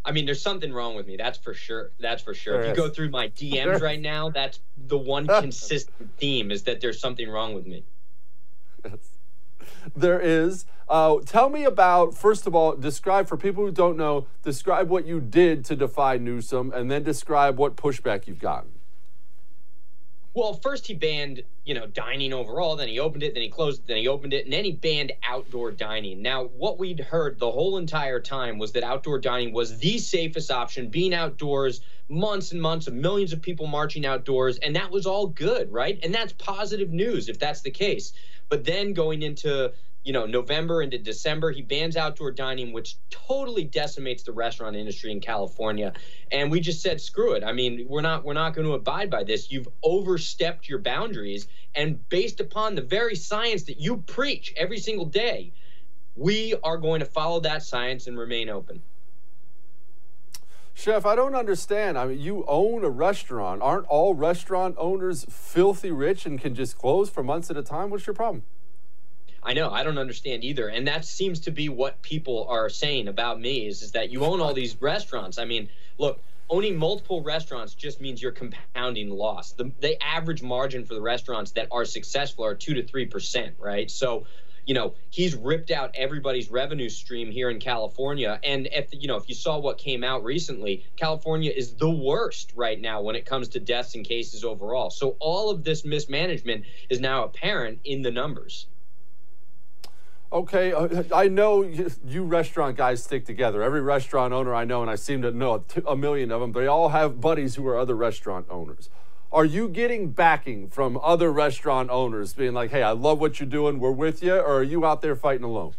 I 0.04 0.12
mean, 0.12 0.26
there's 0.26 0.40
something 0.40 0.72
wrong 0.72 0.94
with 0.94 1.06
me. 1.06 1.16
That's 1.16 1.38
for 1.38 1.52
sure. 1.52 1.90
That's 1.98 2.22
for 2.22 2.34
sure. 2.34 2.54
There 2.54 2.70
if 2.70 2.76
you 2.76 2.84
is. 2.84 2.88
go 2.88 2.94
through 2.94 3.10
my 3.10 3.28
DMs 3.36 3.80
right 3.80 4.00
now, 4.00 4.30
that's 4.30 4.60
the 4.76 4.98
one 4.98 5.26
consistent 5.40 6.16
theme 6.18 6.50
is 6.50 6.62
that 6.64 6.80
there's 6.80 7.00
something 7.00 7.28
wrong 7.28 7.54
with 7.54 7.66
me. 7.66 7.84
Yes. 8.84 8.98
There 9.96 10.20
is. 10.20 10.66
Uh, 10.88 11.16
tell 11.24 11.50
me 11.50 11.64
about, 11.64 12.16
first 12.16 12.46
of 12.46 12.54
all, 12.54 12.74
describe 12.74 13.28
for 13.28 13.36
people 13.36 13.64
who 13.64 13.70
don't 13.70 13.96
know, 13.96 14.26
describe 14.42 14.88
what 14.88 15.06
you 15.06 15.20
did 15.20 15.64
to 15.66 15.76
defy 15.76 16.16
Newsom 16.16 16.72
and 16.74 16.90
then 16.90 17.02
describe 17.02 17.58
what 17.58 17.76
pushback 17.76 18.26
you've 18.26 18.38
gotten. 18.38 18.70
Well, 20.34 20.54
first 20.54 20.86
he 20.86 20.94
banned, 20.94 21.42
you 21.64 21.74
know, 21.74 21.86
dining 21.86 22.32
overall, 22.32 22.76
then 22.76 22.86
he 22.86 23.00
opened 23.00 23.24
it, 23.24 23.34
then 23.34 23.42
he 23.42 23.48
closed 23.48 23.80
it, 23.82 23.86
then 23.88 23.96
he 23.96 24.06
opened 24.06 24.32
it, 24.32 24.44
and 24.44 24.52
then 24.52 24.64
he 24.64 24.70
banned 24.70 25.12
outdoor 25.26 25.72
dining. 25.72 26.22
Now, 26.22 26.44
what 26.44 26.78
we'd 26.78 27.00
heard 27.00 27.38
the 27.38 27.50
whole 27.50 27.76
entire 27.76 28.20
time 28.20 28.56
was 28.56 28.72
that 28.72 28.84
outdoor 28.84 29.18
dining 29.18 29.52
was 29.52 29.78
the 29.78 29.98
safest 29.98 30.50
option, 30.50 30.90
being 30.90 31.12
outdoors, 31.12 31.80
months 32.08 32.52
and 32.52 32.62
months 32.62 32.86
of 32.86 32.94
millions 32.94 33.32
of 33.32 33.42
people 33.42 33.66
marching 33.66 34.06
outdoors, 34.06 34.58
and 34.58 34.76
that 34.76 34.90
was 34.90 35.06
all 35.06 35.26
good, 35.26 35.72
right? 35.72 35.98
And 36.02 36.14
that's 36.14 36.32
positive 36.34 36.90
news 36.90 37.28
if 37.28 37.38
that's 37.38 37.62
the 37.62 37.72
case. 37.72 38.12
But 38.48 38.64
then 38.64 38.92
going 38.92 39.22
into 39.22 39.72
you 40.08 40.14
know, 40.14 40.24
November 40.24 40.80
into 40.80 40.96
December, 40.96 41.50
he 41.50 41.60
bans 41.60 41.94
outdoor 41.94 42.30
dining, 42.30 42.72
which 42.72 42.96
totally 43.10 43.64
decimates 43.64 44.22
the 44.22 44.32
restaurant 44.32 44.74
industry 44.74 45.12
in 45.12 45.20
California. 45.20 45.92
And 46.32 46.50
we 46.50 46.60
just 46.60 46.80
said, 46.80 47.00
screw 47.00 47.32
it. 47.34 47.44
I 47.44 47.52
mean, 47.52 47.84
we're 47.88 48.00
not 48.00 48.24
we're 48.24 48.32
not 48.32 48.54
going 48.54 48.66
to 48.66 48.72
abide 48.72 49.10
by 49.10 49.24
this. 49.24 49.50
You've 49.52 49.68
overstepped 49.82 50.66
your 50.66 50.78
boundaries, 50.78 51.46
and 51.74 52.08
based 52.08 52.40
upon 52.40 52.74
the 52.74 52.80
very 52.80 53.16
science 53.16 53.64
that 53.64 53.80
you 53.80 53.98
preach 53.98 54.54
every 54.56 54.78
single 54.78 55.04
day, 55.04 55.52
we 56.16 56.54
are 56.62 56.78
going 56.78 57.00
to 57.00 57.06
follow 57.06 57.40
that 57.40 57.62
science 57.62 58.06
and 58.06 58.18
remain 58.18 58.48
open. 58.48 58.80
Chef, 60.78 61.04
I 61.04 61.16
don't 61.16 61.34
understand. 61.34 61.98
I 61.98 62.06
mean, 62.06 62.20
you 62.20 62.44
own 62.46 62.84
a 62.84 62.88
restaurant. 62.88 63.62
Aren't 63.62 63.86
all 63.86 64.14
restaurant 64.14 64.76
owners 64.78 65.26
filthy 65.28 65.90
rich 65.90 66.24
and 66.24 66.40
can 66.40 66.54
just 66.54 66.78
close 66.78 67.10
for 67.10 67.24
months 67.24 67.50
at 67.50 67.56
a 67.56 67.64
time? 67.64 67.90
What's 67.90 68.06
your 68.06 68.14
problem? 68.14 68.44
I 69.42 69.54
know 69.54 69.70
I 69.70 69.82
don't 69.82 69.98
understand 69.98 70.44
either, 70.44 70.68
and 70.68 70.86
that 70.86 71.04
seems 71.04 71.40
to 71.40 71.50
be 71.50 71.68
what 71.68 72.00
people 72.02 72.46
are 72.48 72.68
saying 72.68 73.08
about 73.08 73.40
me 73.40 73.66
is, 73.66 73.82
is 73.82 73.90
that 73.92 74.10
you 74.10 74.24
own 74.24 74.40
all 74.40 74.54
these 74.54 74.80
restaurants. 74.80 75.36
I 75.36 75.46
mean, 75.46 75.68
look, 75.98 76.22
owning 76.48 76.76
multiple 76.76 77.22
restaurants 77.24 77.74
just 77.74 78.00
means 78.00 78.22
you're 78.22 78.30
compounding 78.30 79.10
loss. 79.10 79.54
The, 79.54 79.72
the 79.80 80.00
average 80.00 80.44
margin 80.44 80.84
for 80.84 80.94
the 80.94 81.02
restaurants 81.02 81.50
that 81.52 81.66
are 81.72 81.86
successful 81.86 82.44
are 82.44 82.54
two 82.54 82.74
to 82.74 82.84
three 82.84 83.06
percent, 83.06 83.56
right? 83.58 83.90
So, 83.90 84.26
you 84.68 84.74
know, 84.74 84.94
he's 85.08 85.34
ripped 85.34 85.70
out 85.70 85.90
everybody's 85.94 86.50
revenue 86.50 86.90
stream 86.90 87.30
here 87.30 87.48
in 87.48 87.58
California. 87.58 88.38
And 88.44 88.68
if 88.70 88.90
you 88.92 89.08
know, 89.08 89.16
if 89.16 89.26
you 89.26 89.34
saw 89.34 89.58
what 89.58 89.78
came 89.78 90.04
out 90.04 90.22
recently, 90.22 90.84
California 90.96 91.50
is 91.50 91.74
the 91.74 91.90
worst 91.90 92.52
right 92.54 92.78
now 92.78 93.00
when 93.00 93.16
it 93.16 93.24
comes 93.24 93.48
to 93.48 93.60
deaths 93.60 93.94
and 93.94 94.04
cases 94.04 94.44
overall. 94.44 94.90
So 94.90 95.16
all 95.20 95.50
of 95.50 95.64
this 95.64 95.86
mismanagement 95.86 96.66
is 96.90 97.00
now 97.00 97.24
apparent 97.24 97.80
in 97.84 98.02
the 98.02 98.10
numbers. 98.10 98.66
Okay, 100.30 100.74
uh, 100.74 101.04
I 101.14 101.28
know 101.28 101.62
you 102.04 102.24
restaurant 102.24 102.76
guys 102.76 103.02
stick 103.02 103.24
together. 103.24 103.62
Every 103.62 103.80
restaurant 103.80 104.34
owner 104.34 104.54
I 104.54 104.64
know, 104.64 104.82
and 104.82 104.90
I 104.90 104.96
seem 104.96 105.22
to 105.22 105.30
know 105.30 105.64
a 105.86 105.96
million 105.96 106.30
of 106.30 106.42
them, 106.42 106.52
they 106.52 106.66
all 106.66 106.90
have 106.90 107.22
buddies 107.22 107.54
who 107.54 107.66
are 107.66 107.78
other 107.78 107.96
restaurant 107.96 108.44
owners. 108.50 108.90
Are 109.30 109.44
you 109.44 109.68
getting 109.68 110.10
backing 110.10 110.68
from 110.70 110.98
other 111.02 111.30
restaurant 111.30 111.90
owners 111.90 112.32
being 112.32 112.54
like, 112.54 112.70
hey, 112.70 112.82
I 112.82 112.92
love 112.92 113.20
what 113.20 113.38
you're 113.38 113.48
doing, 113.48 113.78
we're 113.78 113.90
with 113.90 114.22
you, 114.22 114.34
or 114.34 114.58
are 114.58 114.62
you 114.62 114.86
out 114.86 115.02
there 115.02 115.14
fighting 115.14 115.44
alone? 115.44 115.74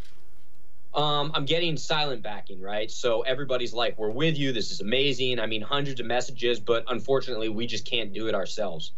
Um, 0.94 1.32
I'm 1.34 1.46
getting 1.46 1.76
silent 1.76 2.22
backing, 2.22 2.62
right? 2.62 2.92
So 2.92 3.22
everybody's 3.22 3.74
like, 3.74 3.98
we're 3.98 4.12
with 4.12 4.38
you, 4.38 4.52
this 4.52 4.70
is 4.72 4.82
amazing. 4.82 5.40
I 5.40 5.48
mean, 5.48 5.62
hundreds 5.62 6.00
of 6.00 6.06
messages, 6.06 6.60
but 6.60 6.84
unfortunately, 6.88 7.50
we 7.50 7.66
just 7.66 7.86
can't 7.86 8.14
do 8.14 8.28
it 8.28 8.36
ourselves. 8.36 8.92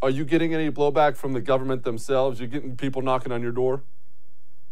Are 0.00 0.10
you 0.10 0.24
getting 0.24 0.54
any 0.54 0.70
blowback 0.70 1.16
from 1.16 1.32
the 1.32 1.40
government 1.40 1.82
themselves? 1.84 2.38
You're 2.40 2.48
getting 2.48 2.76
people 2.76 3.02
knocking 3.02 3.32
on 3.32 3.42
your 3.42 3.52
door? 3.52 3.82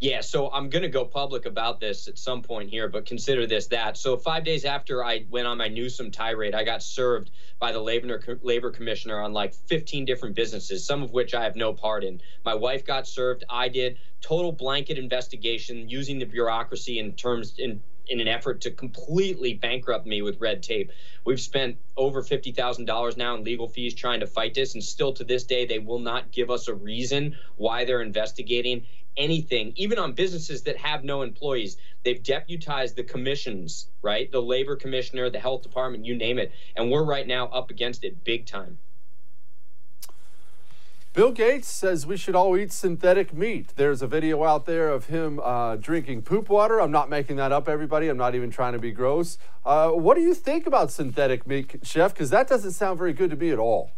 Yeah, 0.00 0.20
so 0.20 0.50
I'm 0.50 0.68
going 0.68 0.82
to 0.82 0.88
go 0.88 1.04
public 1.04 1.46
about 1.46 1.80
this 1.80 2.08
at 2.08 2.18
some 2.18 2.42
point 2.42 2.68
here, 2.68 2.88
but 2.88 3.06
consider 3.06 3.46
this 3.46 3.68
that. 3.68 3.96
So, 3.96 4.16
five 4.16 4.44
days 4.44 4.64
after 4.64 5.04
I 5.04 5.24
went 5.30 5.46
on 5.46 5.56
my 5.56 5.68
Newsom 5.68 6.10
tirade, 6.10 6.54
I 6.54 6.64
got 6.64 6.82
served 6.82 7.30
by 7.60 7.72
the 7.72 7.80
labor, 7.80 8.20
labor 8.42 8.70
commissioner 8.70 9.20
on 9.20 9.32
like 9.32 9.54
15 9.54 10.04
different 10.04 10.34
businesses, 10.34 10.84
some 10.84 11.02
of 11.02 11.12
which 11.12 11.32
I 11.32 11.44
have 11.44 11.56
no 11.56 11.72
part 11.72 12.04
in. 12.04 12.20
My 12.44 12.54
wife 12.54 12.84
got 12.84 13.06
served. 13.06 13.44
I 13.48 13.68
did. 13.68 13.98
Total 14.20 14.52
blanket 14.52 14.98
investigation 14.98 15.88
using 15.88 16.18
the 16.18 16.26
bureaucracy 16.26 16.98
in 16.98 17.12
terms 17.12 17.54
in 17.58 17.80
in 18.06 18.20
an 18.20 18.28
effort 18.28 18.60
to 18.60 18.70
completely 18.70 19.54
bankrupt 19.54 20.06
me 20.06 20.20
with 20.20 20.40
red 20.40 20.62
tape. 20.62 20.90
We've 21.24 21.40
spent 21.40 21.78
over 21.96 22.22
$50,000 22.22 23.16
now 23.16 23.34
in 23.34 23.44
legal 23.44 23.68
fees 23.68 23.94
trying 23.94 24.20
to 24.20 24.26
fight 24.26 24.52
this, 24.52 24.74
and 24.74 24.84
still 24.84 25.14
to 25.14 25.24
this 25.24 25.44
day, 25.44 25.64
they 25.64 25.78
will 25.78 26.00
not 26.00 26.30
give 26.30 26.50
us 26.50 26.68
a 26.68 26.74
reason 26.74 27.36
why 27.56 27.84
they're 27.84 28.02
investigating 28.02 28.84
anything, 29.16 29.72
even 29.76 29.98
on 29.98 30.12
businesses 30.12 30.62
that 30.62 30.76
have 30.78 31.04
no 31.04 31.22
employees. 31.22 31.76
They've 32.04 32.22
deputized 32.22 32.96
the 32.96 33.04
commissions, 33.04 33.88
right? 34.02 34.30
The 34.30 34.42
labor 34.42 34.76
commissioner, 34.76 35.30
the 35.30 35.38
health 35.38 35.62
department, 35.62 36.04
you 36.04 36.16
name 36.16 36.38
it. 36.38 36.52
And 36.76 36.90
we're 36.90 37.04
right 37.04 37.26
now 37.26 37.46
up 37.46 37.70
against 37.70 38.04
it 38.04 38.24
big 38.24 38.46
time. 38.46 38.78
Bill 41.14 41.30
Gates 41.30 41.68
says 41.68 42.08
we 42.08 42.16
should 42.16 42.34
all 42.34 42.56
eat 42.56 42.72
synthetic 42.72 43.32
meat. 43.32 43.72
There's 43.76 44.02
a 44.02 44.08
video 44.08 44.42
out 44.42 44.66
there 44.66 44.88
of 44.88 45.06
him 45.06 45.38
uh, 45.38 45.76
drinking 45.76 46.22
poop 46.22 46.48
water. 46.48 46.80
I'm 46.80 46.90
not 46.90 47.08
making 47.08 47.36
that 47.36 47.52
up, 47.52 47.68
everybody. 47.68 48.08
I'm 48.08 48.16
not 48.16 48.34
even 48.34 48.50
trying 48.50 48.72
to 48.72 48.80
be 48.80 48.90
gross. 48.90 49.38
Uh, 49.64 49.90
what 49.90 50.16
do 50.16 50.22
you 50.22 50.34
think 50.34 50.66
about 50.66 50.90
synthetic 50.90 51.46
meat, 51.46 51.76
Chef? 51.84 52.12
Because 52.12 52.30
that 52.30 52.48
doesn't 52.48 52.72
sound 52.72 52.98
very 52.98 53.12
good 53.12 53.30
to 53.30 53.36
me 53.36 53.50
at 53.50 53.60
all. 53.60 53.92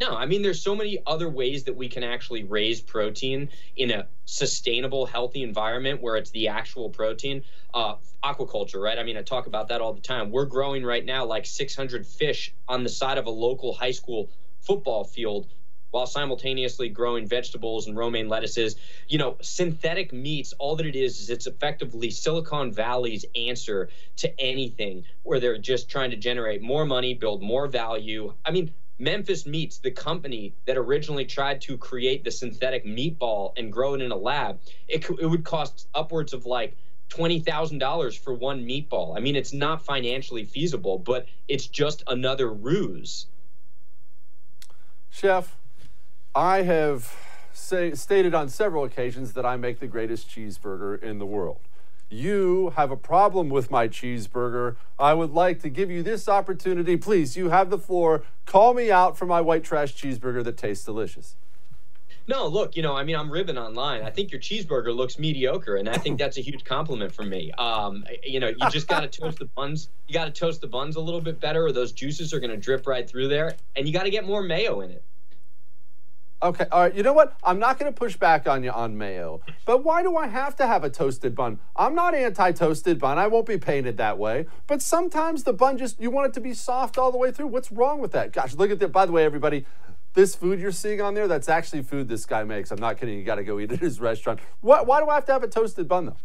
No, 0.00 0.16
I 0.16 0.26
mean, 0.26 0.42
there's 0.42 0.60
so 0.60 0.74
many 0.74 0.98
other 1.06 1.28
ways 1.28 1.64
that 1.64 1.76
we 1.76 1.88
can 1.88 2.02
actually 2.02 2.42
raise 2.42 2.80
protein 2.80 3.48
in 3.76 3.92
a 3.92 4.08
sustainable, 4.24 5.06
healthy 5.06 5.42
environment 5.42 6.02
where 6.02 6.16
it's 6.16 6.30
the 6.30 6.48
actual 6.48 6.90
protein. 6.90 7.44
Uh, 7.72 7.94
aquaculture, 8.24 8.82
right? 8.82 8.98
I 8.98 9.04
mean, 9.04 9.16
I 9.16 9.22
talk 9.22 9.46
about 9.46 9.68
that 9.68 9.80
all 9.80 9.92
the 9.92 10.00
time. 10.00 10.30
We're 10.30 10.46
growing 10.46 10.84
right 10.84 11.04
now 11.04 11.24
like 11.26 11.46
600 11.46 12.06
fish 12.06 12.52
on 12.66 12.82
the 12.82 12.88
side 12.88 13.18
of 13.18 13.26
a 13.26 13.30
local 13.30 13.72
high 13.72 13.92
school 13.92 14.30
football 14.62 15.04
field 15.04 15.46
while 15.90 16.06
simultaneously 16.06 16.88
growing 16.88 17.28
vegetables 17.28 17.86
and 17.86 17.96
romaine 17.96 18.28
lettuces. 18.28 18.74
You 19.06 19.18
know, 19.18 19.36
synthetic 19.42 20.12
meats, 20.12 20.52
all 20.58 20.74
that 20.74 20.86
it 20.86 20.96
is, 20.96 21.20
is 21.20 21.30
it's 21.30 21.46
effectively 21.46 22.10
Silicon 22.10 22.72
Valley's 22.72 23.24
answer 23.36 23.90
to 24.16 24.40
anything 24.40 25.04
where 25.22 25.38
they're 25.38 25.58
just 25.58 25.88
trying 25.88 26.10
to 26.10 26.16
generate 26.16 26.62
more 26.62 26.84
money, 26.84 27.14
build 27.14 27.42
more 27.42 27.68
value. 27.68 28.32
I 28.44 28.50
mean, 28.50 28.72
Memphis 28.98 29.46
Meats, 29.46 29.78
the 29.78 29.90
company 29.90 30.54
that 30.66 30.76
originally 30.76 31.24
tried 31.24 31.60
to 31.62 31.76
create 31.76 32.24
the 32.24 32.30
synthetic 32.30 32.84
meatball 32.84 33.52
and 33.56 33.72
grow 33.72 33.94
it 33.94 34.02
in 34.02 34.12
a 34.12 34.16
lab, 34.16 34.60
it, 34.88 35.08
it 35.20 35.26
would 35.26 35.44
cost 35.44 35.88
upwards 35.94 36.32
of 36.32 36.46
like 36.46 36.76
$20,000 37.10 38.18
for 38.18 38.34
one 38.34 38.64
meatball. 38.64 39.16
I 39.16 39.20
mean, 39.20 39.36
it's 39.36 39.52
not 39.52 39.84
financially 39.84 40.44
feasible, 40.44 40.98
but 40.98 41.26
it's 41.48 41.66
just 41.66 42.02
another 42.06 42.52
ruse. 42.52 43.26
Chef, 45.10 45.56
I 46.34 46.62
have 46.62 47.14
say, 47.52 47.94
stated 47.94 48.34
on 48.34 48.48
several 48.48 48.84
occasions 48.84 49.32
that 49.34 49.46
I 49.46 49.56
make 49.56 49.80
the 49.80 49.86
greatest 49.86 50.28
cheeseburger 50.28 51.00
in 51.02 51.18
the 51.18 51.26
world. 51.26 51.60
You 52.10 52.72
have 52.76 52.90
a 52.90 52.96
problem 52.96 53.48
with 53.48 53.70
my 53.70 53.88
cheeseburger. 53.88 54.76
I 54.98 55.14
would 55.14 55.32
like 55.32 55.60
to 55.60 55.68
give 55.68 55.90
you 55.90 56.02
this 56.02 56.28
opportunity. 56.28 56.96
Please, 56.96 57.36
you 57.36 57.48
have 57.50 57.70
the 57.70 57.78
floor. 57.78 58.22
Call 58.46 58.74
me 58.74 58.90
out 58.90 59.16
for 59.16 59.26
my 59.26 59.40
white 59.40 59.64
trash 59.64 59.94
cheeseburger 59.94 60.44
that 60.44 60.56
tastes 60.56 60.84
delicious. 60.84 61.36
No, 62.26 62.46
look, 62.46 62.74
you 62.74 62.82
know, 62.82 62.96
I 62.96 63.04
mean, 63.04 63.16
I'm 63.16 63.30
ribbing 63.30 63.58
online. 63.58 64.02
I 64.02 64.10
think 64.10 64.32
your 64.32 64.40
cheeseburger 64.40 64.94
looks 64.94 65.18
mediocre, 65.18 65.76
and 65.76 65.88
I 65.88 65.98
think 65.98 66.18
that's 66.18 66.38
a 66.38 66.40
huge 66.40 66.64
compliment 66.64 67.12
from 67.12 67.28
me. 67.28 67.52
Um, 67.52 68.04
you 68.22 68.40
know, 68.40 68.48
you 68.48 68.70
just 68.70 68.88
got 68.88 69.00
to 69.00 69.08
toast 69.08 69.38
the 69.38 69.44
buns. 69.44 69.90
You 70.08 70.14
got 70.14 70.24
to 70.24 70.30
toast 70.30 70.62
the 70.62 70.66
buns 70.66 70.96
a 70.96 71.00
little 71.00 71.20
bit 71.20 71.38
better, 71.38 71.66
or 71.66 71.72
those 71.72 71.92
juices 71.92 72.32
are 72.32 72.40
going 72.40 72.50
to 72.50 72.56
drip 72.56 72.86
right 72.86 73.08
through 73.08 73.28
there, 73.28 73.56
and 73.76 73.86
you 73.86 73.92
got 73.92 74.04
to 74.04 74.10
get 74.10 74.24
more 74.24 74.42
mayo 74.42 74.80
in 74.80 74.90
it. 74.90 75.02
Okay, 76.44 76.66
all 76.70 76.82
right. 76.82 76.94
You 76.94 77.02
know 77.02 77.14
what? 77.14 77.34
I'm 77.42 77.58
not 77.58 77.78
going 77.78 77.90
to 77.90 77.98
push 77.98 78.18
back 78.18 78.46
on 78.46 78.62
you 78.62 78.70
on 78.70 78.98
mayo, 78.98 79.40
but 79.64 79.82
why 79.82 80.02
do 80.02 80.14
I 80.18 80.26
have 80.26 80.54
to 80.56 80.66
have 80.66 80.84
a 80.84 80.90
toasted 80.90 81.34
bun? 81.34 81.58
I'm 81.74 81.94
not 81.94 82.14
anti-toasted 82.14 82.98
bun. 82.98 83.18
I 83.18 83.28
won't 83.28 83.46
be 83.46 83.56
painted 83.56 83.96
that 83.96 84.18
way. 84.18 84.44
But 84.66 84.82
sometimes 84.82 85.44
the 85.44 85.54
bun 85.54 85.78
just 85.78 85.98
you 85.98 86.10
want 86.10 86.28
it 86.28 86.34
to 86.34 86.40
be 86.42 86.52
soft 86.52 86.98
all 86.98 87.10
the 87.10 87.16
way 87.16 87.32
through. 87.32 87.46
What's 87.46 87.72
wrong 87.72 87.98
with 87.98 88.12
that? 88.12 88.32
Gosh, 88.32 88.54
look 88.56 88.70
at 88.70 88.78
that. 88.80 88.92
By 88.92 89.06
the 89.06 89.12
way, 89.12 89.24
everybody, 89.24 89.64
this 90.12 90.34
food 90.34 90.60
you're 90.60 90.70
seeing 90.70 91.00
on 91.00 91.14
there, 91.14 91.26
that's 91.26 91.48
actually 91.48 91.80
food 91.80 92.08
this 92.08 92.26
guy 92.26 92.44
makes. 92.44 92.70
I'm 92.70 92.78
not 92.78 92.98
kidding. 93.00 93.16
You 93.18 93.24
got 93.24 93.36
to 93.36 93.44
go 93.44 93.58
eat 93.58 93.72
at 93.72 93.80
his 93.80 93.98
restaurant. 93.98 94.38
What, 94.60 94.86
why 94.86 95.00
do 95.00 95.08
I 95.08 95.14
have 95.14 95.24
to 95.24 95.32
have 95.32 95.44
a 95.44 95.48
toasted 95.48 95.88
bun 95.88 96.04
though? 96.04 96.16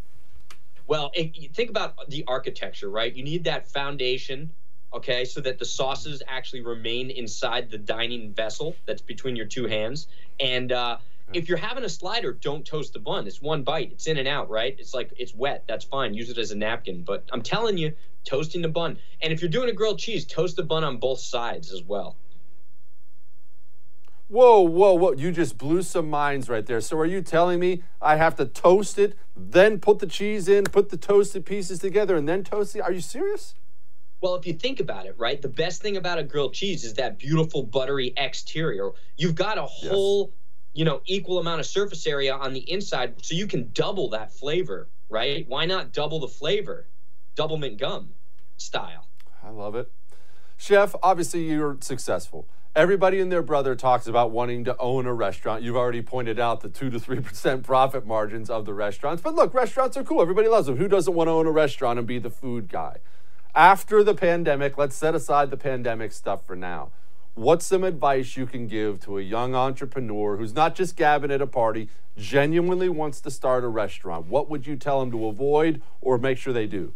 Well, 0.86 1.12
it, 1.14 1.56
think 1.56 1.70
about 1.70 2.10
the 2.10 2.26
architecture, 2.28 2.90
right? 2.90 3.16
You 3.16 3.24
need 3.24 3.46
that 3.46 3.70
foundation 3.70 4.52
okay, 4.94 5.26
so 5.26 5.42
that 5.42 5.60
the 5.60 5.66
sauces 5.66 6.22
actually 6.28 6.62
remain 6.62 7.10
inside 7.10 7.70
the 7.70 7.78
dining 7.78 8.34
vessel 8.34 8.76
that's 8.86 9.02
between 9.02 9.36
your 9.36 9.46
two 9.46 9.68
hands. 9.68 10.08
And 10.40 10.72
uh, 10.72 10.98
if 11.34 11.48
you're 11.48 11.58
having 11.58 11.84
a 11.84 11.90
slider, 11.90 12.34
don't 12.34 12.66
toast 12.66 12.94
the 12.94 13.00
bun. 13.00 13.28
It's 13.28 13.42
one 13.42 13.64
bite. 13.64 13.92
It's 13.92 14.08
in 14.08 14.18
and 14.18 14.28
out, 14.28 14.50
right? 14.50 14.76
It's 14.80 14.94
like 14.94 15.14
it's 15.18 15.34
wet. 15.34 15.66
That's 15.68 15.86
fine. 15.86 16.14
Use 16.14 16.30
it 16.30 16.38
as 16.38 16.52
a 16.52 16.56
napkin. 16.56 17.04
But 17.04 17.26
I'm 17.32 17.42
telling 17.42 17.78
you, 17.78 17.94
toasting 18.26 18.62
the 18.62 18.70
bun. 18.70 18.98
And 19.22 19.32
if 19.32 19.42
you're 19.42 19.50
doing 19.50 19.70
a 19.70 19.74
grilled 19.74 20.00
cheese, 20.00 20.26
toast 20.26 20.56
the 20.56 20.64
bun 20.64 20.84
on 20.84 20.98
both 20.98 21.20
sides 21.20 21.72
as 21.72 21.84
well. 21.84 22.16
Whoa, 24.28 24.62
whoa, 24.62 24.94
whoa. 24.94 25.14
You 25.14 25.32
just 25.32 25.58
blew 25.58 25.82
some 25.82 26.08
minds 26.08 26.50
right 26.50 26.66
there. 26.66 26.82
So 26.82 26.98
are 27.00 27.06
you 27.06 27.22
telling 27.22 27.60
me 27.60 27.82
I 28.00 28.16
have 28.18 28.36
to 28.36 28.46
toast 28.46 29.00
it, 29.00 29.18
then 29.36 29.80
put 29.80 30.00
the 30.00 30.06
cheese 30.06 30.48
in, 30.48 30.66
put 30.66 30.90
the 30.90 30.98
toasted 30.98 31.46
pieces 31.46 31.80
together, 31.80 32.16
and 32.16 32.30
then 32.30 32.44
toast 32.44 32.76
it? 32.76 32.82
Are 32.82 32.92
you 32.92 33.02
serious? 33.02 33.56
Well, 34.22 34.36
if 34.36 34.46
you 34.46 34.54
think 34.54 34.80
about 34.80 35.06
it, 35.06 35.16
right, 35.18 35.42
the 35.42 35.50
best 35.50 35.82
thing 35.82 35.96
about 35.96 36.20
a 36.20 36.24
grilled 36.24 36.54
cheese 36.54 36.84
is 36.84 36.96
that 36.96 37.18
beautiful 37.18 37.64
buttery 37.64 38.14
exterior. 38.18 38.92
You've 39.16 39.36
got 39.36 39.58
a 39.58 39.64
whole, 39.64 40.28
yes. 40.28 40.80
you 40.80 40.86
know, 40.86 41.02
equal 41.06 41.40
amount 41.40 41.62
of 41.62 41.66
surface 41.66 42.06
area 42.06 42.36
on 42.36 42.54
the 42.54 42.70
inside, 42.70 43.24
so 43.24 43.36
you 43.36 43.48
can 43.48 43.72
double 43.74 44.10
that 44.10 44.34
flavor, 44.34 44.90
right? 45.10 45.48
Why 45.48 45.66
not 45.66 45.94
double 45.94 46.20
the 46.20 46.28
flavor? 46.28 46.88
Doublemint 47.38 47.78
gum 47.78 48.10
style. 48.58 49.08
I 49.42 49.52
love 49.52 49.76
it. 49.76 49.90
Chef, 50.58 50.94
obviously 51.02 51.46
you're 51.46 51.78
successful. 51.80 52.46
Everybody 52.76 53.20
and 53.22 53.32
their 53.32 53.42
brother 53.42 53.76
talks 53.76 54.06
about 54.06 54.32
wanting 54.32 54.66
to 54.66 54.78
own 54.78 55.06
a 55.06 55.14
restaurant. 55.14 55.64
You've 55.64 55.78
already 55.78 56.02
pointed 56.02 56.40
out 56.40 56.62
the 56.62 56.70
2 56.70 56.90
to 56.90 57.00
3% 57.00 57.64
profit 57.64 58.06
margins 58.06 58.50
of 58.50 58.66
the 58.66 58.74
restaurants. 58.74 59.22
But 59.22 59.36
look, 59.36 59.54
restaurants 59.54 59.96
are 59.96 60.04
cool. 60.04 60.22
Everybody 60.22 60.50
loves 60.50 60.68
them. 60.68 60.76
Who 60.76 60.88
doesn't 60.88 61.14
want 61.14 61.30
to 61.30 61.32
own 61.32 61.48
a 61.48 61.52
restaurant 61.52 61.98
and 61.98 62.08
be 62.08 62.20
the 62.20 62.30
food 62.30 62.68
guy? 62.68 62.98
After 63.56 64.04
the 64.04 64.14
pandemic, 64.14 64.78
let's 64.78 64.96
set 64.96 65.16
aside 65.16 65.50
the 65.50 65.58
pandemic 65.58 66.12
stuff 66.12 66.46
for 66.46 66.56
now. 66.56 66.92
What's 67.36 67.66
some 67.66 67.84
advice 67.84 68.38
you 68.38 68.46
can 68.46 68.68
give 68.68 69.00
to 69.02 69.18
a 69.18 69.22
young 69.22 69.56
entrepreneur 69.56 70.38
who's 70.38 70.54
not 70.54 70.76
just 70.76 70.96
gabbing 70.96 71.32
at 71.32 71.42
a 71.42 71.48
party, 71.48 71.90
genuinely 72.18 72.90
wants 72.90 73.22
to 73.22 73.32
start 73.32 73.64
a 73.64 73.68
restaurant? 73.68 74.28
What 74.28 74.50
would 74.50 74.68
you 74.68 74.76
tell 74.76 75.00
them 75.00 75.12
to 75.12 75.28
avoid 75.28 75.82
or 76.02 76.18
make 76.18 76.38
sure 76.38 76.54
they 76.54 76.68
do? 76.68 76.94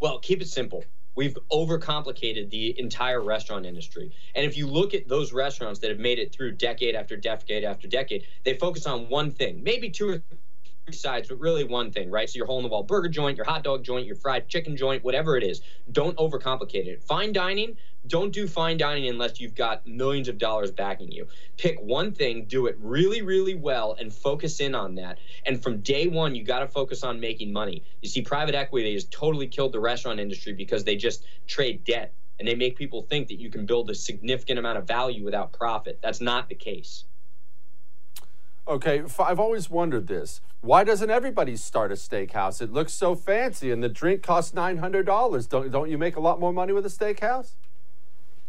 Well, 0.00 0.18
keep 0.18 0.40
it 0.40 0.48
simple. 0.48 0.84
We've 1.14 1.36
overcomplicated 1.50 2.50
the 2.50 2.78
entire 2.78 3.22
restaurant 3.22 3.64
industry. 3.64 4.12
And 4.34 4.44
if 4.44 4.56
you 4.56 4.66
look 4.66 4.92
at 4.92 5.08
those 5.08 5.32
restaurants 5.32 5.80
that 5.80 5.90
have 5.90 5.98
made 5.98 6.18
it 6.18 6.32
through 6.32 6.52
decade 6.52 6.94
after 6.94 7.16
decade 7.16 7.64
after 7.64 7.88
decade, 7.88 8.26
they 8.44 8.54
focus 8.54 8.86
on 8.86 9.08
one 9.08 9.30
thing, 9.30 9.62
maybe 9.62 9.88
two 9.88 10.10
or 10.10 10.22
sides, 10.94 11.28
but 11.28 11.40
really 11.40 11.64
one 11.64 11.90
thing, 11.90 12.10
right? 12.10 12.30
So 12.30 12.36
your 12.36 12.46
hole 12.46 12.58
in 12.58 12.62
the 12.62 12.68
wall 12.68 12.84
burger 12.84 13.08
joint, 13.08 13.36
your 13.36 13.44
hot 13.44 13.64
dog 13.64 13.82
joint, 13.82 14.06
your 14.06 14.14
fried 14.14 14.48
chicken 14.48 14.76
joint, 14.76 15.02
whatever 15.02 15.36
it 15.36 15.42
is. 15.42 15.60
Don't 15.90 16.16
overcomplicate 16.16 16.86
it. 16.86 17.02
Fine 17.02 17.32
dining, 17.32 17.76
don't 18.06 18.32
do 18.32 18.46
fine 18.46 18.76
dining 18.76 19.08
unless 19.08 19.40
you've 19.40 19.56
got 19.56 19.84
millions 19.84 20.28
of 20.28 20.38
dollars 20.38 20.70
backing 20.70 21.10
you. 21.10 21.26
Pick 21.56 21.80
one 21.80 22.12
thing, 22.12 22.44
do 22.44 22.66
it 22.66 22.76
really, 22.78 23.20
really 23.20 23.54
well, 23.54 23.96
and 23.98 24.12
focus 24.12 24.60
in 24.60 24.76
on 24.76 24.94
that. 24.94 25.18
And 25.44 25.60
from 25.60 25.80
day 25.80 26.06
one, 26.06 26.36
you 26.36 26.44
got 26.44 26.60
to 26.60 26.68
focus 26.68 27.02
on 27.02 27.18
making 27.18 27.52
money. 27.52 27.82
You 28.00 28.08
see, 28.08 28.22
private 28.22 28.54
equity 28.54 28.92
has 28.92 29.06
totally 29.06 29.48
killed 29.48 29.72
the 29.72 29.80
restaurant 29.80 30.20
industry 30.20 30.52
because 30.52 30.84
they 30.84 30.94
just 30.94 31.24
trade 31.48 31.84
debt 31.84 32.14
and 32.38 32.46
they 32.46 32.54
make 32.54 32.76
people 32.76 33.02
think 33.02 33.26
that 33.28 33.40
you 33.40 33.50
can 33.50 33.66
build 33.66 33.90
a 33.90 33.94
significant 33.94 34.60
amount 34.60 34.78
of 34.78 34.86
value 34.86 35.24
without 35.24 35.52
profit. 35.52 35.98
That's 36.00 36.20
not 36.20 36.48
the 36.48 36.54
case. 36.54 37.04
Okay, 38.68 39.00
I've 39.20 39.38
always 39.38 39.70
wondered 39.70 40.08
this. 40.08 40.40
Why 40.60 40.82
doesn't 40.82 41.08
everybody 41.08 41.54
start 41.54 41.92
a 41.92 41.94
steakhouse? 41.94 42.60
It 42.60 42.72
looks 42.72 42.92
so 42.92 43.14
fancy 43.14 43.70
and 43.70 43.80
the 43.80 43.88
drink 43.88 44.24
costs 44.24 44.52
$900. 44.52 45.48
Don't, 45.48 45.70
don't 45.70 45.88
you 45.88 45.96
make 45.96 46.16
a 46.16 46.20
lot 46.20 46.40
more 46.40 46.52
money 46.52 46.72
with 46.72 46.84
a 46.84 46.88
steakhouse? 46.88 47.52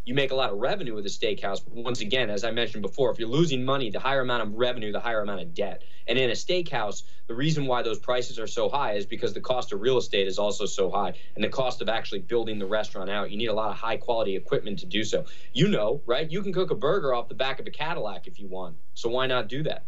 You 0.05 0.15
make 0.15 0.32
a 0.32 0.36
lot 0.36 0.51
of 0.51 0.57
revenue 0.57 0.95
with 0.95 1.05
a 1.05 1.09
steakhouse. 1.09 1.63
But 1.63 1.76
once 1.76 2.01
again, 2.01 2.32
as 2.32 2.43
I 2.43 2.49
mentioned 2.49 2.82
before, 2.82 3.11
if 3.11 3.20
you're 3.20 3.30
losing 3.30 3.63
money, 3.63 3.91
the 3.91 3.99
higher 3.99 4.22
amount 4.22 4.41
of 4.41 4.55
revenue, 4.55 4.91
the 4.91 4.99
higher 4.99 5.22
amount 5.22 5.41
of 5.41 5.53
debt. 5.53 5.84
And 6.07 6.18
in 6.18 6.32
a 6.32 6.34
steakhouse, 6.34 7.03
the 7.28 7.36
reason 7.36 7.68
why 7.68 7.84
those 7.84 7.99
prices 7.99 8.39
are 8.39 8.47
so 8.47 8.70
high 8.70 8.93
is 8.93 9.05
because 9.05 9.36
the 9.36 9.41
cost 9.41 9.72
of 9.72 9.82
real 9.82 9.99
estate 9.99 10.26
is 10.26 10.39
also 10.39 10.65
so 10.65 10.89
high 10.89 11.13
and 11.36 11.43
the 11.43 11.49
cost 11.49 11.80
of 11.84 11.89
actually 11.89 12.22
building 12.22 12.57
the 12.57 12.65
restaurant 12.65 13.11
out. 13.11 13.30
You 13.30 13.38
need 13.38 13.47
a 13.47 13.53
lot 13.53 13.70
of 13.70 13.78
high 13.78 13.97
quality 13.97 14.36
equipment 14.36 14.80
to 14.80 14.88
do 14.88 15.03
so. 15.03 15.26
You 15.53 15.68
know, 15.68 16.01
right? 16.07 16.28
You 16.32 16.41
can 16.41 16.53
cook 16.53 16.72
a 16.72 16.76
burger 16.76 17.13
off 17.13 17.28
the 17.28 17.36
back 17.36 17.59
of 17.59 17.68
a 17.68 17.72
Cadillac 17.72 18.26
if 18.26 18.39
you 18.39 18.47
want. 18.47 18.78
So 18.95 19.09
why 19.09 19.28
not 19.28 19.47
do 19.47 19.61
that? 19.61 19.84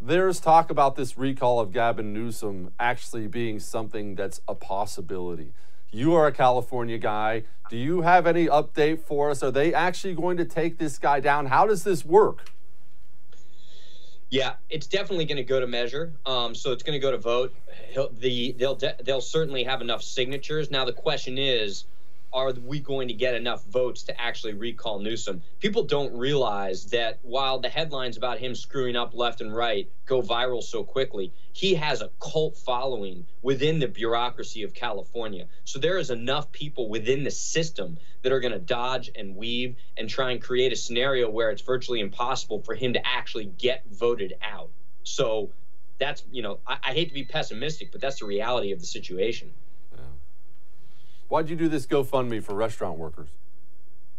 There's 0.00 0.40
talk 0.40 0.70
about 0.70 0.96
this 0.96 1.16
recall 1.16 1.60
of 1.60 1.72
Gavin 1.72 2.12
Newsom 2.12 2.72
actually 2.78 3.26
being 3.26 3.58
something 3.58 4.16
that's 4.16 4.40
a 4.46 4.54
possibility. 4.54 5.52
You 5.90 6.14
are 6.14 6.26
a 6.26 6.32
California 6.32 6.98
guy. 6.98 7.44
Do 7.70 7.76
you 7.76 8.02
have 8.02 8.26
any 8.26 8.46
update 8.46 9.00
for 9.00 9.30
us? 9.30 9.42
Are 9.42 9.50
they 9.50 9.72
actually 9.72 10.14
going 10.14 10.36
to 10.36 10.44
take 10.44 10.78
this 10.78 10.98
guy 10.98 11.20
down? 11.20 11.46
How 11.46 11.66
does 11.66 11.84
this 11.84 12.04
work? 12.04 12.50
Yeah, 14.28 14.54
it's 14.68 14.88
definitely 14.88 15.26
going 15.26 15.36
to 15.36 15.44
go 15.44 15.60
to 15.60 15.66
measure. 15.66 16.12
Um, 16.26 16.54
so 16.54 16.72
it's 16.72 16.82
going 16.82 16.98
to 16.98 17.02
go 17.02 17.12
to 17.12 17.18
vote. 17.18 17.54
He'll, 17.90 18.10
the 18.10 18.52
they'll 18.58 18.74
de- 18.74 18.96
they'll 19.04 19.20
certainly 19.20 19.62
have 19.62 19.80
enough 19.80 20.02
signatures. 20.02 20.70
Now 20.70 20.84
the 20.84 20.92
question 20.92 21.38
is, 21.38 21.84
are 22.34 22.52
we 22.52 22.80
going 22.80 23.08
to 23.08 23.14
get 23.14 23.34
enough 23.34 23.64
votes 23.64 24.02
to 24.02 24.20
actually 24.20 24.54
recall 24.54 24.98
Newsom? 24.98 25.42
People 25.60 25.84
don't 25.84 26.18
realize 26.18 26.86
that 26.86 27.20
while 27.22 27.60
the 27.60 27.68
headlines 27.68 28.16
about 28.16 28.38
him 28.38 28.56
screwing 28.56 28.96
up 28.96 29.14
left 29.14 29.40
and 29.40 29.54
right 29.54 29.88
go 30.04 30.20
viral 30.20 30.62
so 30.62 30.82
quickly, 30.82 31.32
he 31.52 31.74
has 31.74 32.02
a 32.02 32.10
cult 32.20 32.56
following 32.56 33.24
within 33.40 33.78
the 33.78 33.86
bureaucracy 33.86 34.64
of 34.64 34.74
California. 34.74 35.46
So 35.62 35.78
there 35.78 35.96
is 35.98 36.10
enough 36.10 36.50
people 36.50 36.88
within 36.88 37.22
the 37.22 37.30
system 37.30 37.98
that 38.22 38.32
are 38.32 38.40
going 38.40 38.52
to 38.52 38.58
dodge 38.58 39.10
and 39.14 39.36
weave 39.36 39.76
and 39.96 40.08
try 40.08 40.32
and 40.32 40.42
create 40.42 40.72
a 40.72 40.76
scenario 40.76 41.30
where 41.30 41.50
it's 41.50 41.62
virtually 41.62 42.00
impossible 42.00 42.62
for 42.62 42.74
him 42.74 42.94
to 42.94 43.06
actually 43.06 43.46
get 43.46 43.84
voted 43.88 44.34
out. 44.42 44.70
So 45.04 45.52
that's, 45.98 46.24
you 46.32 46.42
know, 46.42 46.58
I, 46.66 46.78
I 46.82 46.92
hate 46.92 47.08
to 47.08 47.14
be 47.14 47.24
pessimistic, 47.24 47.92
but 47.92 48.00
that's 48.00 48.18
the 48.18 48.26
reality 48.26 48.72
of 48.72 48.80
the 48.80 48.86
situation. 48.86 49.52
Why'd 51.28 51.48
you 51.48 51.56
do 51.56 51.68
this 51.68 51.86
GoFundMe 51.86 52.42
for 52.42 52.54
restaurant 52.54 52.98
workers? 52.98 53.28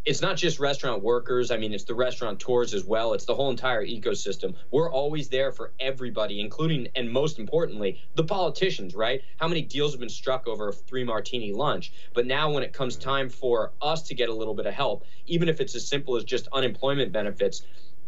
It's 0.05 0.21
not 0.21 0.37
just 0.37 0.59
restaurant 0.59 1.01
workers. 1.01 1.49
I 1.49 1.57
mean, 1.57 1.73
it's 1.73 1.83
the 1.83 1.95
restaurateurs 1.95 2.75
as 2.75 2.85
well. 2.85 3.13
It's 3.13 3.25
the 3.25 3.33
whole 3.33 3.49
entire 3.49 3.83
ecosystem. 3.83 4.53
We're 4.69 4.91
always 4.91 5.29
there 5.29 5.51
for 5.51 5.71
everybody, 5.79 6.39
including 6.39 6.87
and 6.95 7.11
most 7.11 7.39
importantly, 7.39 7.99
the 8.13 8.23
politicians, 8.23 8.93
right? 8.93 9.21
How 9.37 9.47
many 9.47 9.63
deals 9.63 9.93
have 9.93 9.99
been 9.99 10.09
struck 10.09 10.47
over 10.47 10.69
a 10.69 10.73
three 10.73 11.03
martini 11.03 11.53
lunch? 11.53 11.91
But 12.13 12.27
now, 12.27 12.51
when 12.51 12.61
it 12.61 12.71
comes 12.71 12.97
time 12.97 13.29
for 13.29 13.71
us 13.81 14.03
to 14.03 14.13
get 14.13 14.29
a 14.29 14.33
little 14.33 14.53
bit 14.53 14.67
of 14.67 14.75
help, 14.75 15.05
even 15.25 15.49
if 15.49 15.59
it's 15.59 15.73
as 15.73 15.87
simple 15.87 16.15
as 16.17 16.23
just 16.23 16.47
unemployment 16.53 17.11
benefits, 17.11 17.63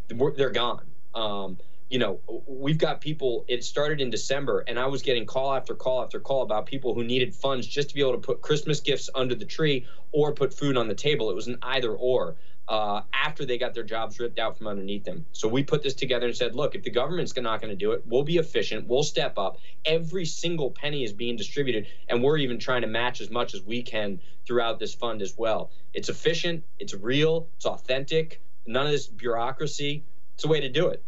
they're 0.07 0.51
gone. 0.51 0.85
Um, 1.15 1.57
you 1.89 1.99
know, 1.99 2.19
we've 2.47 2.77
got 2.77 2.99
people, 3.01 3.45
it 3.47 3.63
started 3.63 4.01
in 4.01 4.09
December, 4.09 4.63
and 4.67 4.77
I 4.77 4.87
was 4.87 5.01
getting 5.01 5.25
call 5.25 5.53
after 5.53 5.73
call 5.73 6.03
after 6.03 6.19
call 6.19 6.41
about 6.41 6.65
people 6.65 6.93
who 6.93 7.03
needed 7.03 7.33
funds 7.33 7.65
just 7.65 7.89
to 7.89 7.95
be 7.95 8.01
able 8.01 8.13
to 8.13 8.17
put 8.17 8.41
Christmas 8.41 8.79
gifts 8.81 9.09
under 9.15 9.35
the 9.35 9.45
tree 9.45 9.85
or 10.11 10.33
put 10.33 10.53
food 10.53 10.75
on 10.75 10.87
the 10.87 10.95
table. 10.95 11.29
It 11.29 11.35
was 11.35 11.47
an 11.47 11.57
either 11.61 11.93
or. 11.93 12.35
Uh, 12.67 13.01
after 13.13 13.45
they 13.45 13.57
got 13.57 13.73
their 13.73 13.85
jobs 13.85 14.19
ripped 14.19 14.39
out 14.39 14.57
from 14.57 14.67
underneath 14.67 15.05
them. 15.05 15.25
So 15.31 15.47
we 15.47 15.63
put 15.63 15.83
this 15.83 15.93
together 15.93 16.25
and 16.25 16.35
said, 16.35 16.53
look, 16.53 16.75
if 16.75 16.83
the 16.83 16.89
government's 16.89 17.33
not 17.33 17.61
going 17.61 17.71
to 17.71 17.77
do 17.77 17.93
it, 17.93 18.03
we'll 18.05 18.25
be 18.25 18.35
efficient, 18.39 18.87
we'll 18.89 19.03
step 19.03 19.37
up. 19.37 19.57
Every 19.85 20.25
single 20.25 20.71
penny 20.71 21.05
is 21.05 21.13
being 21.13 21.37
distributed, 21.37 21.87
and 22.09 22.21
we're 22.21 22.37
even 22.39 22.59
trying 22.59 22.81
to 22.81 22.87
match 22.89 23.21
as 23.21 23.31
much 23.31 23.53
as 23.53 23.61
we 23.61 23.83
can 23.83 24.19
throughout 24.45 24.79
this 24.79 24.93
fund 24.93 25.21
as 25.21 25.33
well. 25.37 25.71
It's 25.93 26.09
efficient, 26.09 26.65
it's 26.77 26.93
real, 26.93 27.47
it's 27.55 27.65
authentic, 27.65 28.41
none 28.65 28.85
of 28.85 28.91
this 28.91 29.07
bureaucracy. 29.07 30.03
It's 30.33 30.43
a 30.43 30.49
way 30.49 30.59
to 30.59 30.69
do 30.69 30.89
it. 30.89 31.01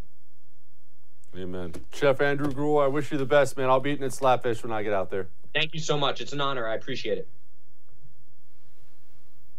Amen. 1.40 1.74
Chef 1.94 2.20
Andrew 2.20 2.52
Gruel, 2.52 2.80
I 2.80 2.88
wish 2.88 3.12
you 3.12 3.18
the 3.18 3.26
best, 3.26 3.56
man. 3.56 3.70
I'll 3.70 3.80
be 3.80 3.92
eating 3.92 4.04
at 4.04 4.12
Slapfish 4.12 4.62
when 4.62 4.74
I 4.74 4.84
get 4.84 4.92
out 4.92 5.10
there. 5.10 5.28
Thank 5.54 5.74
you 5.74 5.80
so 5.80 5.98
much. 5.98 6.20
It's 6.20 6.34
an 6.34 6.42
honor. 6.42 6.68
I 6.68 6.76
appreciate 6.76 7.18
it. 7.18 7.28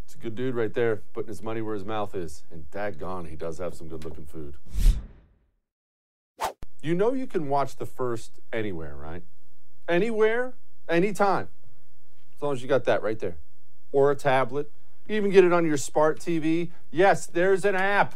It's 0.05 0.13
a 0.13 0.17
good 0.19 0.35
dude 0.35 0.53
right 0.53 0.73
there, 0.73 0.97
putting 1.13 1.29
his 1.29 1.41
money 1.41 1.61
where 1.61 1.73
his 1.73 1.83
mouth 1.83 2.13
is. 2.13 2.43
And 2.51 2.69
daggone, 2.69 3.29
he 3.29 3.35
does 3.35 3.57
have 3.57 3.73
some 3.73 3.87
good 3.87 4.05
looking 4.05 4.25
food. 4.25 4.55
You 6.83 6.93
know 6.93 7.13
you 7.13 7.25
can 7.25 7.49
watch 7.49 7.77
the 7.77 7.85
first 7.85 8.39
anywhere, 8.53 8.95
right? 8.95 9.23
Anywhere, 9.87 10.53
anytime. 10.87 11.47
As 12.35 12.41
long 12.41 12.53
as 12.53 12.61
you 12.61 12.67
got 12.67 12.85
that 12.85 13.01
right 13.01 13.17
there. 13.17 13.37
Or 13.91 14.11
a 14.11 14.15
tablet. 14.15 14.71
You 15.07 15.15
even 15.15 15.31
get 15.31 15.43
it 15.43 15.51
on 15.51 15.65
your 15.65 15.77
smart 15.77 16.19
TV. 16.19 16.69
Yes, 16.91 17.25
there's 17.25 17.65
an 17.65 17.75
app. 17.75 18.15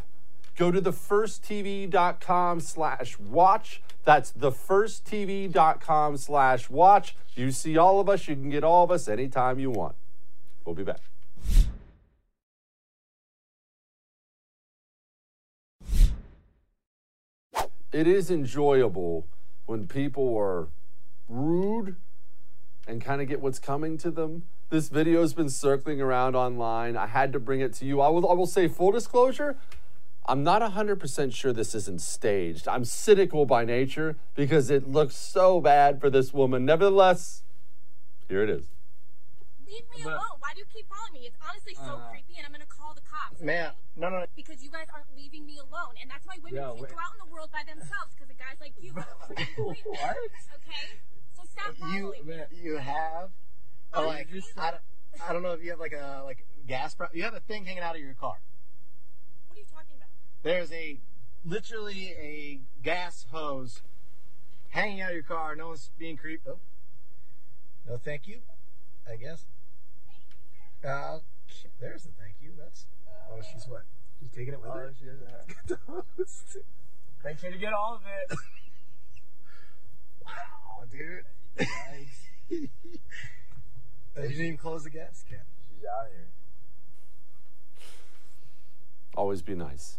Go 0.56 0.70
to 0.70 0.80
thefirsttv.com 0.80 2.60
slash 2.60 3.18
watch. 3.18 3.82
That's 4.04 4.32
thefirsttv.com 4.32 6.16
slash 6.16 6.70
watch. 6.70 7.16
You 7.34 7.50
see 7.50 7.76
all 7.76 8.00
of 8.00 8.08
us. 8.08 8.26
You 8.26 8.36
can 8.36 8.48
get 8.48 8.64
all 8.64 8.84
of 8.84 8.90
us 8.90 9.06
anytime 9.06 9.58
you 9.58 9.70
want. 9.70 9.96
We'll 10.64 10.74
be 10.74 10.82
back. 10.82 11.00
It 17.92 18.06
is 18.06 18.30
enjoyable 18.30 19.26
when 19.66 19.86
people 19.86 20.36
are 20.36 20.68
rude 21.28 21.96
and 22.86 23.00
kind 23.00 23.20
of 23.20 23.28
get 23.28 23.40
what's 23.40 23.58
coming 23.58 23.96
to 23.98 24.10
them. 24.10 24.42
This 24.68 24.88
video 24.88 25.20
has 25.20 25.32
been 25.32 25.48
circling 25.48 26.00
around 26.00 26.34
online. 26.34 26.96
I 26.96 27.06
had 27.06 27.32
to 27.32 27.40
bring 27.40 27.60
it 27.60 27.72
to 27.74 27.84
you. 27.84 28.00
I 28.00 28.08
will, 28.08 28.28
I 28.28 28.34
will 28.34 28.46
say 28.46 28.68
full 28.68 28.92
disclosure, 28.92 29.56
I'm 30.28 30.42
not 30.42 30.60
100% 30.60 31.32
sure 31.32 31.52
this 31.52 31.74
isn't 31.74 32.00
staged. 32.00 32.66
I'm 32.66 32.84
cynical 32.84 33.46
by 33.46 33.64
nature 33.64 34.16
because 34.34 34.70
it 34.70 34.88
looks 34.88 35.14
so 35.14 35.60
bad 35.60 36.00
for 36.00 36.10
this 36.10 36.34
woman. 36.34 36.64
Nevertheless, 36.64 37.44
here 38.28 38.42
it 38.42 38.50
is. 38.50 38.66
Leave 39.64 39.84
me 39.94 40.02
but, 40.02 40.14
alone. 40.14 40.38
Why 40.40 40.50
do 40.52 40.60
you 40.60 40.66
keep 40.74 40.88
following 40.88 41.12
me? 41.12 41.26
It's 41.28 41.36
honestly 41.48 41.74
so 41.74 41.94
uh, 41.94 42.10
creepy, 42.10 42.34
and 42.38 42.46
I'm 42.46 42.50
going 42.50 42.60
to 42.60 42.66
call 42.66 42.92
the 42.94 43.02
cops. 43.02 43.40
Man, 43.40 43.66
okay? 43.66 43.76
no, 43.96 44.10
no, 44.10 44.18
no. 44.18 44.26
Because 44.34 44.64
you 44.64 44.70
guys 44.70 44.86
aren't 44.92 45.06
leaving 45.16 45.46
me 45.46 45.58
alone, 45.58 45.94
and 46.02 46.10
that's 46.10 46.26
why 46.26 46.34
women 46.42 46.58
can't 46.58 46.78
go 46.78 46.98
out 46.98 47.14
in 47.14 47.22
the 47.22 47.32
world 47.32 47.50
by 47.52 47.62
themselves 47.62 48.10
because 48.18 48.30
of 48.30 48.38
guys 48.38 48.58
like 48.60 48.74
you. 48.80 48.92
what? 49.62 50.16
Okay? 50.58 50.86
So 51.36 51.42
stop 51.52 51.76
following 51.76 52.14
you, 52.18 52.24
me. 52.26 52.42
You 52.50 52.76
have, 52.78 53.30
oh, 53.94 54.06
like, 54.08 54.28
I 54.58 54.70
don't, 54.72 54.82
I 55.28 55.32
don't 55.32 55.42
know 55.42 55.52
if 55.52 55.62
you 55.62 55.70
have 55.70 55.80
like 55.80 55.94
a 55.94 56.22
like 56.24 56.44
gas. 56.66 56.96
Pro- 56.96 57.08
you 57.12 57.22
have 57.22 57.34
a 57.34 57.40
thing 57.40 57.64
hanging 57.64 57.82
out 57.82 57.94
of 57.94 58.00
your 58.00 58.14
car. 58.14 58.38
There's 60.46 60.70
a 60.70 61.00
literally 61.44 62.14
a 62.16 62.60
gas 62.80 63.26
hose 63.32 63.82
hanging 64.68 65.00
out 65.00 65.08
of 65.08 65.14
your 65.14 65.24
car. 65.24 65.56
No 65.56 65.66
one's 65.66 65.90
being 65.98 66.16
creeped. 66.16 66.46
Oh, 66.46 66.60
no, 67.88 67.96
thank 67.96 68.28
you. 68.28 68.38
I 69.10 69.16
guess. 69.16 69.46
Uh, 70.86 71.18
there's 71.80 72.04
the 72.04 72.10
thank 72.20 72.34
you. 72.40 72.52
That's. 72.56 72.86
Oh, 73.28 73.40
she's 73.42 73.66
what? 73.66 73.86
She's 74.20 74.30
taking 74.30 74.54
it 74.54 74.60
with 74.60 74.70
oh, 74.70 74.74
her. 74.74 74.94
She 74.96 75.06
doesn't 75.06 75.26
Thank 77.24 77.42
you 77.42 77.50
to 77.50 77.58
get 77.58 77.72
all 77.72 77.96
of 77.96 78.02
it. 78.06 78.38
wow, 80.24 80.84
dude. 80.92 81.24
Nice. 81.58 82.68
I 84.16 84.20
didn't 84.20 84.44
even 84.44 84.56
close 84.56 84.84
the 84.84 84.90
gas 84.90 85.24
cap. 85.28 85.44
She's 85.66 85.84
out 85.84 86.06
here. 86.12 86.28
Always 89.16 89.42
be 89.42 89.56
nice. 89.56 89.98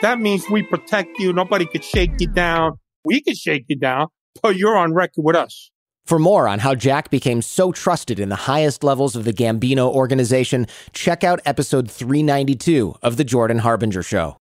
That 0.00 0.20
means 0.20 0.48
we 0.48 0.62
protect 0.62 1.18
you. 1.18 1.32
Nobody 1.32 1.66
could 1.66 1.82
shake 1.82 2.12
you 2.20 2.28
down. 2.28 2.78
We 3.04 3.20
could 3.20 3.36
shake 3.36 3.64
you 3.68 3.76
down, 3.76 4.06
but 4.42 4.56
you're 4.56 4.76
on 4.76 4.94
record 4.94 5.24
with 5.24 5.34
us. 5.34 5.70
For 6.06 6.18
more 6.18 6.48
on 6.48 6.60
how 6.60 6.74
Jack 6.74 7.10
became 7.10 7.42
so 7.42 7.72
trusted 7.72 8.18
in 8.18 8.28
the 8.28 8.36
highest 8.36 8.82
levels 8.82 9.14
of 9.14 9.24
the 9.24 9.32
Gambino 9.32 9.92
organization, 9.92 10.66
check 10.92 11.22
out 11.22 11.40
episode 11.44 11.90
392 11.90 12.94
of 13.02 13.16
The 13.16 13.24
Jordan 13.24 13.58
Harbinger 13.58 14.02
Show. 14.02 14.38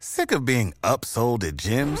Sick 0.00 0.32
of 0.32 0.44
being 0.44 0.74
upsold 0.82 1.44
at 1.44 1.56
gyms? 1.56 2.00